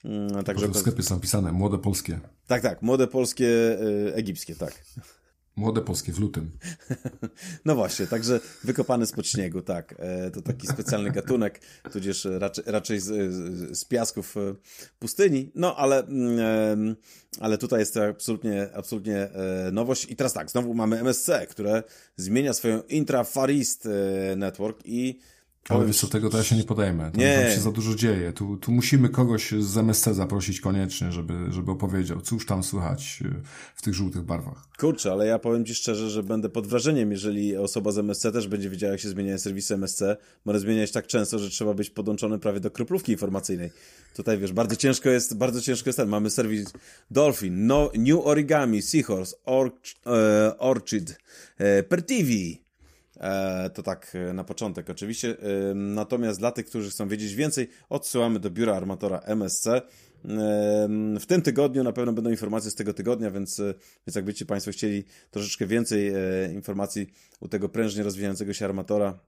Mm, 0.04 0.44
także 0.44 0.68
w 0.68 0.76
sklepie 0.76 1.02
są 1.02 1.20
pisane 1.20 1.52
młode 1.52 1.78
polskie. 1.78 2.20
Tak, 2.46 2.62
tak, 2.62 2.82
młode 2.82 3.06
polskie, 3.06 3.78
egipskie, 4.14 4.54
tak. 4.54 4.84
Młode 5.56 5.80
polskie 5.80 6.12
w 6.12 6.18
lutym. 6.18 6.50
No 7.64 7.74
właśnie, 7.74 8.06
także 8.06 8.40
wykopany 8.64 9.06
spod 9.06 9.26
śniegu, 9.26 9.62
tak. 9.62 9.94
E, 9.98 10.30
to 10.30 10.42
taki 10.42 10.66
specjalny 10.66 11.10
gatunek, 11.10 11.60
tudzież 11.92 12.28
raczej, 12.38 12.64
raczej 12.66 13.00
z, 13.00 13.32
z, 13.78 13.84
piasków 13.84 14.36
e, 14.36 14.54
pustyni. 14.98 15.50
No 15.54 15.76
ale, 15.76 16.06
mm, 16.06 16.96
ale 17.40 17.58
tutaj 17.58 17.80
jest 17.80 17.94
to 17.94 18.04
absolutnie, 18.04 18.68
absolutnie 18.74 19.16
e, 19.16 19.70
nowość. 19.72 20.10
I 20.10 20.16
teraz 20.16 20.32
tak, 20.32 20.50
znowu 20.50 20.74
mamy 20.74 20.98
MSC, 21.00 21.30
które 21.50 21.82
zmienia 22.16 22.52
swoją 22.52 22.82
Intra 22.82 23.24
Far 23.24 23.50
East 23.50 23.88
Network 24.36 24.80
i 24.84 25.18
ale 25.68 25.86
wiesz 25.86 26.00
co, 26.00 26.06
tego 26.06 26.30
to 26.30 26.36
ja 26.38 26.44
się 26.44 26.56
nie 26.56 26.64
podejmę. 26.64 27.10
Tam, 27.10 27.20
nie. 27.20 27.42
tam 27.42 27.54
się 27.54 27.60
za 27.60 27.72
dużo 27.72 27.94
dzieje. 27.94 28.32
Tu, 28.32 28.56
tu 28.56 28.72
musimy 28.72 29.08
kogoś 29.08 29.52
z 29.52 29.76
MSC 29.78 30.04
zaprosić 30.04 30.60
koniecznie, 30.60 31.12
żeby, 31.12 31.34
żeby 31.50 31.70
opowiedział, 31.70 32.20
cóż 32.20 32.46
tam 32.46 32.62
słychać 32.62 33.22
y, 33.22 33.42
w 33.74 33.82
tych 33.82 33.94
żółtych 33.94 34.22
barwach. 34.22 34.68
Kurczę, 34.78 35.12
ale 35.12 35.26
ja 35.26 35.38
powiem 35.38 35.64
Ci 35.64 35.74
szczerze, 35.74 36.10
że 36.10 36.22
będę 36.22 36.48
pod 36.48 36.66
wrażeniem, 36.66 37.10
jeżeli 37.10 37.56
osoba 37.56 37.92
z 37.92 37.98
MSC 37.98 38.22
też 38.32 38.48
będzie 38.48 38.70
wiedziała, 38.70 38.92
jak 38.92 39.00
się 39.00 39.08
zmieniają 39.08 39.38
serwisy 39.38 39.74
MSC. 39.74 40.02
Może 40.44 40.60
zmieniać 40.60 40.92
tak 40.92 41.06
często, 41.06 41.38
że 41.38 41.50
trzeba 41.50 41.74
być 41.74 41.90
podłączony 41.90 42.38
prawie 42.38 42.60
do 42.60 42.70
kroplówki 42.70 43.12
informacyjnej. 43.12 43.70
Tutaj 44.16 44.38
wiesz, 44.38 44.52
bardzo 44.52 44.76
ciężko 44.76 45.10
jest, 45.10 45.36
bardzo 45.36 45.60
ciężko 45.60 45.88
jest 45.88 45.96
ten. 45.96 46.08
Mamy 46.08 46.30
serwis 46.30 46.72
Dolphin, 47.10 47.66
no, 47.66 47.90
New 47.98 48.26
Origami, 48.26 48.82
Seahorse, 48.82 49.36
e, 50.06 50.58
Orchid, 50.58 51.18
e, 51.58 51.82
Pertivi, 51.82 52.61
E, 52.61 52.61
to 53.74 53.82
tak 53.82 54.12
e, 54.14 54.32
na 54.32 54.44
początek 54.44 54.90
oczywiście. 54.90 55.36
E, 55.70 55.74
natomiast 55.74 56.38
dla 56.38 56.52
tych, 56.52 56.66
którzy 56.66 56.90
chcą 56.90 57.08
wiedzieć 57.08 57.34
więcej, 57.34 57.68
odsyłamy 57.88 58.40
do 58.40 58.50
biura 58.50 58.76
armatora 58.76 59.18
MSC. 59.18 59.66
W 61.20 61.26
tym 61.26 61.42
tygodniu 61.42 61.84
na 61.84 61.92
pewno 61.92 62.12
będą 62.12 62.30
informacje 62.30 62.70
z 62.70 62.74
tego 62.74 62.94
tygodnia, 62.94 63.30
więc, 63.30 63.62
więc 64.06 64.16
jakbyście 64.16 64.46
Państwo 64.46 64.72
chcieli 64.72 65.04
troszeczkę 65.30 65.66
więcej 65.66 66.12
informacji 66.54 67.06
u 67.40 67.48
tego 67.48 67.68
prężnie 67.68 68.02
rozwijającego 68.02 68.52
się 68.52 68.64
armatora 68.64 69.18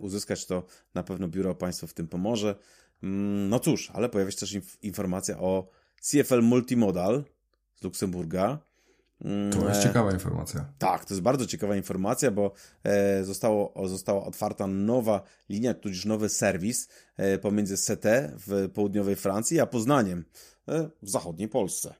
uzyskać, 0.00 0.46
to 0.46 0.66
na 0.94 1.02
pewno 1.02 1.28
biuro 1.28 1.54
Państwu 1.54 1.86
w 1.86 1.94
tym 1.94 2.08
pomoże. 2.08 2.54
Mm, 3.02 3.48
no 3.48 3.58
cóż, 3.60 3.90
ale 3.94 4.08
pojawia 4.08 4.30
się 4.30 4.38
też 4.38 4.58
informacja 4.82 5.38
o 5.38 5.68
CFL 6.00 6.42
Multimodal 6.42 7.24
z 7.74 7.84
Luksemburga. 7.84 8.71
To 9.52 9.68
jest 9.68 9.82
ciekawa 9.82 10.12
informacja. 10.12 10.64
Tak, 10.78 11.04
to 11.04 11.14
jest 11.14 11.22
bardzo 11.22 11.46
ciekawa 11.46 11.76
informacja, 11.76 12.30
bo 12.30 12.52
e, 12.84 13.24
zostało, 13.24 13.88
została 13.88 14.24
otwarta 14.24 14.66
nowa 14.66 15.22
linia, 15.48 15.74
tudzież 15.74 16.04
nowy 16.04 16.28
serwis 16.28 16.88
e, 17.16 17.38
pomiędzy 17.38 17.76
ST 17.76 18.04
w 18.46 18.68
południowej 18.74 19.16
Francji 19.16 19.60
a 19.60 19.66
Poznaniem 19.66 20.24
e, 20.68 20.88
w 21.02 21.10
zachodniej 21.10 21.48
Polsce. 21.48 21.94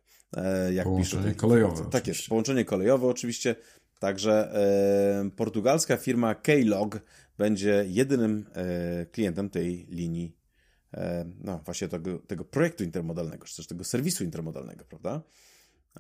Jak 0.73 0.85
połączenie 0.85 1.23
pisze, 1.23 1.35
kolejowe. 1.35 1.77
Tak 1.77 1.87
oczywiście. 1.87 2.11
jest, 2.11 2.29
połączenie 2.29 2.65
kolejowe 2.65 3.07
oczywiście. 3.07 3.57
Także 3.99 4.53
portugalska 5.37 5.97
firma 5.97 6.35
K-Log 6.35 7.01
będzie 7.39 7.85
jedynym 7.89 8.47
klientem 9.13 9.51
tej 9.51 9.87
linii, 9.91 10.37
no 11.41 11.61
właśnie 11.65 11.89
tego, 11.89 12.19
tego 12.19 12.45
projektu 12.45 12.85
intermodalnego, 12.85 13.47
czy 13.47 13.57
też 13.57 13.67
tego 13.67 13.85
serwisu 13.85 14.25
intermodalnego, 14.25 14.85
prawda? 14.85 15.23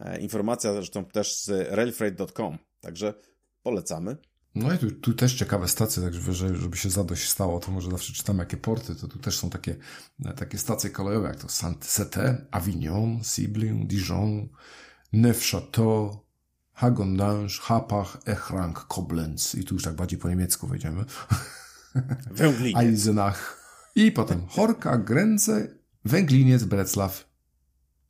E, 0.01 0.21
informacja 0.21 0.73
zresztą 0.73 1.05
też 1.05 1.37
z 1.37 1.49
railfreight.com, 1.71 2.59
także 2.81 3.15
polecamy. 3.63 4.17
No 4.55 4.73
i 4.73 4.79
tu, 4.79 4.91
tu, 4.91 5.13
też 5.15 5.35
ciekawe 5.35 5.69
stacje, 5.69 6.03
także 6.03 6.35
żeby 6.35 6.77
się 6.77 6.91
zadość 6.91 7.29
stało, 7.29 7.61
to 7.61 7.73
może 7.73 7.91
zawsze 7.91 8.13
czytamy 8.13 8.39
jakie 8.39 8.57
porty, 8.57 8.95
to 8.95 9.09
tu 9.09 9.19
też 9.19 9.39
są 9.39 9.51
takie, 9.51 9.77
e, 10.25 10.35
takie 10.35 10.59
stacje 10.59 10.91
kolejowe, 10.91 11.29
jak 11.29 11.37
to 11.37 11.49
Saint-Cete, 11.49 12.47
Avignon, 12.51 13.21
Ciblin, 13.25 13.87
Dijon, 13.87 14.49
Neufchâteau, 15.13 16.17
Hagondange, 16.73 17.55
Hapach, 17.61 18.19
Echrang, 18.27 18.87
Koblenz 18.87 19.55
i 19.55 19.65
tu 19.65 19.75
już 19.75 19.85
tak 19.85 19.95
bardziej 19.95 20.19
po 20.19 20.29
niemiecku 20.29 20.67
wejdziemy. 20.67 21.05
Węglinie. 22.31 22.81
Eisenach, 22.81 23.63
I 23.95 24.13
potem 24.13 24.47
Horka, 24.49 24.99
Gręce, 24.99 25.69
Węgliniec, 26.05 26.65
Breclaw 26.65 27.32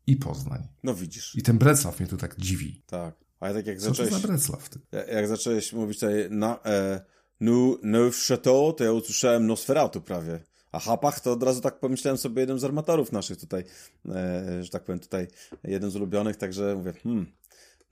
i 0.07 0.17
Poznań. 0.17 0.69
No 0.83 0.95
widzisz. 0.95 1.35
I 1.37 1.43
ten 1.43 1.59
Breclaw 1.59 2.01
mnie 2.01 2.09
tu 2.09 2.17
tak 2.17 2.39
dziwi. 2.39 2.83
Tak. 2.87 3.15
Ale 3.41 3.55
tak 3.55 3.67
jak 3.67 3.79
Co 3.79 3.89
zacząłeś... 3.89 4.11
to 4.11 4.19
za 4.19 4.29
Breclaw? 4.29 4.69
Ty? 4.69 4.81
Jak 5.13 5.29
zacząłeś 5.29 5.73
mówić 5.73 6.01
tutaj 6.01 6.31
na 6.31 6.63
e, 6.65 7.01
nu, 7.41 7.79
Neuf 7.83 8.27
Chateau, 8.27 8.73
to 8.73 8.85
ja 8.85 8.93
usłyszałem 8.93 9.47
Nosferatu 9.47 10.01
prawie. 10.01 10.41
A 10.73 10.79
Hapach 10.79 11.21
to 11.21 11.33
od 11.33 11.43
razu 11.43 11.61
tak 11.61 11.81
pomyślałem 11.81 12.19
sobie 12.19 12.41
jeden 12.41 12.59
z 12.59 12.65
armatorów 12.65 13.13
naszych 13.13 13.39
tutaj, 13.39 13.65
e, 14.09 14.65
że 14.65 14.71
tak 14.71 14.85
powiem 14.85 15.01
tutaj, 15.01 15.27
jeden 15.65 15.91
z 15.91 15.97
ulubionych, 15.97 16.37
także 16.37 16.75
mówię, 16.77 16.93
hmm, 16.93 17.33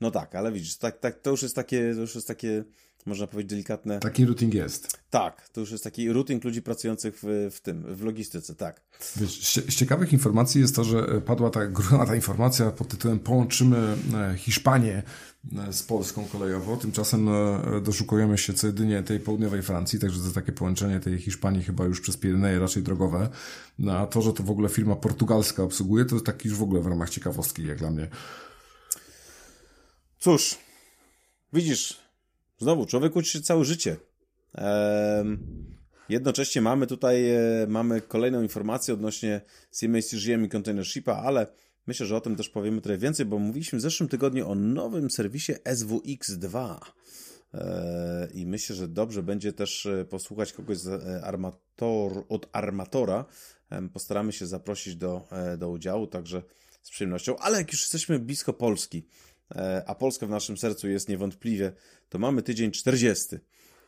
no 0.00 0.10
tak, 0.10 0.34
ale 0.34 0.52
widzisz, 0.52 0.76
tak, 0.76 0.98
tak, 0.98 1.20
to 1.20 1.30
już 1.30 1.42
jest 1.42 1.54
takie, 1.54 1.94
to 1.94 2.00
już 2.00 2.14
jest 2.14 2.28
takie, 2.28 2.64
można 3.06 3.26
powiedzieć 3.26 3.50
delikatne. 3.50 4.00
Taki 4.00 4.26
routing 4.26 4.54
jest. 4.54 4.98
Tak, 5.10 5.48
to 5.48 5.60
już 5.60 5.70
jest 5.70 5.84
taki 5.84 6.12
routing 6.12 6.44
ludzi 6.44 6.62
pracujących 6.62 7.18
w, 7.22 7.50
w 7.52 7.60
tym, 7.60 7.94
w 7.94 8.02
logistyce, 8.02 8.54
tak. 8.54 8.80
Wiesz, 9.16 9.40
z 9.68 9.74
ciekawych 9.74 10.12
informacji 10.12 10.60
jest 10.60 10.76
to, 10.76 10.84
że 10.84 11.20
padła 11.20 11.50
ta 11.50 11.60
ta 12.06 12.14
informacja 12.14 12.70
pod 12.70 12.88
tytułem 12.88 13.18
Połączymy 13.18 13.96
e, 14.14 14.36
Hiszpanię 14.36 15.02
e, 15.58 15.72
z 15.72 15.82
Polską 15.82 16.24
kolejowo. 16.24 16.76
Tymczasem 16.76 17.28
e, 17.28 17.80
doszukujemy 17.80 18.38
się 18.38 18.54
co 18.54 18.66
jedynie 18.66 19.02
tej 19.02 19.20
południowej 19.20 19.62
Francji, 19.62 19.98
także 19.98 20.20
to 20.20 20.30
takie 20.30 20.52
połączenie 20.52 21.00
tej 21.00 21.18
Hiszpanii 21.18 21.62
chyba 21.62 21.84
już 21.84 22.00
przez 22.00 22.16
Pireneje 22.16 22.58
raczej 22.58 22.82
drogowe. 22.82 23.28
No, 23.78 23.98
a 23.98 24.06
to, 24.06 24.22
że 24.22 24.32
to 24.32 24.42
w 24.42 24.50
ogóle 24.50 24.68
firma 24.68 24.96
portugalska 24.96 25.62
obsługuje, 25.62 26.04
to 26.04 26.14
jest 26.14 26.26
taki 26.26 26.48
już 26.48 26.58
w 26.58 26.62
ogóle 26.62 26.80
w 26.80 26.86
ramach 26.86 27.10
ciekawostki, 27.10 27.66
jak 27.66 27.78
dla 27.78 27.90
mnie. 27.90 28.08
Cóż, 30.18 30.58
widzisz, 31.52 32.00
znowu, 32.60 32.86
człowiek 32.86 33.16
uczy 33.16 33.30
się 33.30 33.40
całe 33.40 33.64
życie. 33.64 33.96
Jednocześnie 36.08 36.62
mamy 36.62 36.86
tutaj 36.86 37.30
e, 37.30 37.66
mamy 37.68 38.00
kolejną 38.00 38.42
informację 38.42 38.94
odnośnie 38.94 39.40
CMA-CGM 39.72 40.44
i 40.44 40.48
Container 40.48 40.86
Shipa, 40.86 41.16
ale 41.16 41.46
myślę, 41.86 42.06
że 42.06 42.16
o 42.16 42.20
tym 42.20 42.36
też 42.36 42.48
powiemy 42.48 42.80
trochę 42.80 42.98
więcej, 42.98 43.26
bo 43.26 43.38
mówiliśmy 43.38 43.78
w 43.78 43.82
zeszłym 43.82 44.08
tygodniu 44.08 44.50
o 44.50 44.54
nowym 44.54 45.10
serwisie 45.10 45.52
SWX2. 45.52 46.78
E, 47.54 48.28
I 48.34 48.46
myślę, 48.46 48.76
że 48.76 48.88
dobrze 48.88 49.22
będzie 49.22 49.52
też 49.52 49.86
e, 49.86 50.04
posłuchać 50.04 50.52
kogoś 50.52 50.78
z 50.78 51.02
armator, 51.24 52.24
od 52.28 52.48
armatora. 52.52 53.24
Postaramy 53.92 54.32
się 54.32 54.46
zaprosić 54.46 54.96
do, 54.96 55.28
do 55.58 55.70
udziału, 55.70 56.06
także 56.06 56.42
z 56.82 56.90
przyjemnością. 56.90 57.36
Ale 57.38 57.58
jak 57.58 57.72
już 57.72 57.80
jesteśmy 57.80 58.18
blisko 58.18 58.52
Polski, 58.52 59.06
a 59.86 59.94
Polska 59.94 60.26
w 60.26 60.30
naszym 60.30 60.56
sercu 60.56 60.88
jest 60.88 61.08
niewątpliwie, 61.08 61.72
to 62.08 62.18
mamy 62.18 62.42
tydzień 62.42 62.70
40. 62.70 63.36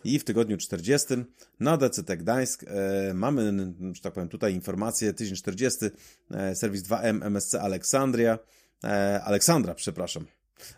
I 0.04 0.18
w 0.18 0.24
tygodniu 0.24 0.56
40 0.56 1.14
na 1.60 1.76
DCT 1.76 2.16
Gdańsk 2.16 2.64
e, 2.64 3.14
mamy, 3.14 3.72
że 3.92 4.00
tak 4.02 4.12
powiem, 4.12 4.28
tutaj 4.28 4.54
informację, 4.54 5.12
tydzień 5.12 5.36
40, 5.36 5.84
e, 6.30 6.54
serwis 6.54 6.82
2M 6.82 7.24
MSC 7.24 7.54
Aleksandria, 7.54 8.38
e, 8.84 9.22
Aleksandra, 9.24 9.74
przepraszam, 9.74 10.26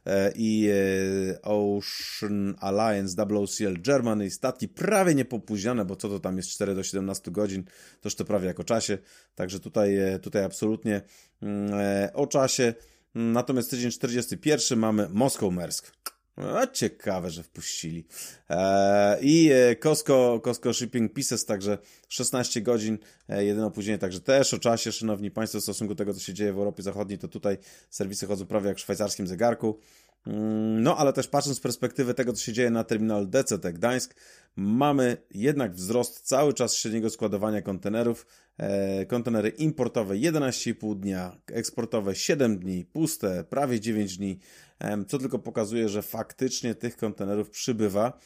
e, 0.06 0.32
i 0.36 0.68
e, 0.68 1.42
Ocean 1.42 2.54
Alliance 2.60 3.26
WOCL 3.26 3.82
Germany, 3.82 4.30
statki 4.30 4.68
prawie 4.68 5.14
niepopóźniane, 5.14 5.84
bo 5.84 5.96
co 5.96 6.08
to 6.08 6.20
tam 6.20 6.36
jest 6.36 6.48
4 6.48 6.74
do 6.74 6.82
17 6.82 7.30
godzin, 7.30 7.64
toż 8.00 8.14
to 8.14 8.24
prawie 8.24 8.46
jak 8.46 8.60
o 8.60 8.64
czasie, 8.64 8.98
także 9.34 9.60
tutaj, 9.60 9.96
e, 9.96 10.18
tutaj 10.18 10.44
absolutnie 10.44 11.02
mm, 11.42 11.74
e, 11.74 12.12
o 12.12 12.26
czasie. 12.26 12.74
Natomiast 13.14 13.70
tydzień 13.70 13.90
41 13.90 14.78
mamy 14.78 15.08
Moskał 15.08 15.50
Mersk. 15.50 15.92
A 16.36 16.66
ciekawe, 16.66 17.30
że 17.30 17.42
wpuścili. 17.42 18.06
E, 18.50 19.18
I 19.20 19.50
e, 19.52 19.76
Costco, 19.76 20.40
Costco 20.44 20.72
Shipping 20.72 21.12
Pieces, 21.12 21.44
także 21.44 21.78
16 22.08 22.62
godzin, 22.62 22.98
e, 23.28 23.44
jedyne 23.44 23.66
opóźnienie, 23.66 23.98
także 23.98 24.20
też 24.20 24.54
o 24.54 24.58
czasie, 24.58 24.92
szanowni 24.92 25.30
państwo, 25.30 25.60
w 25.60 25.62
stosunku 25.62 25.94
do 25.94 25.98
tego, 25.98 26.14
co 26.14 26.20
się 26.20 26.34
dzieje 26.34 26.52
w 26.52 26.58
Europie 26.58 26.82
Zachodniej, 26.82 27.18
to 27.18 27.28
tutaj 27.28 27.58
serwisy 27.90 28.26
chodzą 28.26 28.46
prawie 28.46 28.68
jak 28.68 28.76
w 28.76 28.80
szwajcarskim 28.80 29.26
zegarku. 29.26 29.78
Mm, 30.26 30.82
No, 30.82 30.96
ale 30.96 31.12
też 31.12 31.28
patrząc 31.28 31.56
z 31.56 31.60
perspektywy 31.60 32.14
tego, 32.14 32.32
co 32.32 32.44
się 32.44 32.52
dzieje 32.52 32.70
na 32.70 32.84
terminalu 32.84 33.26
DCT 33.26 33.72
Gdańsk, 33.72 34.14
mamy 34.56 35.16
jednak 35.30 35.74
wzrost 35.74 36.20
cały 36.20 36.54
czas 36.54 36.74
średniego 36.76 37.10
składowania 37.10 37.62
kontenerów. 37.62 38.26
E, 38.58 39.06
kontenery 39.06 39.48
importowe 39.48 40.14
11,5 40.14 41.00
dnia, 41.00 41.36
eksportowe 41.46 42.14
7 42.14 42.58
dni, 42.58 42.84
puste 42.84 43.44
prawie 43.44 43.80
9 43.80 44.18
dni, 44.18 44.38
em, 44.78 45.06
co 45.06 45.18
tylko 45.18 45.38
pokazuje, 45.38 45.88
że 45.88 46.02
faktycznie 46.02 46.74
tych 46.74 46.96
kontenerów 46.96 47.50
przybywa. 47.50 48.18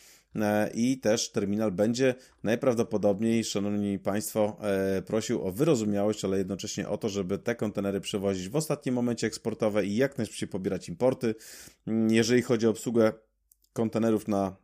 E, 0.43 0.71
I 0.75 0.99
też 0.99 1.33
terminal 1.33 1.73
będzie 1.73 2.15
najprawdopodobniej, 2.43 3.45
szanowni 3.45 3.99
Państwo, 3.99 4.57
e, 4.63 5.03
prosił 5.03 5.47
o 5.47 5.53
wyrozumiałość, 5.53 6.25
ale 6.25 6.39
jednocześnie 6.39 6.89
o 6.89 6.99
to, 6.99 7.09
żeby 7.09 7.39
te 7.39 7.55
kontenery 7.55 8.01
przewozić 8.01 8.49
w 8.49 8.57
ostatnim 8.57 8.95
momencie 8.95 9.27
eksportowe 9.27 9.87
i 9.87 9.97
jak 9.97 10.19
najszybciej 10.19 10.49
pobierać 10.49 10.89
importy. 10.89 11.35
Mm, 11.87 12.11
Jeżeli 12.11 12.43
chodzi 12.43 12.67
o 12.67 12.71
obsługę 12.71 13.13
kontenerów 13.73 14.29
na 14.29 14.57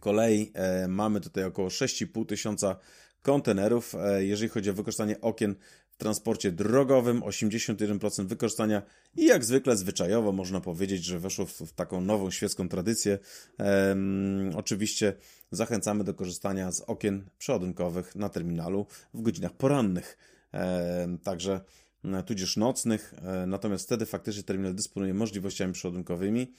kolei, 0.00 0.52
e, 0.54 0.88
mamy 0.88 1.20
tutaj 1.20 1.44
około 1.44 1.68
6,5 1.68 2.26
tysiąca 2.26 2.76
kontenerów. 3.22 3.94
Jeżeli 4.18 4.48
chodzi 4.48 4.70
o 4.70 4.74
wykorzystanie 4.74 5.20
okien 5.20 5.54
w 5.94 5.96
transporcie 5.96 6.52
drogowym, 6.52 7.20
81% 7.20 8.26
wykorzystania 8.26 8.82
i 9.16 9.26
jak 9.26 9.44
zwykle 9.44 9.76
zwyczajowo 9.76 10.32
można 10.32 10.60
powiedzieć, 10.60 11.04
że 11.04 11.18
weszło 11.18 11.46
w, 11.46 11.52
w 11.52 11.72
taką 11.72 12.00
nową 12.00 12.30
świecką 12.30 12.68
tradycję. 12.68 13.18
Em, 13.58 14.52
oczywiście 14.56 15.12
zachęcamy 15.50 16.04
do 16.04 16.14
korzystania 16.14 16.72
z 16.72 16.80
okien 16.80 17.30
przeładunkowych 17.38 18.16
na 18.16 18.28
terminalu 18.28 18.86
w 19.14 19.22
godzinach 19.22 19.52
porannych. 19.52 20.18
Em, 20.52 21.18
także 21.18 21.60
e, 22.04 22.22
tudzież 22.22 22.56
nocnych, 22.56 23.14
e, 23.22 23.46
natomiast 23.46 23.84
wtedy 23.84 24.06
faktycznie 24.06 24.42
terminal 24.42 24.74
dysponuje 24.74 25.14
możliwościami 25.14 25.72
przeładunkowymi. 25.72 26.54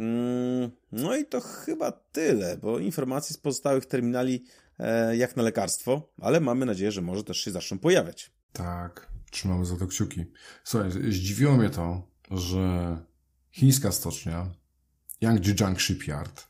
Mm, 0.00 0.70
No 0.92 1.16
i 1.16 1.24
to 1.24 1.40
chyba 1.40 1.92
tyle, 1.92 2.56
bo 2.56 2.78
informacji 2.78 3.34
z 3.34 3.38
pozostałych 3.38 3.86
terminali 3.86 4.44
e, 4.78 5.16
jak 5.16 5.36
na 5.36 5.42
lekarstwo, 5.42 6.12
ale 6.20 6.40
mamy 6.40 6.66
nadzieję, 6.66 6.92
że 6.92 7.02
może 7.02 7.24
też 7.24 7.40
się 7.40 7.50
zaczną 7.50 7.78
pojawiać. 7.78 8.39
Tak, 8.52 9.08
trzymamy 9.30 9.66
za 9.66 9.76
to 9.76 9.86
kciuki. 9.86 10.24
Słuchaj, 10.64 10.90
zdziwiło 10.90 11.56
mnie 11.56 11.70
to, 11.70 12.08
że 12.30 12.96
chińska 13.50 13.92
stocznia 13.92 14.50
Yangjiang 15.20 15.80
Shipyard 15.80 16.48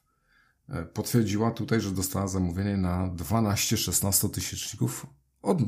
e, 0.68 0.84
potwierdziła 0.84 1.50
tutaj, 1.50 1.80
że 1.80 1.90
dostała 1.90 2.28
zamówienie 2.28 2.76
na 2.76 3.14
12-16 3.16 4.30
tysięczników 4.30 5.06
od 5.42 5.58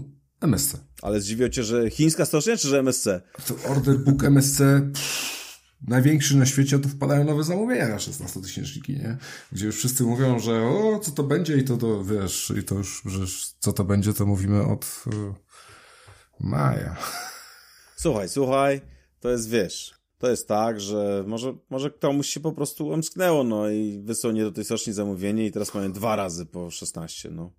MSC. 0.41 0.77
Ale 1.03 1.21
zdziwiło 1.21 1.49
Cię, 1.49 1.65
że 1.65 1.91
chińska 1.91 2.25
stocznia 2.25 2.57
czy 2.57 2.69
że 2.69 2.79
MSC? 2.79 3.09
To 3.47 3.71
order 3.71 3.99
book 3.99 4.25
MSC 4.25 4.59
pff, 4.93 5.43
największy 5.89 6.37
na 6.37 6.47
świecie, 6.47 6.79
to 6.79 6.89
wpadają 6.89 7.25
nowe 7.25 7.45
zamówienia 7.45 7.89
na 7.89 7.99
16 7.99 8.41
tysięczniki, 8.41 8.93
nie? 8.93 9.17
Gdzie 9.53 9.67
już 9.67 9.77
wszyscy 9.77 10.05
mówią, 10.05 10.39
że 10.39 10.63
o, 10.63 11.01
co 11.03 11.11
to 11.11 11.23
będzie 11.23 11.57
i 11.57 11.65
to, 11.65 11.77
to 11.77 12.05
wiesz, 12.05 12.53
i 12.61 12.65
to 12.65 12.75
już, 12.75 13.03
że 13.05 13.27
co 13.59 13.73
to 13.73 13.85
będzie, 13.85 14.13
to 14.13 14.27
mówimy 14.27 14.63
od 14.63 15.05
y, 15.07 15.11
maja. 16.43 16.97
Słuchaj, 17.97 18.29
słuchaj, 18.29 18.81
to 19.21 19.31
jest, 19.31 19.49
wiesz, 19.49 19.95
to 20.19 20.31
jest 20.31 20.49
tak, 20.49 20.81
że 20.81 21.25
może, 21.27 21.55
może 21.71 21.91
komuś 21.91 22.29
się 22.29 22.41
po 22.41 22.53
prostu 22.53 22.93
omsknęło, 22.93 23.45
no 23.45 23.69
i 23.69 24.03
wysłał 24.05 24.33
nie 24.33 24.43
do 24.43 24.53
tej 24.53 24.65
stoczni 24.65 24.93
zamówienie 24.93 25.47
i 25.47 25.53
teraz 25.53 25.75
mają 25.75 25.93
dwa 25.93 26.17
razy 26.17 26.47
po 26.47 26.71
16, 26.71 27.31
no. 27.31 27.53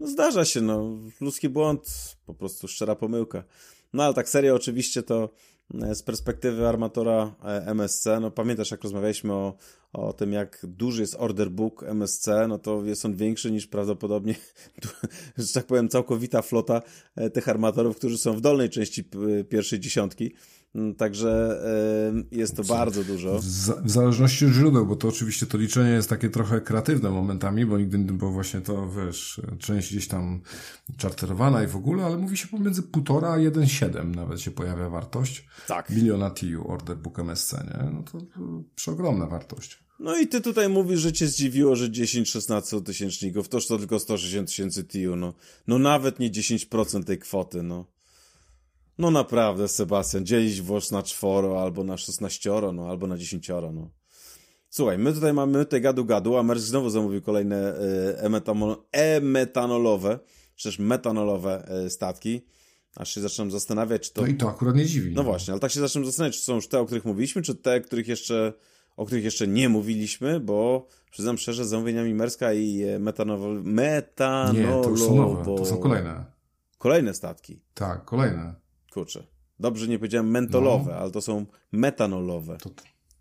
No 0.00 0.06
zdarza 0.06 0.44
się, 0.44 0.60
no. 0.60 0.98
Ludzki 1.20 1.48
błąd, 1.48 2.16
po 2.26 2.34
prostu 2.34 2.68
szczera 2.68 2.94
pomyłka. 2.94 3.44
No 3.92 4.04
ale 4.04 4.14
tak 4.14 4.28
serio 4.28 4.54
oczywiście 4.54 5.02
to 5.02 5.30
z 5.70 6.02
perspektywy 6.02 6.68
armatora 6.68 7.34
e, 7.44 7.66
MSC, 7.66 8.06
no 8.20 8.30
pamiętasz 8.30 8.70
jak 8.70 8.82
rozmawialiśmy 8.82 9.32
o, 9.32 9.54
o 9.92 10.12
tym 10.12 10.32
jak 10.32 10.66
duży 10.68 11.00
jest 11.00 11.16
order 11.18 11.50
book 11.50 11.82
MSC, 11.82 12.28
no 12.48 12.58
to 12.58 12.84
jest 12.84 13.04
on 13.04 13.16
większy 13.16 13.50
niż 13.50 13.66
prawdopodobnie, 13.66 14.34
że 15.38 15.52
tak 15.52 15.66
powiem, 15.66 15.88
całkowita 15.88 16.42
flota 16.42 16.82
e, 17.16 17.30
tych 17.30 17.48
armatorów, 17.48 17.96
którzy 17.96 18.18
są 18.18 18.36
w 18.36 18.40
dolnej 18.40 18.70
części 18.70 19.04
pierwszej 19.48 19.80
dziesiątki. 19.80 20.34
Mm, 20.74 20.94
Także 20.94 21.60
jest 22.30 22.56
to 22.56 22.64
bardzo 22.64 23.04
dużo. 23.04 23.38
W, 23.38 23.44
za, 23.44 23.74
w 23.74 23.90
zależności 23.90 24.46
od 24.46 24.52
źródeł, 24.52 24.86
bo 24.86 24.96
to 24.96 25.08
oczywiście 25.08 25.46
to 25.46 25.58
liczenie 25.58 25.90
jest 25.90 26.08
takie 26.08 26.30
trochę 26.30 26.60
kreatywne 26.60 27.10
momentami, 27.10 27.66
bo 27.66 27.78
nigdy, 27.78 27.98
bo 27.98 28.30
właśnie 28.30 28.60
to, 28.60 28.88
wiesz, 28.90 29.40
część 29.58 29.90
gdzieś 29.90 30.08
tam 30.08 30.40
czarterowana 30.96 31.64
i 31.64 31.66
w 31.66 31.76
ogóle, 31.76 32.04
ale 32.04 32.16
mówi 32.18 32.36
się 32.36 32.48
pomiędzy 32.48 32.82
1,5 32.82 33.26
a 33.26 33.50
1,7 33.50 34.16
nawet 34.16 34.40
się 34.40 34.50
pojawia 34.50 34.90
wartość. 34.90 35.46
Tak. 35.66 35.90
Miliona 35.90 36.30
TU, 36.30 36.70
order 36.72 36.96
book 36.96 37.18
MSC, 37.18 37.52
nie? 37.52 37.90
No 37.92 38.02
to, 38.02 38.20
to 38.20 38.40
przeogromna 38.74 39.26
wartość. 39.26 39.78
No 39.98 40.18
i 40.18 40.28
ty 40.28 40.40
tutaj 40.40 40.68
mówisz, 40.68 41.00
że 41.00 41.12
cię 41.12 41.26
zdziwiło, 41.26 41.76
że 41.76 41.90
10-16 41.90 42.82
tysięczników, 42.82 43.48
toż 43.48 43.66
to 43.66 43.78
tylko 43.78 43.98
160 43.98 44.48
tysięcy 44.48 44.84
TIU, 44.84 45.16
no. 45.16 45.34
No 45.66 45.78
nawet 45.78 46.18
nie 46.18 46.30
10% 46.30 47.04
tej 47.04 47.18
kwoty, 47.18 47.62
no. 47.62 47.97
No 48.98 49.10
naprawdę, 49.10 49.68
Sebastian, 49.68 50.26
dzielić 50.26 50.62
włos 50.62 50.90
na 50.90 51.02
czworo, 51.02 51.62
albo 51.62 51.84
na 51.84 51.96
16, 51.96 52.50
no, 52.72 52.88
albo 52.88 53.06
na 53.06 53.18
10, 53.18 53.48
no. 53.48 53.90
Słuchaj, 54.70 54.98
my 54.98 55.12
tutaj 55.12 55.32
mamy 55.32 55.66
te 55.66 55.80
gadu 55.80 56.04
gadu, 56.04 56.36
a 56.36 56.42
Mersk 56.42 56.66
znowu 56.66 56.90
zamówił 56.90 57.22
kolejne 57.22 57.56
e, 57.56 58.30
emetanolowe 59.20 60.18
czy 60.58 60.68
też 60.68 60.78
metanolowe 60.78 61.68
e, 61.68 61.90
statki. 61.90 62.46
Aż 62.96 63.14
się 63.14 63.20
zaczynam 63.20 63.50
zastanawiać, 63.50 64.02
czy 64.02 64.14
to... 64.14 64.22
No 64.22 64.26
i 64.26 64.34
to 64.34 64.48
akurat 64.48 64.76
nie 64.76 64.86
dziwi. 64.86 65.14
No 65.14 65.22
właśnie, 65.22 65.52
ale 65.52 65.60
tak 65.60 65.70
się 65.70 65.80
zaczynam 65.80 66.06
zastanawiać, 66.06 66.38
czy 66.38 66.44
są 66.44 66.54
już 66.54 66.68
te, 66.68 66.80
o 66.80 66.86
których 66.86 67.04
mówiliśmy, 67.04 67.42
czy 67.42 67.54
te, 67.54 67.80
których 67.80 68.08
jeszcze, 68.08 68.52
o 68.96 69.06
których 69.06 69.24
jeszcze 69.24 69.46
nie 69.48 69.68
mówiliśmy, 69.68 70.40
bo 70.40 70.86
przyznam 71.10 71.38
szczerze, 71.38 71.64
zamówieniami 71.64 72.14
Merska 72.14 72.52
i 72.52 72.82
e, 72.82 72.98
metanowo... 72.98 73.48
metanolowe... 73.62 74.78
Nie, 74.78 74.82
to 74.84 74.90
już 74.90 75.00
są 75.00 75.16
nowe, 75.16 75.56
to 75.56 75.64
są 75.64 75.78
kolejne. 75.78 76.24
Kolejne 76.78 77.14
statki. 77.14 77.60
Tak, 77.74 78.04
kolejne. 78.04 78.54
Kurczę. 78.92 79.26
Dobrze 79.60 79.88
nie 79.88 79.98
powiedziałem 79.98 80.30
mentolowe, 80.30 80.92
no. 80.92 80.98
ale 80.98 81.10
to 81.10 81.20
są 81.20 81.46
metanolowe. 81.72 82.58
To... 82.58 82.70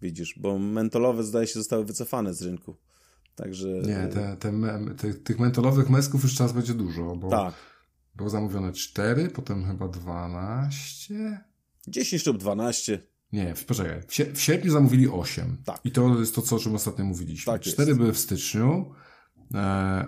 Widzisz, 0.02 0.40
bo 0.40 0.60
mentolowe 0.60 1.24
zdaje 1.24 1.48
się 1.48 1.54
zostały 1.54 1.86
wycofane 1.86 2.34
z 2.34 2.42
rynku. 2.42 2.78
Także... 3.36 3.68
Nie, 3.68 4.08
te, 4.08 4.38
te, 4.38 4.52
te, 4.98 5.14
tych 5.14 5.40
mentolowych 5.40 5.90
mesków 5.90 6.24
już 6.24 6.36
czas 6.36 6.54
będzie 6.54 6.74
dużo, 6.74 7.16
bo 7.16 7.30
tak. 7.30 7.54
było 8.16 8.30
zamówione 8.30 8.74
4, 8.74 9.30
potem 9.30 9.66
chyba 9.66 9.88
12. 9.88 11.42
10 11.88 12.26
lub 12.26 12.38
12. 12.38 13.00
Nie, 13.34 13.54
poczekaj. 13.68 14.02
W, 14.02 14.38
w 14.38 14.42
sierpniu 14.42 14.72
zamówili 14.72 15.08
8. 15.10 15.58
Tak. 15.66 15.80
I 15.84 15.92
to 15.92 16.20
jest 16.20 16.36
to, 16.36 16.42
co, 16.42 16.56
o 16.56 16.60
czym 16.60 16.76
ostatnio 16.76 17.06
mówiliśmy. 17.06 17.54
Tak 17.54 17.62
4 17.62 17.96
były 17.96 18.14
w 18.14 18.18
styczniu, 18.18 18.94
e, 19.54 19.58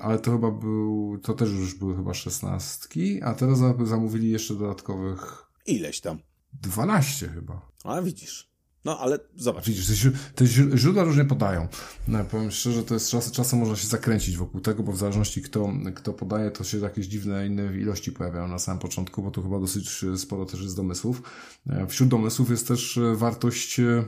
ale 0.02 0.20
to 0.20 0.32
chyba 0.32 0.52
był, 0.52 1.20
to 1.24 1.34
też 1.34 1.50
już 1.50 1.76
były 1.76 1.96
chyba 1.96 2.14
16, 2.14 2.90
a 3.24 3.34
teraz 3.34 3.60
zamówili 3.84 4.30
jeszcze 4.30 4.56
dodatkowych 4.56 5.49
Ileś 5.70 6.02
tam. 6.02 6.20
12 6.54 7.30
chyba. 7.30 7.72
A 7.84 8.02
widzisz. 8.02 8.50
No 8.86 9.00
ale 9.00 9.20
zobacz. 9.36 9.66
Widzisz, 9.66 10.08
te 10.36 10.46
źródła 10.78 11.04
różnie 11.04 11.26
podają. 11.26 11.68
No, 12.08 12.24
powiem 12.24 12.52
szczerze, 12.52 12.84
to 12.84 12.94
jest 12.94 13.10
czas, 13.10 13.32
czasem 13.32 13.60
można 13.60 13.76
się 13.76 13.88
zakręcić 13.88 14.38
wokół 14.38 14.62
tego, 14.62 14.84
bo 14.84 14.92
w 14.92 14.98
zależności 14.98 15.42
kto, 15.42 15.74
kto 15.96 16.14
podaje, 16.14 16.52
to 16.52 16.64
się 16.64 16.78
jakieś 16.78 17.06
dziwne 17.06 17.48
inne 17.48 17.78
ilości 17.78 18.12
pojawiają 18.12 18.48
na 18.48 18.60
samym 18.60 18.80
początku, 18.80 19.24
bo 19.24 19.32
tu 19.32 19.44
chyba 19.44 19.60
dosyć 19.60 20.06
sporo 20.18 20.46
też 20.46 20.62
jest 20.62 20.76
domysłów. 20.76 21.22
E, 21.70 21.88
wśród 21.88 22.10
domysłów 22.10 22.50
jest 22.50 22.68
też 22.68 23.00
wartość 23.16 23.80
E, 23.80 24.06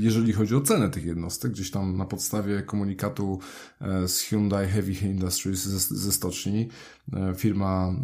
jeżeli 0.00 0.32
chodzi 0.32 0.56
o 0.56 0.60
cenę 0.60 0.90
tych 0.90 1.04
jednostek, 1.04 1.52
gdzieś 1.52 1.70
tam 1.70 1.96
na 1.96 2.04
podstawie 2.04 2.62
komunikatu 2.62 3.38
e, 3.80 4.08
z 4.08 4.20
Hyundai 4.20 4.68
Heavy 4.68 4.92
Industries 4.92 5.62
ze, 5.62 6.12
stoczni, 6.12 6.68
e, 7.12 7.34
firma 7.34 7.94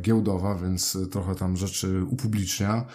giełdowa, 0.00 0.54
więc 0.54 0.98
trochę 1.10 1.34
tam 1.34 1.56
rzeczy 1.56 2.04
upublicznia. 2.04 2.86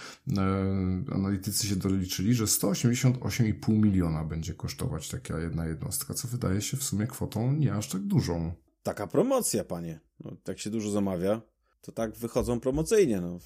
Analitycy 1.11 1.67
się 1.67 1.75
doliczyli, 1.75 2.33
że 2.33 2.45
188,5 2.45 3.69
miliona 3.69 4.23
będzie 4.23 4.53
kosztować 4.53 5.09
taka 5.09 5.39
jedna 5.39 5.65
jednostka, 5.65 6.13
co 6.13 6.27
wydaje 6.27 6.61
się 6.61 6.77
w 6.77 6.83
sumie 6.83 7.07
kwotą 7.07 7.53
nie 7.53 7.73
aż 7.73 7.89
tak 7.89 8.01
dużą. 8.01 8.51
Taka 8.83 9.07
promocja, 9.07 9.63
panie. 9.63 9.99
No, 10.19 10.31
jak 10.47 10.59
się 10.59 10.69
dużo 10.69 10.91
zamawia, 10.91 11.41
to 11.81 11.91
tak 11.91 12.15
wychodzą 12.15 12.59
promocyjnie. 12.59 13.21
No. 13.21 13.39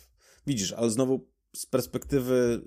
Widzisz, 0.47 0.73
ale 0.73 0.89
znowu 0.89 1.32
z 1.55 1.65
perspektywy 1.65 2.61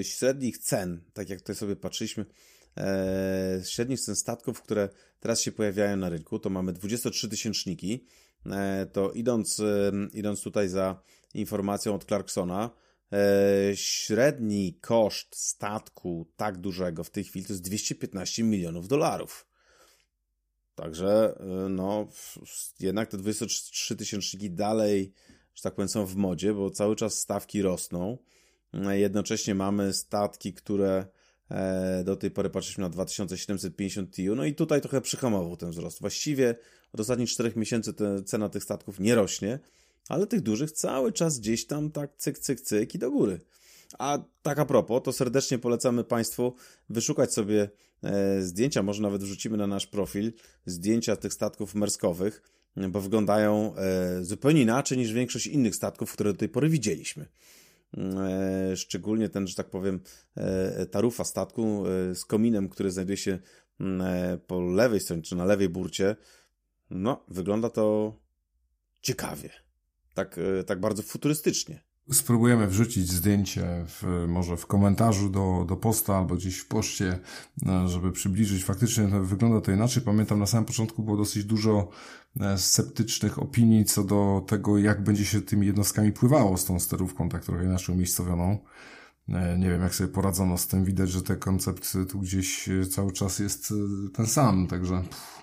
y, 0.00 0.04
średnich 0.04 0.58
cen, 0.58 1.00
tak 1.12 1.28
jak 1.28 1.40
tutaj 1.40 1.56
sobie 1.56 1.76
patrzyliśmy, 1.76 2.26
e, 2.76 3.62
średnich 3.66 4.00
cen 4.00 4.16
statków, 4.16 4.62
które 4.62 4.88
teraz 5.20 5.40
się 5.40 5.52
pojawiają 5.52 5.96
na 5.96 6.08
rynku, 6.08 6.38
to 6.38 6.50
mamy 6.50 6.72
23 6.72 7.28
tysięczniki, 7.28 8.06
e, 8.46 8.86
to 8.92 9.12
idąc, 9.12 9.62
idąc 10.14 10.42
tutaj 10.42 10.68
za 10.68 11.02
informacją 11.34 11.94
od 11.94 12.04
Clarksona, 12.04 12.70
e, 13.12 13.76
średni 13.76 14.78
koszt 14.80 15.36
statku 15.36 16.32
tak 16.36 16.58
dużego 16.58 17.04
w 17.04 17.10
tej 17.10 17.24
chwili 17.24 17.46
to 17.46 17.52
jest 17.52 17.62
215 17.62 18.44
milionów 18.44 18.88
dolarów. 18.88 19.46
Także, 20.74 21.38
no, 21.70 22.08
jednak 22.80 23.10
te 23.10 23.16
23 23.16 23.96
tysięczniki 23.96 24.50
dalej 24.50 25.12
że 25.54 25.62
tak 25.62 25.74
powiem, 25.74 25.88
są 25.88 26.06
w 26.06 26.16
modzie, 26.16 26.54
bo 26.54 26.70
cały 26.70 26.96
czas 26.96 27.18
stawki 27.18 27.62
rosną. 27.62 28.18
Jednocześnie 28.90 29.54
mamy 29.54 29.92
statki, 29.92 30.52
które 30.52 31.06
e, 31.50 32.04
do 32.04 32.16
tej 32.16 32.30
pory 32.30 32.50
patrzyliśmy 32.50 32.82
na 32.82 32.90
2750 32.90 34.16
TU, 34.16 34.36
no 34.36 34.44
i 34.44 34.54
tutaj 34.54 34.80
trochę 34.80 35.00
przyhamował 35.00 35.56
ten 35.56 35.70
wzrost. 35.70 36.00
Właściwie 36.00 36.54
od 36.92 37.00
ostatnich 37.00 37.30
4 37.30 37.52
miesięcy 37.56 37.94
cena 38.26 38.48
tych 38.48 38.64
statków 38.64 39.00
nie 39.00 39.14
rośnie, 39.14 39.58
ale 40.08 40.26
tych 40.26 40.40
dużych 40.40 40.72
cały 40.72 41.12
czas 41.12 41.38
gdzieś 41.38 41.66
tam 41.66 41.90
tak 41.90 42.16
cyk, 42.16 42.38
cyk, 42.38 42.60
cyk 42.60 42.94
i 42.94 42.98
do 42.98 43.10
góry. 43.10 43.40
A 43.98 44.18
tak 44.42 44.58
a 44.58 44.64
propos, 44.64 45.02
to 45.02 45.12
serdecznie 45.12 45.58
polecamy 45.58 46.04
Państwu 46.04 46.54
wyszukać 46.88 47.34
sobie 47.34 47.70
e, 48.02 48.42
zdjęcia, 48.42 48.82
może 48.82 49.02
nawet 49.02 49.22
wrzucimy 49.22 49.56
na 49.56 49.66
nasz 49.66 49.86
profil, 49.86 50.32
zdjęcia 50.66 51.16
tych 51.16 51.32
statków 51.32 51.74
merskowych, 51.74 52.42
bo 52.76 53.00
wyglądają 53.00 53.74
e, 53.76 54.24
zupełnie 54.24 54.62
inaczej 54.62 54.98
niż 54.98 55.12
większość 55.12 55.46
innych 55.46 55.76
statków, 55.76 56.12
które 56.12 56.32
do 56.32 56.38
tej 56.38 56.48
pory 56.48 56.68
widzieliśmy. 56.68 57.28
E, 57.98 58.76
szczególnie 58.76 59.28
ten, 59.28 59.46
że 59.46 59.54
tak 59.54 59.70
powiem, 59.70 60.00
e, 60.36 60.86
tarufa 60.86 61.24
statku 61.24 61.84
z 62.14 62.24
kominem, 62.24 62.68
który 62.68 62.90
znajduje 62.90 63.16
się 63.16 63.38
po 64.46 64.60
lewej 64.60 65.00
stronie, 65.00 65.22
czy 65.22 65.36
na 65.36 65.44
lewej 65.44 65.68
burcie. 65.68 66.16
No, 66.90 67.24
wygląda 67.28 67.70
to 67.70 68.16
ciekawie. 69.00 69.50
Tak, 70.14 70.40
tak 70.66 70.80
bardzo 70.80 71.02
futurystycznie. 71.02 71.80
Spróbujemy 72.12 72.66
wrzucić 72.66 73.12
zdjęcie 73.12 73.84
w, 73.86 74.24
może 74.28 74.56
w 74.56 74.66
komentarzu 74.66 75.30
do, 75.30 75.64
do 75.68 75.76
posta 75.76 76.16
albo 76.16 76.34
gdzieś 76.34 76.58
w 76.58 76.66
poście, 76.66 77.18
e, 77.66 77.88
żeby 77.88 78.12
przybliżyć. 78.12 78.64
Faktycznie 78.64 79.06
wygląda 79.06 79.60
to 79.60 79.72
inaczej. 79.72 80.02
Pamiętam 80.02 80.38
na 80.38 80.46
samym 80.46 80.64
początku 80.64 81.02
było 81.02 81.16
dosyć 81.16 81.44
dużo 81.44 81.88
e, 82.40 82.58
sceptycznych 82.58 83.38
opinii 83.38 83.84
co 83.84 84.04
do 84.04 84.44
tego, 84.46 84.78
jak 84.78 85.04
będzie 85.04 85.24
się 85.24 85.40
tymi 85.40 85.66
jednostkami 85.66 86.12
pływało 86.12 86.56
z 86.56 86.64
tą 86.64 86.80
sterówką, 86.80 87.28
tak 87.28 87.44
trochę 87.44 87.64
inaczej 87.64 87.94
umiejscowioną. 87.94 88.58
E, 89.28 89.58
nie 89.58 89.70
wiem, 89.70 89.82
jak 89.82 89.94
sobie 89.94 90.12
poradzono 90.12 90.58
z 90.58 90.66
tym. 90.66 90.84
Widać, 90.84 91.10
że 91.10 91.22
ten 91.22 91.38
koncept 91.38 91.98
tu 92.10 92.20
gdzieś 92.20 92.68
cały 92.90 93.12
czas 93.12 93.38
jest 93.38 93.74
ten 94.14 94.26
sam, 94.26 94.66
także... 94.66 95.02
Pff 95.02 95.40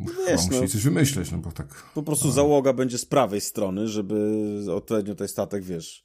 Wiesz, 0.00 0.46
musi 0.46 0.60
no, 0.60 0.68
coś 0.68 0.82
wymyśleć, 0.82 1.32
no 1.32 1.38
bo 1.38 1.52
tak. 1.52 1.82
Po 1.94 2.02
prostu 2.02 2.32
załoga 2.32 2.72
będzie 2.72 2.98
z 2.98 3.06
prawej 3.06 3.40
strony, 3.40 3.88
żeby 3.88 4.44
odpowiednio 4.74 5.14
ten 5.14 5.28
statek, 5.28 5.64
wiesz, 5.64 6.04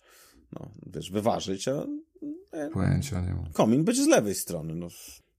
no, 0.54 0.72
wiesz, 0.94 1.12
wyważyć, 1.12 1.68
a 1.68 1.86
nie, 2.54 2.70
pojęcia 2.74 3.22
nie 3.22 3.34
mam. 3.34 3.54
Komin 3.54 3.84
będzie 3.84 4.04
z 4.04 4.08
lewej 4.08 4.36
strony, 4.36 4.76
no. 4.76 4.88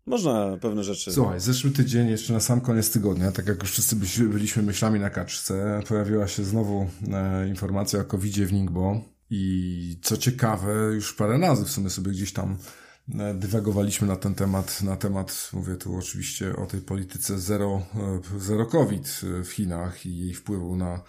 Można 0.07 0.59
pewne 0.61 0.85
rzeczy. 0.85 1.13
Słuchaj, 1.13 1.41
zeszły 1.41 1.71
tydzień, 1.71 2.09
jeszcze 2.09 2.33
na 2.33 2.41
sam 2.41 2.61
koniec 2.61 2.91
tygodnia, 2.91 3.33
tak 3.33 3.47
jak 3.47 3.63
już 3.63 3.71
wszyscy 3.71 3.97
byliśmy 4.29 4.63
myślami 4.63 5.01
na 5.01 5.11
kaczce, 5.11 5.81
pojawiła 5.89 6.29
się 6.29 6.45
znowu 6.45 6.87
e, 7.13 7.49
informacja 7.49 8.01
o 8.01 8.05
covid 8.05 8.35
w 8.35 8.53
Ningbo. 8.53 9.01
I 9.31 9.99
co 10.03 10.17
ciekawe, 10.17 10.73
już 10.95 11.15
parę 11.15 11.39
razy 11.39 11.65
w 11.65 11.71
sumie 11.71 11.91
sobie 11.91 12.11
gdzieś 12.11 12.33
tam 12.33 12.57
E, 12.57 12.92
dywagowaliśmy 13.35 14.09
na 14.09 14.17
ten 14.17 14.35
temat, 14.35 14.83
na 14.83 14.97
temat, 14.97 15.51
mówię 15.53 15.77
tu 15.77 15.97
oczywiście 15.97 16.57
o 16.57 16.67
tej 16.67 16.81
polityce 16.81 17.39
zero, 17.39 17.83
e, 17.95 18.41
zero 18.41 18.67
COVID 18.67 19.21
w 19.45 19.49
Chinach 19.49 20.07
i 20.07 20.19
jej 20.19 20.35
wpływu 20.35 20.77
na, 20.77 21.03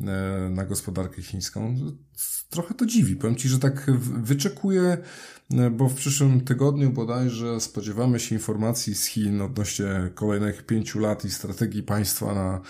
e, 0.00 0.50
na 0.50 0.64
gospodarkę 0.64 1.22
chińską. 1.22 1.76
Trochę 2.50 2.74
to 2.74 2.86
dziwi. 2.86 3.16
Powiem 3.16 3.36
Ci, 3.36 3.48
że 3.48 3.58
tak 3.58 3.90
wyczekuję, 4.00 4.98
bo 5.72 5.88
w 5.88 5.94
przyszłym 5.94 6.40
tygodniu 6.40 6.90
bodajże 6.90 7.60
spodziewamy 7.60 8.20
się 8.20 8.34
informacji 8.34 8.94
z 8.94 9.06
Chin 9.06 9.42
odnośnie 9.42 10.10
kolejnych 10.14 10.66
pięciu 10.66 10.98
lat 10.98 11.24
i 11.24 11.30
strategii 11.30 11.82
państwa 11.82 12.34
na, 12.34 12.60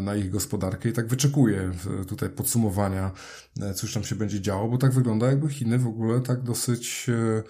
na 0.00 0.16
ich 0.16 0.30
gospodarkę 0.30 0.88
i 0.88 0.92
tak 0.92 1.08
wyczekuję 1.08 1.72
tutaj 2.08 2.30
podsumowania, 2.30 3.10
cóż 3.74 3.94
tam 3.94 4.04
się 4.04 4.14
będzie 4.14 4.40
działo, 4.40 4.68
bo 4.68 4.78
tak 4.78 4.92
wygląda 4.92 5.26
jakby 5.26 5.48
Chiny 5.48 5.78
w 5.78 5.86
ogóle 5.86 6.20
tak 6.20 6.42
dosyć 6.42 7.06
E, 7.08 7.42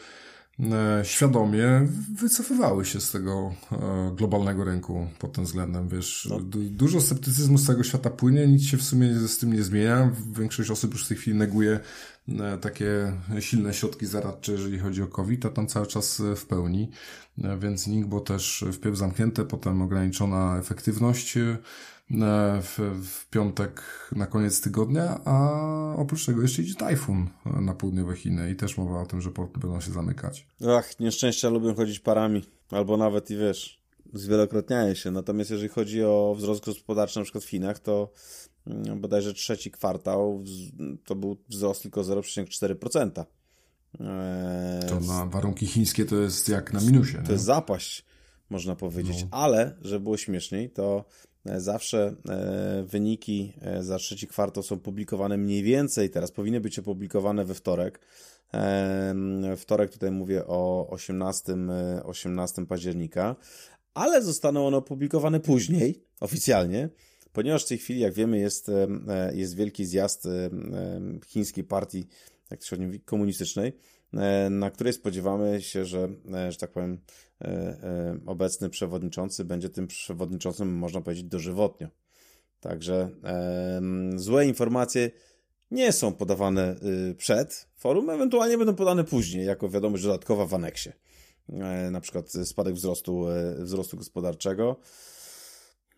świadomie 1.02 1.88
wycofywały 2.14 2.84
się 2.84 3.00
z 3.00 3.10
tego 3.10 3.54
e, 3.72 4.12
globalnego 4.16 4.64
rynku 4.64 5.06
pod 5.18 5.32
tym 5.32 5.44
względem, 5.44 5.88
wiesz, 5.88 6.28
no. 6.30 6.40
dużo 6.70 7.00
sceptycyzmu 7.00 7.58
z 7.58 7.66
całego 7.66 7.84
świata 7.84 8.10
płynie, 8.10 8.46
nic 8.46 8.62
się 8.62 8.76
w 8.76 8.82
sumie 8.82 9.14
z 9.14 9.38
tym 9.38 9.52
nie 9.52 9.62
zmienia, 9.62 10.10
większość 10.38 10.70
osób 10.70 10.92
już 10.92 11.04
w 11.04 11.08
tej 11.08 11.16
chwili 11.16 11.36
neguje 11.36 11.80
e, 12.28 12.58
takie 12.58 13.12
silne 13.40 13.74
środki 13.74 14.06
zaradcze, 14.06 14.52
jeżeli 14.52 14.78
chodzi 14.78 15.02
o 15.02 15.06
COVID, 15.06 15.46
a 15.46 15.50
tam 15.50 15.66
cały 15.66 15.86
czas 15.86 16.22
w 16.36 16.46
pełni, 16.46 16.90
więc 17.58 17.86
NIK, 17.86 18.06
bo 18.06 18.20
też 18.20 18.64
wpierw 18.72 18.96
zamknięte, 18.96 19.44
potem 19.44 19.82
ograniczona 19.82 20.58
efektywność, 20.58 21.38
w, 22.10 23.02
w 23.04 23.28
piątek 23.30 23.82
na 24.12 24.26
koniec 24.26 24.60
tygodnia, 24.60 25.20
a 25.24 25.94
oprócz 25.96 26.26
tego 26.26 26.42
jeszcze 26.42 26.62
idzie 26.62 26.74
tajfun 26.74 27.28
na 27.44 27.74
południowe 27.74 28.16
Chiny 28.16 28.50
i 28.50 28.56
też 28.56 28.76
mowa 28.76 29.00
o 29.00 29.06
tym, 29.06 29.20
że 29.20 29.30
porty 29.30 29.60
będą 29.60 29.80
się 29.80 29.92
zamykać. 29.92 30.46
Ach, 30.68 31.00
nieszczęścia 31.00 31.48
lubią 31.48 31.74
chodzić 31.74 32.00
parami, 32.00 32.44
albo 32.70 32.96
nawet 32.96 33.30
i 33.30 33.36
wiesz, 33.36 33.82
zwielokrotniają 34.12 34.94
się. 34.94 35.10
Natomiast 35.10 35.50
jeżeli 35.50 35.68
chodzi 35.68 36.04
o 36.04 36.34
wzrost 36.38 36.64
gospodarczy 36.64 37.18
na 37.18 37.24
przykład 37.24 37.44
w 37.44 37.48
Chinach, 37.48 37.78
to 37.78 38.12
mm, 38.66 39.00
bodajże 39.00 39.34
trzeci 39.34 39.70
kwartał 39.70 40.44
to 41.04 41.14
był 41.14 41.36
wzrost 41.48 41.82
tylko 41.82 42.00
0,4%. 42.02 43.24
Eee, 44.00 44.88
to 44.88 45.00
na 45.00 45.26
warunki 45.26 45.66
chińskie 45.66 46.04
to 46.04 46.16
jest 46.16 46.48
jak 46.48 46.72
na 46.72 46.80
minusie. 46.80 47.14
To 47.14 47.22
nie? 47.22 47.32
jest 47.32 47.44
zapaść, 47.44 48.04
można 48.50 48.76
powiedzieć. 48.76 49.22
No. 49.22 49.28
Ale, 49.30 49.76
żeby 49.80 50.00
było 50.00 50.16
śmieszniej, 50.16 50.70
to 50.70 51.04
zawsze 51.56 52.14
wyniki 52.84 53.52
za 53.80 53.98
trzeci 53.98 54.26
kwartał 54.26 54.62
są 54.62 54.78
publikowane 54.78 55.36
mniej 55.36 55.62
więcej, 55.62 56.10
teraz 56.10 56.32
powinny 56.32 56.60
być 56.60 56.78
opublikowane 56.78 57.44
we 57.44 57.54
wtorek. 57.54 58.00
Wtorek 59.56 59.90
tutaj 59.90 60.10
mówię 60.10 60.46
o 60.46 60.88
18, 60.90 61.56
18 62.04 62.66
października, 62.66 63.36
ale 63.94 64.22
zostaną 64.22 64.66
one 64.66 64.76
opublikowane 64.76 65.40
później, 65.40 66.04
oficjalnie, 66.20 66.88
ponieważ 67.32 67.64
w 67.64 67.68
tej 67.68 67.78
chwili, 67.78 68.00
jak 68.00 68.14
wiemy, 68.14 68.38
jest, 68.38 68.70
jest 69.32 69.56
wielki 69.56 69.84
zjazd 69.84 70.28
chińskiej 71.26 71.64
partii, 71.64 72.06
jak 72.50 72.60
to 72.60 72.66
się 72.66 72.76
mówi, 72.76 73.00
komunistycznej, 73.00 73.72
E, 74.14 74.50
na 74.50 74.70
której 74.70 74.92
spodziewamy 74.92 75.62
się, 75.62 75.84
że, 75.84 76.08
e, 76.34 76.52
że 76.52 76.58
tak 76.58 76.72
powiem, 76.72 76.92
e, 76.92 76.98
obecny 78.26 78.70
przewodniczący 78.70 79.44
będzie 79.44 79.68
tym 79.68 79.86
przewodniczącym, 79.86 80.68
można 80.68 81.00
powiedzieć, 81.00 81.24
dożywotnio. 81.24 81.88
Także 82.60 83.10
złe 84.16 84.46
informacje 84.46 85.10
nie 85.70 85.92
są 85.92 86.12
podawane 86.12 86.76
y, 87.10 87.14
przed 87.14 87.68
forum, 87.76 88.10
ewentualnie 88.10 88.58
będą 88.58 88.74
podane 88.74 89.04
później, 89.04 89.46
jako 89.46 89.68
wiadomość 89.68 90.02
dodatkowa 90.02 90.46
w 90.46 90.54
aneksie. 90.54 90.90
Na 91.90 92.00
przykład 92.00 92.32
spadek 92.44 92.74
wzrostu, 92.74 93.26
wzrostu 93.58 93.96
gospodarczego. 93.96 94.76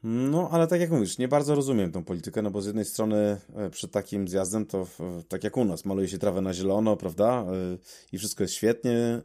No, 0.02 0.48
ale 0.52 0.66
tak 0.66 0.80
jak 0.80 0.90
mówisz, 0.90 1.18
nie 1.18 1.28
bardzo 1.28 1.54
rozumiem 1.54 1.92
tą 1.92 2.04
politykę, 2.04 2.42
no 2.42 2.50
bo 2.50 2.62
z 2.62 2.66
jednej 2.66 2.84
strony 2.84 3.36
e, 3.56 3.70
przed 3.70 3.90
takim 3.90 4.28
zjazdem 4.28 4.66
to 4.66 4.86
tak 5.28 5.44
jak 5.44 5.56
u 5.56 5.64
nas, 5.64 5.84
maluje 5.84 6.08
się 6.08 6.18
trawę 6.18 6.40
na 6.40 6.54
zielono, 6.54 6.96
prawda? 6.96 7.44
E, 7.52 7.78
I 8.12 8.18
wszystko 8.18 8.44
jest 8.44 8.54
świetnie, 8.54 9.22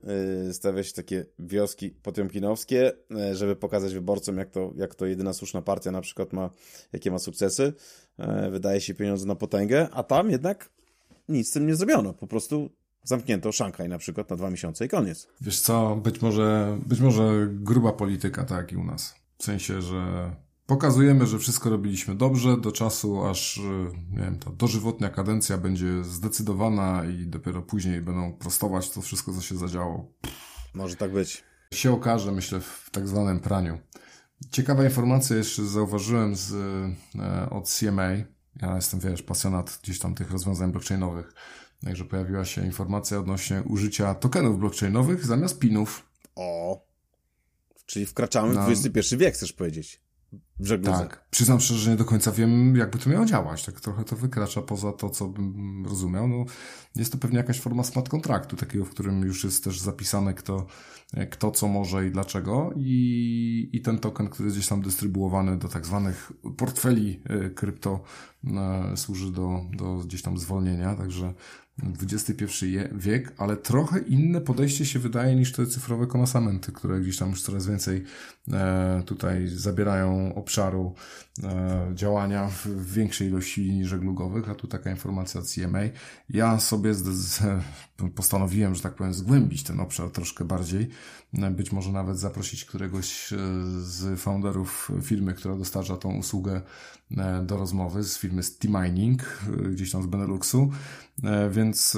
e, 0.49 0.53
stawia 0.53 0.83
się 0.83 0.93
takie 0.93 1.25
wioski 1.39 1.89
potiomkinowskie, 1.89 2.91
żeby 3.33 3.55
pokazać 3.55 3.93
wyborcom, 3.93 4.37
jak 4.37 4.49
to, 4.49 4.73
jak 4.77 4.95
to 4.95 5.05
jedyna 5.05 5.33
słuszna 5.33 5.61
partia 5.61 5.91
na 5.91 6.01
przykład 6.01 6.33
ma, 6.33 6.49
jakie 6.93 7.11
ma 7.11 7.19
sukcesy. 7.19 7.73
Wydaje 8.51 8.81
się 8.81 8.93
pieniądze 8.93 9.25
na 9.25 9.35
potęgę, 9.35 9.87
a 9.91 10.03
tam 10.03 10.31
jednak 10.31 10.69
nic 11.29 11.49
z 11.49 11.51
tym 11.51 11.67
nie 11.67 11.75
zrobiono. 11.75 12.13
Po 12.13 12.27
prostu 12.27 12.69
zamknięto 13.03 13.51
Szanghaj 13.51 13.89
na 13.89 13.97
przykład 13.97 14.29
na 14.29 14.35
dwa 14.35 14.49
miesiące 14.49 14.85
i 14.85 14.89
koniec. 14.89 15.27
Wiesz 15.41 15.59
co, 15.59 15.95
być 15.95 16.21
może, 16.21 16.77
być 16.85 16.99
może 16.99 17.47
gruba 17.51 17.93
polityka, 17.93 18.43
tak 18.43 18.57
jak 18.57 18.71
i 18.71 18.75
u 18.75 18.83
nas. 18.83 19.15
W 19.37 19.43
sensie, 19.43 19.81
że 19.81 20.31
Pokazujemy, 20.65 21.27
że 21.27 21.39
wszystko 21.39 21.69
robiliśmy 21.69 22.15
dobrze 22.15 22.57
do 22.57 22.71
czasu, 22.71 23.25
aż 23.25 23.59
nie 24.11 24.19
wiem, 24.19 24.39
ta 24.39 24.51
dożywotnia 24.51 25.09
kadencja 25.09 25.57
będzie 25.57 26.03
zdecydowana 26.03 27.05
i 27.05 27.27
dopiero 27.27 27.61
później 27.61 28.01
będą 28.01 28.33
prostować 28.33 28.89
to 28.89 29.01
wszystko, 29.01 29.33
co 29.33 29.41
się 29.41 29.57
zadziało. 29.57 30.11
Może 30.73 30.95
tak 30.95 31.11
być. 31.11 31.43
Się 31.73 31.93
okaże, 31.93 32.31
myślę, 32.31 32.59
w 32.59 32.89
tak 32.91 33.07
zwanym 33.07 33.39
praniu. 33.39 33.79
Ciekawa 34.51 34.83
informacja 34.83 35.35
jeszcze 35.35 35.65
zauważyłem 35.65 36.35
z, 36.35 36.53
e, 37.19 37.49
od 37.49 37.69
CMA. 37.69 38.11
Ja 38.61 38.75
jestem, 38.75 38.99
wiesz, 38.99 39.21
pasjonat 39.21 39.79
gdzieś 39.83 39.99
tam 39.99 40.15
tych 40.15 40.31
rozwiązań 40.31 40.71
blockchainowych. 40.71 41.33
Także 41.83 42.05
pojawiła 42.05 42.45
się 42.45 42.65
informacja 42.65 43.19
odnośnie 43.19 43.63
użycia 43.63 44.15
tokenów 44.15 44.59
blockchainowych 44.59 45.25
zamiast 45.25 45.59
pinów. 45.59 46.09
O, 46.35 46.81
czyli 47.85 48.05
wkraczamy 48.05 48.53
w 48.53 48.69
XXI 48.69 49.15
wiek, 49.17 49.33
chcesz 49.33 49.53
powiedzieć 49.53 50.04
żegludze. 50.59 50.99
Tak. 50.99 51.25
Przyznam 51.29 51.59
szczerze, 51.59 51.79
że 51.79 51.91
nie 51.91 51.97
do 51.97 52.05
końca 52.05 52.31
wiem, 52.31 52.75
jakby 52.75 52.97
to 52.97 53.09
miało 53.09 53.25
działać. 53.25 53.65
Tak 53.65 53.81
trochę 53.81 54.03
to 54.03 54.15
wykracza 54.15 54.61
poza 54.61 54.91
to, 54.91 55.09
co 55.09 55.27
bym 55.27 55.85
rozumiał. 55.85 56.27
No, 56.27 56.45
jest 56.95 57.11
to 57.11 57.17
pewnie 57.17 57.37
jakaś 57.37 57.59
forma 57.59 57.83
smart 57.83 58.09
kontraktu, 58.09 58.55
takiego, 58.55 58.85
w 58.85 58.89
którym 58.89 59.21
już 59.21 59.43
jest 59.43 59.63
też 59.63 59.79
zapisane, 59.79 60.33
kto, 60.33 60.67
kto 61.31 61.51
co 61.51 61.67
może 61.67 62.07
i 62.07 62.11
dlaczego. 62.11 62.71
I, 62.75 63.69
I 63.73 63.81
ten 63.81 63.99
token, 63.99 64.27
który 64.29 64.47
jest 64.47 64.57
gdzieś 64.57 64.69
tam 64.69 64.81
dystrybuowany 64.81 65.57
do 65.57 65.67
tak 65.67 65.85
zwanych 65.85 66.31
portfeli 66.57 67.19
e, 67.25 67.49
krypto, 67.49 68.03
e, 68.43 68.97
służy 68.97 69.31
do, 69.31 69.61
do 69.73 69.95
gdzieś 69.95 70.21
tam 70.21 70.37
zwolnienia. 70.37 70.95
Także 70.95 71.33
XXI 71.83 72.65
wiek, 72.91 73.33
ale 73.37 73.57
trochę 73.57 73.99
inne 73.99 74.41
podejście 74.41 74.85
się 74.85 74.99
wydaje 74.99 75.35
niż 75.35 75.51
te 75.51 75.67
cyfrowe 75.67 76.07
konasamenty, 76.07 76.71
które 76.71 76.99
gdzieś 76.99 77.17
tam 77.17 77.29
już 77.29 77.41
coraz 77.41 77.67
więcej 77.67 78.03
e, 78.53 79.03
tutaj 79.05 79.47
zabierają 79.47 80.35
obszaru 80.35 80.93
e, 81.43 81.91
działania 81.93 82.47
w 82.47 82.93
większej 82.93 83.27
ilości 83.27 83.61
linii 83.61 83.85
żeglugowych, 83.85 84.49
a 84.49 84.55
tu 84.55 84.67
taka 84.67 84.91
informacja 84.91 85.39
od 85.39 85.47
CMA. 85.47 85.79
Ja 86.29 86.59
sobie 86.59 86.93
postanowiłem, 88.15 88.75
że 88.75 88.81
tak 88.81 88.95
powiem, 88.95 89.13
zgłębić 89.13 89.63
ten 89.63 89.79
obszar 89.79 90.09
troszkę 90.09 90.45
bardziej, 90.45 90.89
być 91.51 91.71
może 91.71 91.91
nawet 91.91 92.19
zaprosić 92.19 92.65
któregoś 92.65 93.33
z 93.81 94.19
founderów 94.19 94.91
firmy, 95.01 95.33
która 95.33 95.55
dostarcza 95.55 95.97
tą 95.97 96.17
usługę 96.17 96.61
do 97.43 97.57
rozmowy, 97.57 98.03
z 98.03 98.17
firmy 98.17 98.43
Steamining, 98.43 99.41
gdzieś 99.71 99.91
tam 99.91 100.03
z 100.03 100.05
Beneluxu, 100.05 100.71
więc 101.51 101.97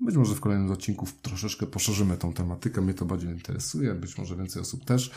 być 0.00 0.16
może 0.16 0.34
w 0.34 0.40
kolejnym 0.40 0.70
odcinku 0.70 1.06
troszeczkę 1.22 1.66
poszerzymy 1.66 2.16
tą 2.16 2.32
tematykę. 2.32 2.80
Mnie 2.80 2.94
to 2.94 3.04
bardziej 3.04 3.30
interesuje, 3.30 3.94
być 3.94 4.18
może 4.18 4.36
więcej 4.36 4.62
osób 4.62 4.84
też. 4.84 5.10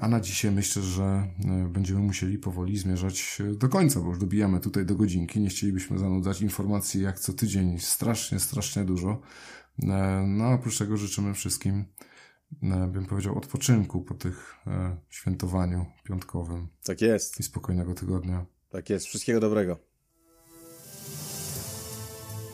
A 0.00 0.08
na 0.08 0.20
dzisiaj 0.20 0.50
myślę, 0.50 0.82
że 0.82 1.02
e, 1.04 1.68
będziemy 1.68 2.00
musieli 2.00 2.38
powoli 2.38 2.78
zmierzać 2.78 3.38
do 3.56 3.68
końca, 3.68 4.00
bo 4.00 4.08
już 4.08 4.18
dobijamy 4.18 4.60
tutaj 4.60 4.86
do 4.86 4.94
godzinki. 4.94 5.40
Nie 5.40 5.48
chcielibyśmy 5.48 5.98
zanudzać 5.98 6.42
informacji 6.42 7.02
jak 7.02 7.18
co 7.18 7.32
tydzień 7.32 7.78
strasznie, 7.78 8.40
strasznie 8.40 8.84
dużo. 8.84 9.20
E, 9.82 10.24
no 10.26 10.44
a 10.44 10.54
oprócz 10.54 10.78
tego 10.78 10.96
życzymy 10.96 11.34
wszystkim, 11.34 11.74
e, 11.74 11.84
bym 12.88 13.06
powiedział, 13.06 13.38
odpoczynku 13.38 14.00
po 14.02 14.14
tych 14.14 14.56
świętowaniu 15.10 15.86
piątkowym. 16.04 16.68
Tak 16.84 17.00
jest. 17.00 17.40
I 17.40 17.42
spokojnego 17.42 17.94
tygodnia. 17.94 18.46
Tak 18.70 18.90
jest. 18.90 19.06
Wszystkiego 19.06 19.40
dobrego. 19.40 19.90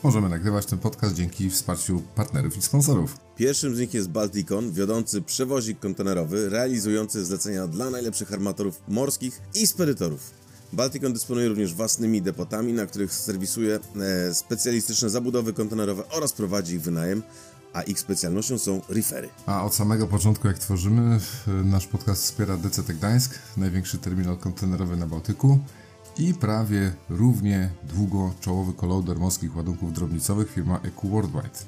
Możemy 0.02 0.28
nagrywać 0.28 0.66
ten 0.66 0.78
podcast 0.78 1.14
dzięki 1.14 1.50
wsparciu 1.50 2.02
partnerów 2.14 2.56
i 2.56 2.62
sponsorów. 2.62 3.16
Pierwszym 3.36 3.76
z 3.76 3.78
nich 3.78 3.94
jest 3.94 4.10
Balticon, 4.10 4.72
wiodący 4.72 5.22
przewozik 5.22 5.78
kontenerowy 5.78 6.48
realizujący 6.48 7.24
zlecenia 7.24 7.66
dla 7.66 7.90
najlepszych 7.90 8.32
armatorów 8.32 8.82
morskich 8.88 9.40
i 9.54 9.66
spedytorów. 9.66 10.30
Balticon 10.72 11.12
dysponuje 11.12 11.48
również 11.48 11.74
własnymi 11.74 12.22
depotami, 12.22 12.72
na 12.72 12.86
których 12.86 13.12
serwisuje 13.12 13.78
e, 14.00 14.34
specjalistyczne 14.34 15.10
zabudowy 15.10 15.52
kontenerowe 15.52 16.08
oraz 16.08 16.32
prowadzi 16.32 16.74
ich 16.74 16.82
wynajem, 16.82 17.22
a 17.72 17.82
ich 17.82 18.00
specjalnością 18.00 18.58
są 18.58 18.80
refery. 18.88 19.28
A 19.46 19.64
od 19.64 19.74
samego 19.74 20.06
początku, 20.06 20.48
jak 20.48 20.58
tworzymy, 20.58 21.20
nasz 21.64 21.86
podcast 21.86 22.22
wspiera 22.22 22.56
DCT 22.56 22.94
Gdańsk, 22.94 23.38
największy 23.56 23.98
terminal 23.98 24.36
kontenerowy 24.36 24.96
na 24.96 25.06
Bałtyku 25.06 25.58
i 26.18 26.34
prawie 26.34 26.92
równie 27.08 27.70
długo 27.82 28.34
czołowy 28.40 28.72
kolauder 28.72 29.18
morskich 29.18 29.56
ładunków 29.56 29.92
drobnicowych 29.92 30.52
firma 30.52 30.80
EQ 30.82 31.10
Worldwide. 31.10 31.58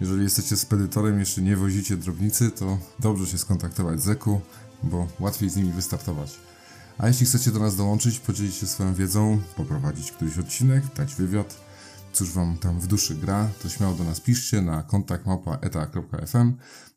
Jeżeli 0.00 0.22
jesteście 0.22 0.56
spedytorem 0.56 1.20
jeszcze 1.20 1.42
nie 1.42 1.56
wozicie 1.56 1.96
drobnicy, 1.96 2.50
to 2.50 2.78
dobrze 2.98 3.26
się 3.26 3.38
skontaktować 3.38 4.02
z 4.02 4.08
EQ, 4.08 4.40
bo 4.82 5.08
łatwiej 5.20 5.50
z 5.50 5.56
nimi 5.56 5.72
wystartować. 5.72 6.38
A 6.98 7.08
jeśli 7.08 7.26
chcecie 7.26 7.50
do 7.50 7.58
nas 7.58 7.76
dołączyć, 7.76 8.18
podzielić 8.18 8.54
się 8.54 8.66
swoją 8.66 8.94
wiedzą, 8.94 9.40
poprowadzić 9.56 10.12
któryś 10.12 10.38
odcinek, 10.38 10.84
dać 10.96 11.14
wywiad, 11.14 11.56
cóż 12.12 12.30
wam 12.30 12.56
tam 12.58 12.80
w 12.80 12.86
duszy 12.86 13.14
gra, 13.14 13.48
to 13.62 13.68
śmiało 13.68 13.94
do 13.94 14.04
nas 14.04 14.20
piszcie 14.20 14.62
na 14.62 14.82
kontakt 14.82 15.26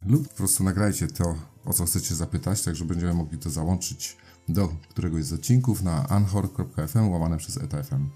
lub 0.05 0.27
po 0.27 0.35
prostu 0.35 0.63
nagrajcie 0.63 1.07
to, 1.07 1.35
o 1.65 1.73
co 1.73 1.85
chcecie 1.85 2.15
zapytać, 2.15 2.61
tak 2.61 2.75
że 2.75 2.85
będziemy 2.85 3.13
mogli 3.13 3.37
to 3.37 3.49
załączyć 3.49 4.17
do 4.49 4.69
któregoś 4.89 5.25
z 5.25 5.33
odcinków 5.33 5.81
na 5.81 6.07
anchor.fm 6.07 7.09
łamane 7.09 7.37
przez 7.37 7.57
etafm. 7.57 8.09